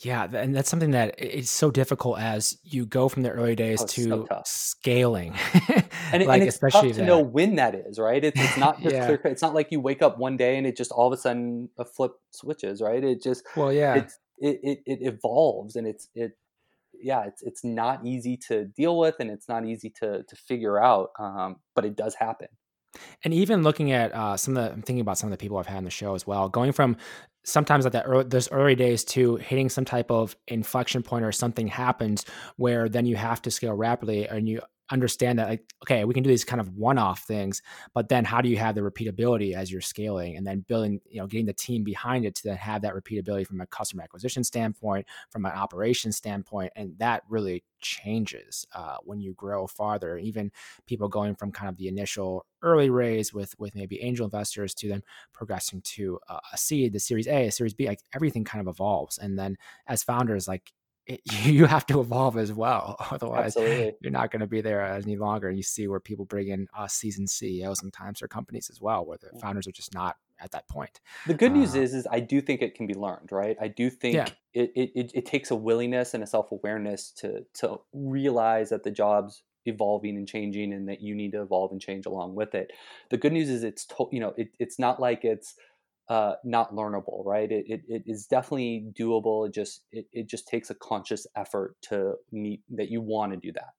yeah, 0.00 0.28
and 0.32 0.54
that's 0.54 0.68
something 0.68 0.92
that 0.92 1.16
it's 1.18 1.50
so 1.50 1.72
difficult 1.72 2.20
as 2.20 2.56
you 2.62 2.86
go 2.86 3.08
from 3.08 3.24
the 3.24 3.30
early 3.30 3.56
days 3.56 3.82
oh, 3.82 3.86
to 3.86 4.02
so 4.02 4.42
scaling, 4.44 5.34
and, 6.12 6.24
like, 6.24 6.40
and 6.40 6.42
it's 6.44 6.54
especially 6.54 6.90
tough 6.90 6.98
to 6.98 7.04
know 7.04 7.18
when 7.18 7.56
that 7.56 7.74
is, 7.74 7.98
right? 7.98 8.22
It's, 8.22 8.40
it's 8.40 8.56
not 8.56 8.78
just 8.82 8.94
yeah. 8.94 9.06
clear. 9.06 9.20
It's 9.24 9.42
not 9.42 9.54
like 9.54 9.72
you 9.72 9.80
wake 9.80 10.00
up 10.00 10.16
one 10.16 10.36
day 10.36 10.56
and 10.56 10.68
it 10.68 10.76
just 10.76 10.92
all 10.92 11.08
of 11.08 11.12
a 11.12 11.20
sudden 11.20 11.70
a 11.78 11.84
flip 11.84 12.12
switches, 12.30 12.80
right? 12.80 13.02
It 13.02 13.20
just 13.22 13.42
well, 13.56 13.72
yeah, 13.72 14.06
it, 14.38 14.60
it 14.62 14.78
it 14.86 14.98
evolves, 15.02 15.74
and 15.74 15.84
it's 15.84 16.08
it 16.14 16.32
yeah, 17.02 17.24
it's 17.26 17.42
it's 17.42 17.64
not 17.64 18.06
easy 18.06 18.36
to 18.48 18.66
deal 18.66 18.96
with, 18.98 19.16
and 19.18 19.32
it's 19.32 19.48
not 19.48 19.66
easy 19.66 19.90
to 20.00 20.22
to 20.22 20.36
figure 20.36 20.80
out, 20.80 21.10
um, 21.18 21.56
but 21.74 21.84
it 21.84 21.96
does 21.96 22.14
happen. 22.14 22.48
And 23.24 23.34
even 23.34 23.62
looking 23.62 23.92
at 23.92 24.14
uh, 24.14 24.36
some 24.36 24.56
of 24.56 24.64
the, 24.64 24.72
I'm 24.72 24.82
thinking 24.82 25.00
about 25.00 25.18
some 25.18 25.28
of 25.28 25.38
the 25.38 25.42
people 25.42 25.58
I've 25.58 25.66
had 25.66 25.78
on 25.78 25.84
the 25.84 25.90
show 25.90 26.14
as 26.14 26.26
well, 26.26 26.48
going 26.48 26.72
from 26.72 26.96
sometimes 27.44 27.86
at 27.86 27.92
that 27.92 28.04
early, 28.06 28.24
those 28.24 28.50
early 28.52 28.74
days 28.74 29.04
to 29.04 29.36
hitting 29.36 29.68
some 29.68 29.84
type 29.84 30.10
of 30.10 30.36
inflection 30.46 31.02
point 31.02 31.24
or 31.24 31.32
something 31.32 31.66
happens 31.66 32.24
where 32.56 32.88
then 32.88 33.06
you 33.06 33.16
have 33.16 33.40
to 33.42 33.50
scale 33.50 33.74
rapidly 33.74 34.28
and 34.28 34.48
you 34.48 34.60
understand 34.90 35.38
that 35.38 35.48
like 35.48 35.74
okay 35.82 36.04
we 36.04 36.14
can 36.14 36.22
do 36.22 36.28
these 36.28 36.44
kind 36.44 36.60
of 36.60 36.76
one-off 36.76 37.20
things 37.20 37.62
but 37.94 38.08
then 38.08 38.24
how 38.24 38.40
do 38.40 38.48
you 38.48 38.56
have 38.56 38.74
the 38.74 38.80
repeatability 38.80 39.54
as 39.54 39.70
you're 39.70 39.80
scaling 39.80 40.36
and 40.36 40.46
then 40.46 40.60
building 40.60 41.00
you 41.08 41.20
know 41.20 41.26
getting 41.26 41.46
the 41.46 41.52
team 41.52 41.84
behind 41.84 42.24
it 42.24 42.34
to 42.34 42.44
then 42.44 42.56
have 42.56 42.82
that 42.82 42.94
repeatability 42.94 43.46
from 43.46 43.60
a 43.60 43.66
customer 43.66 44.02
acquisition 44.02 44.42
standpoint 44.42 45.06
from 45.30 45.44
an 45.44 45.52
operations 45.52 46.16
standpoint 46.16 46.72
and 46.76 46.98
that 46.98 47.22
really 47.28 47.62
changes 47.80 48.66
uh, 48.74 48.96
when 49.04 49.20
you 49.20 49.32
grow 49.34 49.66
farther 49.66 50.18
even 50.18 50.50
people 50.86 51.08
going 51.08 51.34
from 51.34 51.52
kind 51.52 51.68
of 51.68 51.76
the 51.76 51.88
initial 51.88 52.44
early 52.62 52.90
raise 52.90 53.32
with 53.32 53.54
with 53.58 53.74
maybe 53.74 54.02
angel 54.02 54.24
investors 54.24 54.74
to 54.74 54.88
then 54.88 55.02
progressing 55.32 55.80
to 55.82 56.18
a 56.28 56.56
seed 56.56 56.92
the 56.92 56.98
series 56.98 57.28
a 57.28 57.46
a 57.46 57.52
series 57.52 57.74
b 57.74 57.86
like 57.86 58.00
everything 58.14 58.44
kind 58.44 58.60
of 58.60 58.72
evolves 58.72 59.18
and 59.18 59.38
then 59.38 59.56
as 59.86 60.02
founders 60.02 60.48
like 60.48 60.72
it, 61.08 61.20
you 61.44 61.64
have 61.64 61.86
to 61.86 62.00
evolve 62.00 62.36
as 62.36 62.52
well. 62.52 62.96
Otherwise, 63.10 63.56
Absolutely. 63.56 63.94
you're 64.00 64.12
not 64.12 64.30
going 64.30 64.40
to 64.40 64.46
be 64.46 64.60
there 64.60 64.84
any 64.84 65.16
longer. 65.16 65.48
And 65.48 65.56
you 65.56 65.62
see 65.62 65.88
where 65.88 66.00
people 66.00 66.24
bring 66.24 66.48
in 66.48 66.68
uh, 66.76 66.86
seasoned 66.86 67.30
CEOs 67.30 67.80
sometimes 67.80 68.22
or 68.22 68.28
companies 68.28 68.70
as 68.70 68.80
well, 68.80 69.04
where 69.04 69.18
the 69.18 69.36
founders 69.40 69.66
are 69.66 69.72
just 69.72 69.94
not 69.94 70.16
at 70.40 70.52
that 70.52 70.68
point. 70.68 71.00
The 71.26 71.34
good 71.34 71.52
news 71.52 71.74
uh, 71.74 71.80
is, 71.80 71.94
is 71.94 72.06
I 72.10 72.20
do 72.20 72.40
think 72.40 72.62
it 72.62 72.74
can 72.74 72.86
be 72.86 72.94
learned, 72.94 73.32
right? 73.32 73.56
I 73.60 73.68
do 73.68 73.90
think 73.90 74.14
yeah. 74.14 74.28
it, 74.54 74.70
it, 74.76 74.92
it, 74.94 75.10
it 75.14 75.26
takes 75.26 75.50
a 75.50 75.56
willingness 75.56 76.14
and 76.14 76.22
a 76.22 76.26
self 76.26 76.52
awareness 76.52 77.10
to 77.18 77.44
to 77.54 77.80
realize 77.92 78.68
that 78.70 78.84
the 78.84 78.90
job's 78.90 79.42
evolving 79.64 80.16
and 80.16 80.28
changing, 80.28 80.72
and 80.72 80.88
that 80.88 81.00
you 81.00 81.14
need 81.14 81.32
to 81.32 81.42
evolve 81.42 81.72
and 81.72 81.80
change 81.80 82.06
along 82.06 82.34
with 82.34 82.54
it. 82.54 82.70
The 83.10 83.16
good 83.16 83.32
news 83.32 83.50
is 83.50 83.64
it's 83.64 83.84
to, 83.86 84.08
you 84.12 84.20
know 84.20 84.34
it, 84.36 84.50
it's 84.58 84.78
not 84.78 85.00
like 85.00 85.24
it's 85.24 85.54
uh, 86.08 86.34
not 86.44 86.72
learnable, 86.72 87.24
right? 87.24 87.50
It, 87.50 87.66
it, 87.68 87.82
it 87.88 88.02
is 88.06 88.26
definitely 88.26 88.86
doable. 88.98 89.46
It 89.46 89.54
just 89.54 89.84
it, 89.92 90.06
it 90.12 90.28
just 90.28 90.48
takes 90.48 90.70
a 90.70 90.74
conscious 90.74 91.26
effort 91.36 91.76
to 91.82 92.14
meet 92.32 92.62
that 92.70 92.90
you 92.90 93.00
want 93.00 93.32
to 93.32 93.38
do 93.38 93.52
that. 93.52 93.70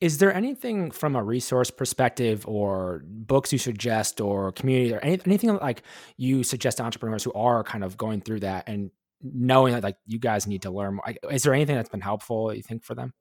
Is 0.00 0.18
there 0.18 0.32
anything 0.32 0.92
from 0.92 1.16
a 1.16 1.24
resource 1.24 1.70
perspective, 1.70 2.46
or 2.46 3.02
books 3.06 3.52
you 3.52 3.58
suggest, 3.58 4.20
or 4.20 4.52
community, 4.52 4.94
or 4.94 5.00
any, 5.00 5.18
anything 5.26 5.56
like 5.56 5.82
you 6.16 6.44
suggest 6.44 6.76
to 6.76 6.84
entrepreneurs 6.84 7.24
who 7.24 7.32
are 7.32 7.64
kind 7.64 7.82
of 7.82 7.96
going 7.96 8.20
through 8.20 8.40
that 8.40 8.68
and 8.68 8.90
knowing 9.20 9.72
that 9.72 9.82
like 9.82 9.96
you 10.06 10.20
guys 10.20 10.46
need 10.46 10.62
to 10.62 10.70
learn 10.70 10.94
more? 10.94 11.04
Is 11.32 11.42
there 11.42 11.54
anything 11.54 11.74
that's 11.74 11.88
been 11.88 12.00
helpful 12.00 12.54
you 12.54 12.62
think 12.62 12.84
for 12.84 12.94
them? 12.94 13.12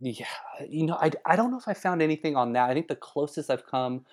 Yeah, 0.00 0.24
you 0.66 0.86
know, 0.86 0.94
I 0.94 1.10
I 1.26 1.36
don't 1.36 1.50
know 1.50 1.58
if 1.58 1.68
I 1.68 1.74
found 1.74 2.00
anything 2.00 2.34
on 2.34 2.54
that. 2.54 2.70
I 2.70 2.74
think 2.74 2.88
the 2.88 2.96
closest 2.96 3.50
I've 3.50 3.66
come 3.66 4.06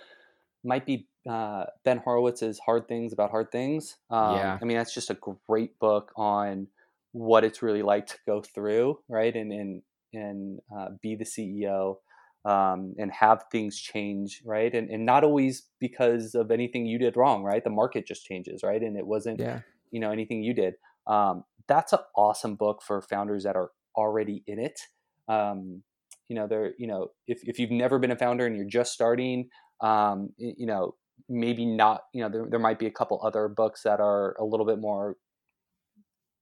might 0.64 0.86
be 0.86 1.08
uh, 1.30 1.66
Ben 1.84 2.00
Horowitz's 2.00 2.60
Hard 2.60 2.88
Things 2.88 3.14
About 3.14 3.32
Hard 3.32 3.52
Things. 3.52 3.98
Um, 4.10 4.36
yeah. 4.36 4.58
I 4.62 4.66
mean, 4.66 4.78
that's 4.78 4.94
just 4.94 5.10
a 5.10 5.18
great 5.48 5.78
book 5.80 6.12
on 6.16 6.68
what 7.12 7.44
it's 7.44 7.62
really 7.62 7.82
like 7.82 8.08
to 8.08 8.18
go 8.26 8.42
through, 8.42 9.00
right? 9.10 9.36
And, 9.36 9.52
and, 9.52 9.82
and 10.14 10.60
uh, 10.76 10.90
be 11.02 11.16
the 11.16 11.26
CEO 11.26 11.98
um, 12.46 12.96
and 12.98 13.12
have 13.12 13.44
things 13.52 13.78
change, 13.78 14.42
right? 14.46 14.74
And, 14.74 14.90
and 14.90 15.06
not 15.06 15.24
always 15.24 15.64
because 15.80 16.34
of 16.34 16.52
anything 16.52 16.86
you 16.86 16.98
did 16.98 17.18
wrong, 17.18 17.44
right? 17.44 17.64
The 17.64 17.70
market 17.70 18.08
just 18.08 18.26
changes, 18.26 18.62
right? 18.64 18.82
And 18.82 18.98
it 18.98 19.06
wasn't, 19.06 19.40
yeah. 19.40 19.62
you 19.92 20.00
know, 20.00 20.12
anything 20.12 20.44
you 20.44 20.54
did. 20.54 20.76
Um, 21.08 21.44
that's 21.68 21.94
an 21.94 22.00
awesome 22.16 22.56
book 22.56 22.82
for 22.82 23.02
founders 23.02 23.44
that 23.44 23.56
are 23.56 23.72
already 23.96 24.44
in 24.48 24.60
it. 24.60 24.80
Um, 25.28 25.84
you 26.30 26.36
know, 26.36 26.48
they're, 26.48 26.74
you 26.78 26.88
know, 26.88 27.10
if, 27.28 27.40
if 27.44 27.60
you've 27.60 27.72
never 27.72 28.00
been 28.00 28.12
a 28.12 28.18
founder 28.18 28.46
and 28.46 28.56
you're 28.56 28.66
just 28.66 28.94
starting, 28.94 29.50
um, 29.82 30.30
you 30.38 30.66
know, 30.66 30.96
maybe 31.30 31.66
not 31.66 32.04
you 32.14 32.22
know 32.22 32.30
there, 32.30 32.46
there 32.50 32.60
might 32.60 32.80
be 32.80 32.86
a 32.86 32.92
couple 32.92 33.20
other 33.24 33.48
books 33.48 33.84
that 33.84 34.00
are 34.00 34.36
a 34.40 34.46
little 34.46 34.66
bit 34.66 34.80
more 34.80 35.18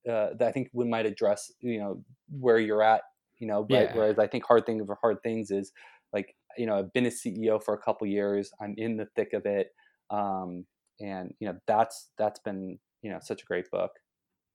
uh, 0.09 0.29
that 0.37 0.47
I 0.47 0.51
think 0.51 0.69
we 0.73 0.85
might 0.85 1.05
address 1.05 1.51
you 1.61 1.79
know 1.79 2.03
where 2.29 2.59
you're 2.59 2.83
at 2.83 3.01
you 3.39 3.47
know 3.47 3.63
but, 3.63 3.75
yeah. 3.75 3.95
whereas 3.95 4.19
I 4.19 4.27
think 4.27 4.45
hard 4.45 4.65
thing 4.65 4.85
for 4.85 4.97
hard 5.01 5.17
things 5.23 5.49
is 5.51 5.71
like 6.13 6.35
you 6.57 6.65
know 6.65 6.77
I've 6.77 6.93
been 6.93 7.07
a 7.07 7.09
CEO 7.09 7.61
for 7.61 7.73
a 7.73 7.79
couple 7.79 8.05
years 8.07 8.51
I'm 8.61 8.75
in 8.77 8.97
the 8.97 9.07
thick 9.15 9.33
of 9.33 9.45
it 9.45 9.69
um, 10.09 10.65
and 10.99 11.33
you 11.39 11.47
know 11.47 11.57
that's 11.67 12.09
that's 12.17 12.39
been 12.39 12.77
you 13.01 13.09
know 13.11 13.19
such 13.21 13.41
a 13.41 13.45
great 13.45 13.69
book 13.71 13.91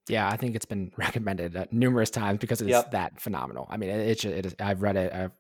yeah, 0.09 0.29
I 0.29 0.37
think 0.37 0.57
it's 0.57 0.65
been 0.65 0.93
recommended 0.97 1.57
uh, 1.57 1.67
numerous 1.71 2.11
times 2.11 2.39
because 2.39 2.61
it's 2.61 2.71
yep. 2.71 2.91
that 2.93 3.21
phenomenal. 3.21 3.67
I 3.71 3.77
mean, 3.77 3.91
it, 3.91 4.25
it, 4.25 4.47
it 4.47 4.61
I've 4.61 4.83
read 4.83 4.97
it 4.97 5.13
a 5.13 5.31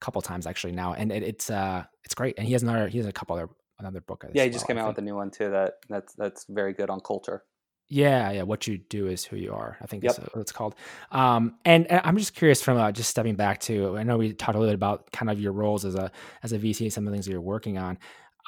couple 0.00 0.20
times 0.22 0.46
actually 0.46 0.72
now, 0.72 0.94
and 0.94 1.12
it, 1.12 1.22
it's 1.22 1.50
uh, 1.50 1.84
it's 2.04 2.14
great. 2.14 2.36
And 2.38 2.46
he 2.46 2.52
has 2.52 2.62
another, 2.62 2.88
he 2.88 2.98
has 2.98 3.06
a 3.06 3.12
couple 3.12 3.36
other 3.36 3.48
another 3.78 4.00
book. 4.00 4.24
Yeah, 4.32 4.44
he 4.44 4.50
just 4.50 4.66
came 4.66 4.78
out 4.78 4.88
with 4.88 4.98
a 4.98 5.02
new 5.02 5.14
one 5.14 5.30
too. 5.30 5.50
That 5.50 5.74
that's 5.88 6.14
that's 6.14 6.46
very 6.48 6.72
good 6.72 6.90
on 6.90 7.00
culture. 7.00 7.44
Yeah, 7.90 8.30
yeah. 8.32 8.42
What 8.42 8.66
you 8.66 8.76
do 8.76 9.06
is 9.06 9.24
who 9.24 9.36
you 9.36 9.52
are. 9.54 9.78
I 9.80 9.86
think 9.86 10.04
yep. 10.04 10.16
that's 10.16 10.34
what 10.34 10.42
it's 10.42 10.52
called. 10.52 10.74
Um, 11.10 11.54
and, 11.64 11.90
and, 11.90 12.02
I'm 12.04 12.18
just 12.18 12.34
curious 12.34 12.60
from 12.60 12.76
uh, 12.76 12.92
just 12.92 13.08
stepping 13.08 13.34
back 13.34 13.60
to. 13.60 13.96
I 13.96 14.02
know 14.02 14.18
we 14.18 14.34
talked 14.34 14.56
a 14.56 14.58
little 14.58 14.70
bit 14.70 14.74
about 14.74 15.10
kind 15.10 15.30
of 15.30 15.40
your 15.40 15.52
roles 15.52 15.86
as 15.86 15.94
a 15.94 16.12
as 16.42 16.52
a 16.52 16.58
VC, 16.58 16.92
some 16.92 17.06
of 17.06 17.10
the 17.10 17.16
things 17.16 17.24
that 17.24 17.32
you're 17.32 17.40
working 17.40 17.78
on. 17.78 17.98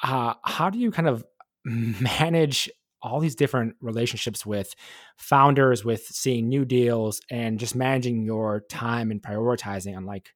Uh, 0.03 0.35
how 0.43 0.69
do 0.69 0.77
you 0.77 0.91
kind 0.91 1.07
of 1.07 1.25
manage 1.65 2.69
all 3.01 3.19
these 3.19 3.35
different 3.35 3.75
relationships 3.81 4.45
with 4.45 4.75
founders, 5.17 5.83
with 5.83 6.05
seeing 6.05 6.49
new 6.49 6.65
deals, 6.65 7.21
and 7.29 7.59
just 7.59 7.75
managing 7.75 8.23
your 8.23 8.61
time 8.69 9.11
and 9.11 9.21
prioritizing 9.21 9.95
on 9.95 10.05
like 10.05 10.33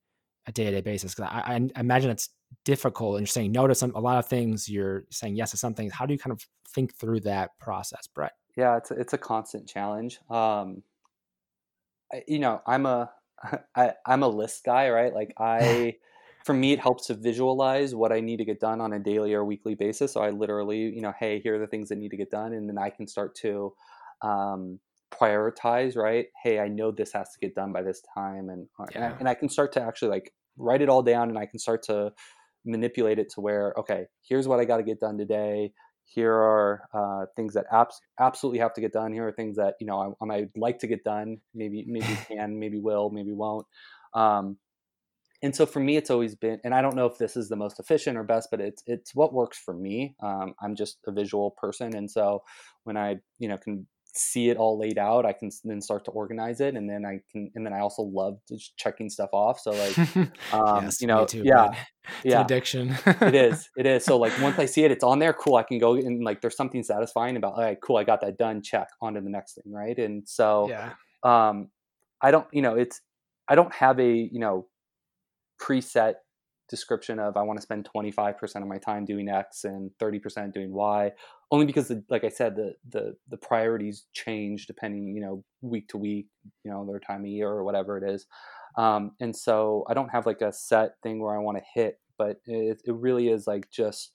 a 0.47 0.51
day 0.51 0.66
to 0.66 0.72
day 0.72 0.82
basis? 0.82 1.16
Because 1.16 1.32
I, 1.32 1.55
I 1.76 1.80
imagine 1.80 2.11
it's 2.11 2.30
difficult 2.63 3.16
and 3.16 3.22
you're 3.22 3.28
saying 3.28 3.51
no 3.51 3.68
to 3.68 3.76
some 3.76 3.93
a 3.95 3.99
lot 3.99 4.18
of 4.18 4.28
things 4.28 4.70
you're 4.70 5.03
saying 5.11 5.36
yes 5.36 5.51
to 5.51 5.57
some 5.57 5.74
things. 5.74 5.93
How 5.93 6.05
do 6.05 6.13
you 6.13 6.20
kind 6.20 6.32
of 6.32 6.45
think 6.70 6.95
through 6.95 7.22
that 7.22 7.57
process 7.59 8.07
brett? 8.07 8.34
Yeah 8.55 8.78
it's 8.78 8.91
a, 8.91 8.93
it's 8.95 9.13
a 9.13 9.18
constant 9.18 9.68
challenge. 9.68 10.20
Um 10.30 10.84
I, 12.13 12.24
you 12.28 12.39
know 12.39 12.61
i'm 12.68 12.86
a 12.86 13.11
I, 13.76 13.93
i'm 14.05 14.24
a 14.24 14.28
list 14.28 14.63
guy 14.63 14.89
right? 14.89 15.13
Like 15.13 15.34
i 15.39 15.95
for 16.46 16.54
me 16.54 16.72
it 16.72 16.80
helps 16.80 17.08
to 17.08 17.16
visualize 17.16 17.96
what 17.96 18.12
i 18.12 18.20
need 18.20 18.38
to 18.38 18.46
get 18.46 18.60
done 18.60 18.80
on 18.80 18.93
a 18.93 19.00
daily 19.00 19.34
or 19.34 19.43
weekly 19.43 19.76
basis. 19.76 20.14
So 20.14 20.22
i 20.22 20.30
literally 20.30 20.80
you 20.80 21.02
know 21.02 21.14
hey 21.20 21.39
here 21.41 21.56
are 21.56 21.60
the 21.60 21.68
things 21.68 21.89
that 21.89 21.98
need 21.98 22.12
to 22.12 22.18
get 22.18 22.32
done 22.32 22.54
and 22.54 22.70
then 22.70 22.78
i 22.78 22.89
can 22.89 23.08
start 23.08 23.36
to 23.38 23.74
um 24.22 24.80
prioritize 25.12 25.96
right? 25.98 26.28
Hey 26.41 26.60
i 26.60 26.68
know 26.68 26.91
this 26.91 27.12
has 27.14 27.32
to 27.32 27.39
get 27.39 27.56
done 27.56 27.74
by 27.74 27.82
this 27.82 28.02
time 28.14 28.50
and, 28.50 28.68
yeah. 28.80 28.86
and, 28.96 29.04
I, 29.04 29.18
and 29.20 29.30
I 29.30 29.34
can 29.34 29.50
start 29.50 29.74
to 29.74 29.82
actually 29.82 30.10
like 30.10 30.32
write 30.58 30.82
it 30.82 30.89
all 30.89 31.04
down 31.04 31.30
and 31.30 31.38
i 31.38 31.46
can 31.46 31.60
start 31.60 31.84
to 31.84 32.14
manipulate 32.64 33.20
it 33.20 33.30
to 33.32 33.41
where 33.41 33.74
okay 33.78 34.06
here's 34.28 34.48
what 34.48 34.60
i 34.60 34.66
got 34.66 34.78
to 34.78 34.84
get 34.84 35.00
done 35.00 35.18
today. 35.18 35.72
Here 36.08 36.34
are 36.34 36.88
uh, 36.93 37.26
things 37.36 37.56
that 37.56 37.66
abs- 37.72 38.00
absolutely 38.20 38.60
have 38.60 38.74
to 38.76 38.82
get 38.82 38.93
done. 38.93 39.12
Here 39.12 39.28
are 39.28 39.32
things 39.32 39.58
that 39.58 39.74
you 39.80 39.88
know 39.88 40.16
I, 40.22 40.24
I 40.24 40.28
might 40.28 40.50
like 40.56 40.78
to 40.80 40.88
get 40.88 41.04
done. 41.04 41.38
Maybe 41.56 41.84
maybe 41.88 42.06
can 42.28 42.60
maybe 42.60 42.80
will 42.80 43.10
maybe 43.10 43.34
won't. 43.34 43.66
Um, 44.14 44.58
and 45.44 45.56
so 45.56 45.66
for 45.66 45.80
me 45.80 45.98
it's 45.98 46.10
always 46.10 46.36
been 46.36 46.60
and 46.64 46.74
i 46.74 46.82
don't 46.82 46.96
know 46.96 47.06
if 47.06 47.18
this 47.18 47.36
is 47.36 47.50
the 47.50 47.56
most 47.56 47.80
efficient 47.80 48.18
or 48.18 48.24
best 48.24 48.50
but 48.52 48.62
it's 48.62 48.84
it's 48.88 49.14
what 49.16 49.34
works 49.34 49.58
for 49.58 49.74
me 49.74 50.16
um, 50.22 50.54
i'm 50.62 50.76
just 50.76 50.98
a 51.08 51.12
visual 51.12 51.52
person 51.52 51.96
and 51.96 52.10
so 52.10 52.42
when 52.84 52.98
i 52.98 53.16
you 53.40 53.48
know 53.48 53.58
can 53.58 53.86
see 54.18 54.50
it 54.50 54.58
all 54.58 54.78
laid 54.80 54.98
out, 54.98 55.26
I 55.26 55.34
can 55.34 55.50
then 55.64 55.82
start 55.82 56.06
to 56.06 56.12
organize 56.12 56.62
it, 56.62 56.76
and 56.76 56.90
then 56.90 57.06
I 57.06 57.20
can, 57.32 57.52
and 57.56 57.66
then 57.66 57.74
I 57.74 57.80
also 57.80 58.02
love 58.02 58.40
just 58.48 58.76
checking 58.78 59.10
stuff 59.10 59.30
off. 59.34 59.60
So 59.60 59.72
like, 59.72 59.98
um, 60.54 60.86
yes, 60.86 61.02
you 61.02 61.08
know, 61.08 61.26
too, 61.26 61.44
yeah, 61.44 61.76
yeah, 62.24 62.42
addiction. 62.42 62.98
it 63.06 63.36
is, 63.36 63.70
it 63.78 63.86
is. 63.86 64.06
So 64.06 64.18
like, 64.18 64.40
once 64.42 64.58
I 64.58 64.66
see 64.66 64.84
it, 64.84 64.92
it's 64.92 65.04
on 65.04 65.20
there. 65.20 65.34
Cool, 65.34 65.56
I 65.56 65.64
can 65.64 65.78
go 65.78 65.94
and 65.94 66.24
like, 66.24 66.42
there's 66.42 66.58
something 66.58 66.84
satisfying 66.84 67.36
about, 67.38 67.54
all 67.54 67.62
right, 67.62 67.78
cool, 67.82 67.98
I 67.98 68.04
got 68.04 68.22
that 68.22 68.38
done. 68.38 68.62
Check 68.62 68.88
on 69.02 69.14
to 69.16 69.22
the 69.22 69.30
next 69.30 69.56
thing, 69.56 69.72
right? 69.72 69.98
And 69.98 70.28
so, 70.28 70.70
yeah, 70.70 70.94
um, 71.24 71.70
I 72.22 72.32
don't, 72.32 72.48
you 72.52 72.62
know, 72.62 72.76
it's, 72.76 73.02
I 73.48 73.56
don't 73.56 73.74
have 73.74 74.00
a, 74.00 74.12
you 74.12 74.40
know, 74.40 74.68
preset 75.62 76.16
description 76.70 77.20
of 77.20 77.38
I 77.38 77.43
want 77.43 77.58
to 77.58 77.62
spend 77.62 77.88
25% 77.95 78.56
of 78.56 78.68
my 78.68 78.78
time 78.78 79.06
doing 79.06 79.30
X 79.30 79.66
and 79.66 79.91
30% 80.01 80.51
doing 80.53 80.74
Y. 80.74 81.12
only 81.51 81.66
because, 81.66 81.88
the, 81.89 82.03
like 82.10 82.24
I 82.24 82.30
said, 82.30 82.56
the 82.56 82.74
the 82.89 83.16
the 83.30 83.38
priorities 83.38 84.06
change 84.14 84.66
depending, 84.66 85.16
you 85.16 85.22
know, 85.22 85.43
week 85.62 85.88
to 85.89 85.97
week, 85.97 86.28
you 86.64 86.72
know, 86.72 86.86
their 86.86 86.99
time 86.99 87.22
of 87.22 87.28
year 87.28 87.49
or 87.49 87.64
whatever 87.64 87.97
it 87.97 88.10
is. 88.10 88.26
Um, 88.78 89.12
and 89.22 89.36
so 89.36 89.86
I 89.89 89.93
don't 89.93 90.10
have 90.10 90.26
like 90.26 90.41
a 90.41 90.51
set 90.51 90.95
thing 91.03 91.22
where 91.22 91.36
I 91.36 91.39
want 91.39 91.58
to 91.58 91.64
hit, 91.74 91.99
but 92.18 92.38
it, 92.45 92.82
it 92.86 92.95
really 92.95 93.30
is 93.30 93.47
like 93.47 93.70
just 93.72 94.12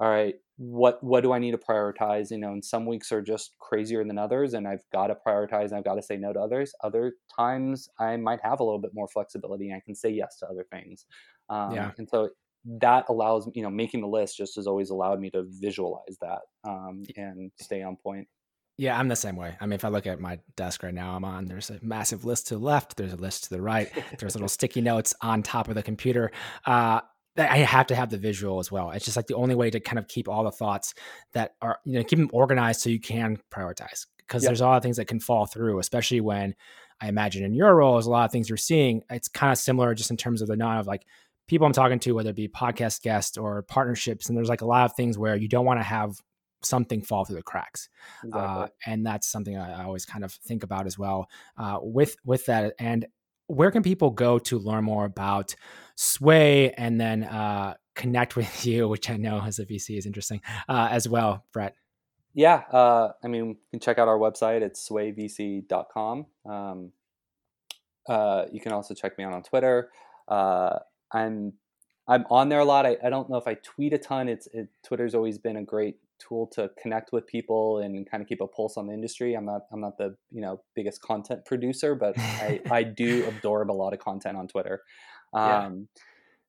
all 0.00 0.10
right 0.10 0.34
what 0.56 1.02
what 1.02 1.22
do 1.22 1.32
i 1.32 1.38
need 1.38 1.52
to 1.52 1.58
prioritize 1.58 2.30
you 2.30 2.38
know 2.38 2.52
and 2.52 2.64
some 2.64 2.84
weeks 2.84 3.12
are 3.12 3.22
just 3.22 3.54
crazier 3.58 4.04
than 4.04 4.18
others 4.18 4.54
and 4.54 4.66
i've 4.66 4.82
got 4.92 5.06
to 5.06 5.16
prioritize 5.26 5.66
and 5.66 5.74
i've 5.74 5.84
got 5.84 5.94
to 5.94 6.02
say 6.02 6.16
no 6.16 6.32
to 6.32 6.40
others 6.40 6.72
other 6.82 7.14
times 7.34 7.88
i 7.98 8.16
might 8.16 8.40
have 8.42 8.60
a 8.60 8.64
little 8.64 8.80
bit 8.80 8.90
more 8.92 9.08
flexibility 9.08 9.68
and 9.68 9.76
i 9.76 9.82
can 9.84 9.94
say 9.94 10.10
yes 10.10 10.38
to 10.38 10.46
other 10.46 10.64
things 10.70 11.06
um, 11.48 11.74
yeah. 11.74 11.92
and 11.98 12.08
so 12.08 12.28
that 12.64 13.06
allows 13.08 13.48
you 13.54 13.62
know 13.62 13.70
making 13.70 14.00
the 14.00 14.06
list 14.06 14.36
just 14.36 14.56
has 14.56 14.66
always 14.66 14.90
allowed 14.90 15.20
me 15.20 15.30
to 15.30 15.46
visualize 15.48 16.18
that 16.20 16.40
um, 16.64 17.02
and 17.16 17.50
stay 17.58 17.82
on 17.82 17.96
point 17.96 18.28
yeah, 18.80 18.98
I'm 18.98 19.08
the 19.08 19.16
same 19.16 19.36
way. 19.36 19.58
I 19.60 19.66
mean, 19.66 19.74
if 19.74 19.84
I 19.84 19.88
look 19.88 20.06
at 20.06 20.20
my 20.20 20.38
desk 20.56 20.82
right 20.82 20.94
now, 20.94 21.14
I'm 21.14 21.22
on, 21.22 21.44
there's 21.44 21.68
a 21.68 21.78
massive 21.82 22.24
list 22.24 22.46
to 22.46 22.54
the 22.54 22.64
left, 22.64 22.96
there's 22.96 23.12
a 23.12 23.16
list 23.16 23.44
to 23.44 23.50
the 23.50 23.60
right, 23.60 23.92
there's 24.18 24.34
little 24.34 24.48
sticky 24.58 24.80
notes 24.80 25.12
on 25.20 25.42
top 25.42 25.68
of 25.68 25.74
the 25.74 25.82
computer. 25.82 26.30
Uh, 26.64 27.02
I 27.36 27.58
have 27.58 27.86
to 27.88 27.94
have 27.94 28.10
the 28.10 28.18
visual 28.18 28.58
as 28.58 28.72
well. 28.72 28.90
It's 28.90 29.04
just 29.04 29.16
like 29.16 29.26
the 29.26 29.36
only 29.36 29.54
way 29.54 29.70
to 29.70 29.80
kind 29.80 29.98
of 29.98 30.08
keep 30.08 30.28
all 30.28 30.44
the 30.44 30.50
thoughts 30.50 30.94
that 31.32 31.54
are, 31.62 31.78
you 31.84 31.94
know, 31.94 32.04
keep 32.04 32.18
them 32.18 32.30
organized 32.32 32.80
so 32.80 32.90
you 32.90 33.00
can 33.00 33.38
prioritize 33.52 34.06
because 34.18 34.42
yep. 34.42 34.50
there's 34.50 34.60
a 34.60 34.66
lot 34.66 34.76
of 34.76 34.82
things 34.82 34.96
that 34.96 35.06
can 35.06 35.20
fall 35.20 35.46
through, 35.46 35.78
especially 35.78 36.20
when 36.20 36.54
I 37.00 37.08
imagine 37.08 37.44
in 37.44 37.54
your 37.54 37.74
role, 37.74 37.94
there's 37.94 38.06
a 38.06 38.10
lot 38.10 38.24
of 38.24 38.32
things 38.32 38.48
you're 38.48 38.56
seeing. 38.56 39.02
It's 39.10 39.28
kind 39.28 39.52
of 39.52 39.58
similar 39.58 39.94
just 39.94 40.10
in 40.10 40.16
terms 40.16 40.42
of 40.42 40.48
the 40.48 40.56
non 40.56 40.78
of 40.78 40.86
like 40.86 41.06
people 41.48 41.66
I'm 41.66 41.72
talking 41.72 41.98
to, 42.00 42.12
whether 42.12 42.30
it 42.30 42.36
be 42.36 42.48
podcast 42.48 43.02
guests 43.02 43.38
or 43.38 43.62
partnerships. 43.62 44.28
And 44.28 44.36
there's 44.36 44.48
like 44.48 44.60
a 44.60 44.66
lot 44.66 44.84
of 44.84 44.96
things 44.96 45.18
where 45.18 45.36
you 45.36 45.48
don't 45.48 45.64
want 45.64 45.80
to 45.80 45.84
have 45.84 46.12
something 46.62 47.02
fall 47.02 47.24
through 47.24 47.36
the 47.36 47.42
cracks 47.42 47.88
uh, 48.22 48.26
exactly. 48.28 48.62
uh, 48.62 48.66
and 48.86 49.06
that's 49.06 49.26
something 49.26 49.56
I, 49.56 49.80
I, 49.80 49.84
always 49.84 50.04
kind 50.04 50.24
of 50.24 50.32
think 50.32 50.62
about 50.62 50.86
as 50.86 50.98
well 50.98 51.26
uh, 51.56 51.78
with 51.80 52.16
with 52.22 52.44
that 52.46 52.74
and 52.78 53.06
where 53.50 53.70
can 53.70 53.82
people 53.82 54.10
go 54.10 54.38
to 54.38 54.58
learn 54.58 54.84
more 54.84 55.04
about 55.04 55.54
Sway 55.96 56.72
and 56.72 57.00
then 57.00 57.24
uh, 57.24 57.74
connect 57.94 58.36
with 58.36 58.64
you, 58.64 58.88
which 58.88 59.10
I 59.10 59.16
know 59.16 59.40
as 59.44 59.58
a 59.58 59.66
VC 59.66 59.98
is 59.98 60.06
interesting 60.06 60.40
uh, 60.68 60.88
as 60.90 61.08
well, 61.08 61.44
Brett? 61.52 61.74
Yeah, 62.32 62.62
uh, 62.72 63.12
I 63.24 63.28
mean, 63.28 63.48
you 63.48 63.56
can 63.72 63.80
check 63.80 63.98
out 63.98 64.06
our 64.06 64.18
website. 64.18 64.62
It's 64.62 64.88
swayvc.com. 64.88 66.26
Um, 66.48 66.92
uh, 68.08 68.44
you 68.52 68.60
can 68.60 68.72
also 68.72 68.94
check 68.94 69.18
me 69.18 69.24
out 69.24 69.32
on 69.32 69.42
Twitter. 69.42 69.90
Uh, 70.28 70.78
I'm 71.12 71.54
I'm 72.06 72.24
on 72.30 72.48
there 72.48 72.60
a 72.60 72.64
lot. 72.64 72.86
I, 72.86 72.96
I 73.04 73.10
don't 73.10 73.28
know 73.28 73.36
if 73.36 73.46
I 73.46 73.54
tweet 73.54 73.92
a 73.92 73.98
ton. 73.98 74.28
It's 74.28 74.46
it, 74.52 74.68
Twitter's 74.84 75.14
always 75.14 75.38
been 75.38 75.56
a 75.56 75.62
great 75.62 75.96
tool 76.26 76.48
to 76.52 76.70
connect 76.80 77.12
with 77.12 77.26
people 77.26 77.78
and 77.78 78.08
kind 78.10 78.22
of 78.22 78.28
keep 78.28 78.40
a 78.40 78.46
pulse 78.46 78.76
on 78.76 78.86
the 78.86 78.92
industry. 78.92 79.34
I'm 79.34 79.44
not 79.44 79.62
I'm 79.72 79.80
not 79.80 79.98
the 79.98 80.16
you 80.30 80.40
know 80.40 80.62
biggest 80.74 81.02
content 81.02 81.44
producer, 81.44 81.94
but 81.94 82.18
I, 82.18 82.60
I 82.70 82.82
do 82.82 83.26
absorb 83.26 83.70
a 83.70 83.72
lot 83.72 83.92
of 83.92 83.98
content 83.98 84.36
on 84.36 84.48
Twitter. 84.48 84.82
Um, 85.32 85.42
yeah. 85.42 85.70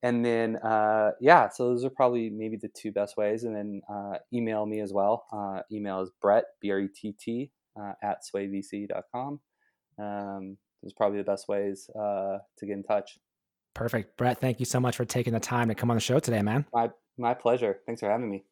And 0.04 0.24
then 0.24 0.56
uh, 0.56 1.12
yeah, 1.20 1.48
so 1.48 1.68
those 1.68 1.84
are 1.84 1.90
probably 1.90 2.30
maybe 2.30 2.56
the 2.56 2.70
two 2.74 2.92
best 2.92 3.16
ways. 3.16 3.44
And 3.44 3.54
then 3.54 3.82
uh, 3.92 4.18
email 4.32 4.66
me 4.66 4.80
as 4.80 4.92
well. 4.92 5.24
Uh, 5.32 5.60
email 5.70 6.00
is 6.00 6.10
Brett 6.20 6.44
B 6.60 6.70
R 6.70 6.80
E 6.80 6.88
T 6.88 7.14
T 7.18 7.50
uh, 7.80 7.92
at 8.02 8.18
swayvc.com. 8.34 9.40
Um, 9.98 10.56
those 10.82 10.92
are 10.92 10.96
probably 10.96 11.18
the 11.18 11.24
best 11.24 11.48
ways 11.48 11.88
uh, 11.94 12.38
to 12.58 12.66
get 12.66 12.72
in 12.72 12.82
touch. 12.82 13.18
Perfect, 13.74 14.16
Brett. 14.16 14.40
Thank 14.40 14.60
you 14.60 14.66
so 14.66 14.80
much 14.80 14.96
for 14.96 15.04
taking 15.04 15.32
the 15.32 15.40
time 15.40 15.68
to 15.68 15.74
come 15.74 15.90
on 15.90 15.96
the 15.96 16.00
show 16.00 16.18
today, 16.18 16.42
man. 16.42 16.66
My 16.72 16.90
my 17.16 17.34
pleasure. 17.34 17.80
Thanks 17.86 18.00
for 18.00 18.10
having 18.10 18.30
me. 18.30 18.44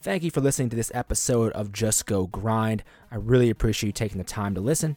Thank 0.00 0.22
you 0.22 0.30
for 0.30 0.40
listening 0.40 0.68
to 0.70 0.76
this 0.76 0.92
episode 0.94 1.50
of 1.54 1.72
Just 1.72 2.06
Go 2.06 2.28
Grind. 2.28 2.84
I 3.10 3.16
really 3.16 3.50
appreciate 3.50 3.88
you 3.88 3.92
taking 3.92 4.18
the 4.18 4.24
time 4.24 4.54
to 4.54 4.60
listen. 4.60 4.96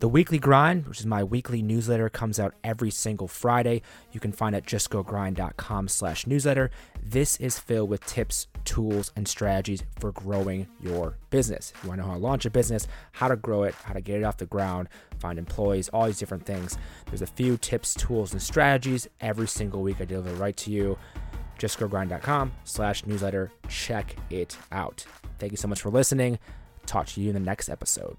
The 0.00 0.08
Weekly 0.08 0.40
Grind, 0.40 0.88
which 0.88 0.98
is 0.98 1.06
my 1.06 1.22
weekly 1.22 1.62
newsletter, 1.62 2.08
comes 2.08 2.40
out 2.40 2.54
every 2.64 2.90
single 2.90 3.28
Friday. 3.28 3.80
You 4.10 4.18
can 4.18 4.32
find 4.32 4.56
it 4.56 4.58
at 4.58 4.66
justgogrind.com 4.66 5.86
slash 5.86 6.26
newsletter. 6.26 6.72
This 7.00 7.36
is 7.36 7.60
filled 7.60 7.90
with 7.90 8.04
tips, 8.06 8.48
tools, 8.64 9.12
and 9.14 9.28
strategies 9.28 9.84
for 10.00 10.10
growing 10.10 10.66
your 10.80 11.16
business. 11.30 11.72
If 11.76 11.84
you 11.84 11.90
want 11.90 12.00
to 12.00 12.06
know 12.06 12.12
how 12.12 12.18
to 12.18 12.20
launch 12.20 12.44
a 12.44 12.50
business, 12.50 12.88
how 13.12 13.28
to 13.28 13.36
grow 13.36 13.62
it, 13.62 13.76
how 13.76 13.92
to 13.92 14.00
get 14.00 14.18
it 14.18 14.24
off 14.24 14.38
the 14.38 14.46
ground, 14.46 14.88
find 15.20 15.38
employees, 15.38 15.88
all 15.90 16.06
these 16.06 16.18
different 16.18 16.44
things. 16.44 16.76
There's 17.06 17.22
a 17.22 17.26
few 17.26 17.56
tips, 17.56 17.94
tools, 17.94 18.32
and 18.32 18.42
strategies 18.42 19.06
every 19.20 19.46
single 19.46 19.80
week 19.80 20.00
I 20.00 20.06
deliver 20.06 20.34
right 20.34 20.56
to 20.56 20.72
you 20.72 20.98
justgogrind.com 21.60 22.52
slash 22.64 23.06
newsletter. 23.06 23.52
Check 23.68 24.16
it 24.30 24.56
out. 24.72 25.04
Thank 25.38 25.52
you 25.52 25.58
so 25.58 25.68
much 25.68 25.80
for 25.80 25.90
listening. 25.90 26.38
Talk 26.86 27.06
to 27.08 27.20
you 27.20 27.28
in 27.28 27.34
the 27.34 27.40
next 27.40 27.68
episode. 27.68 28.16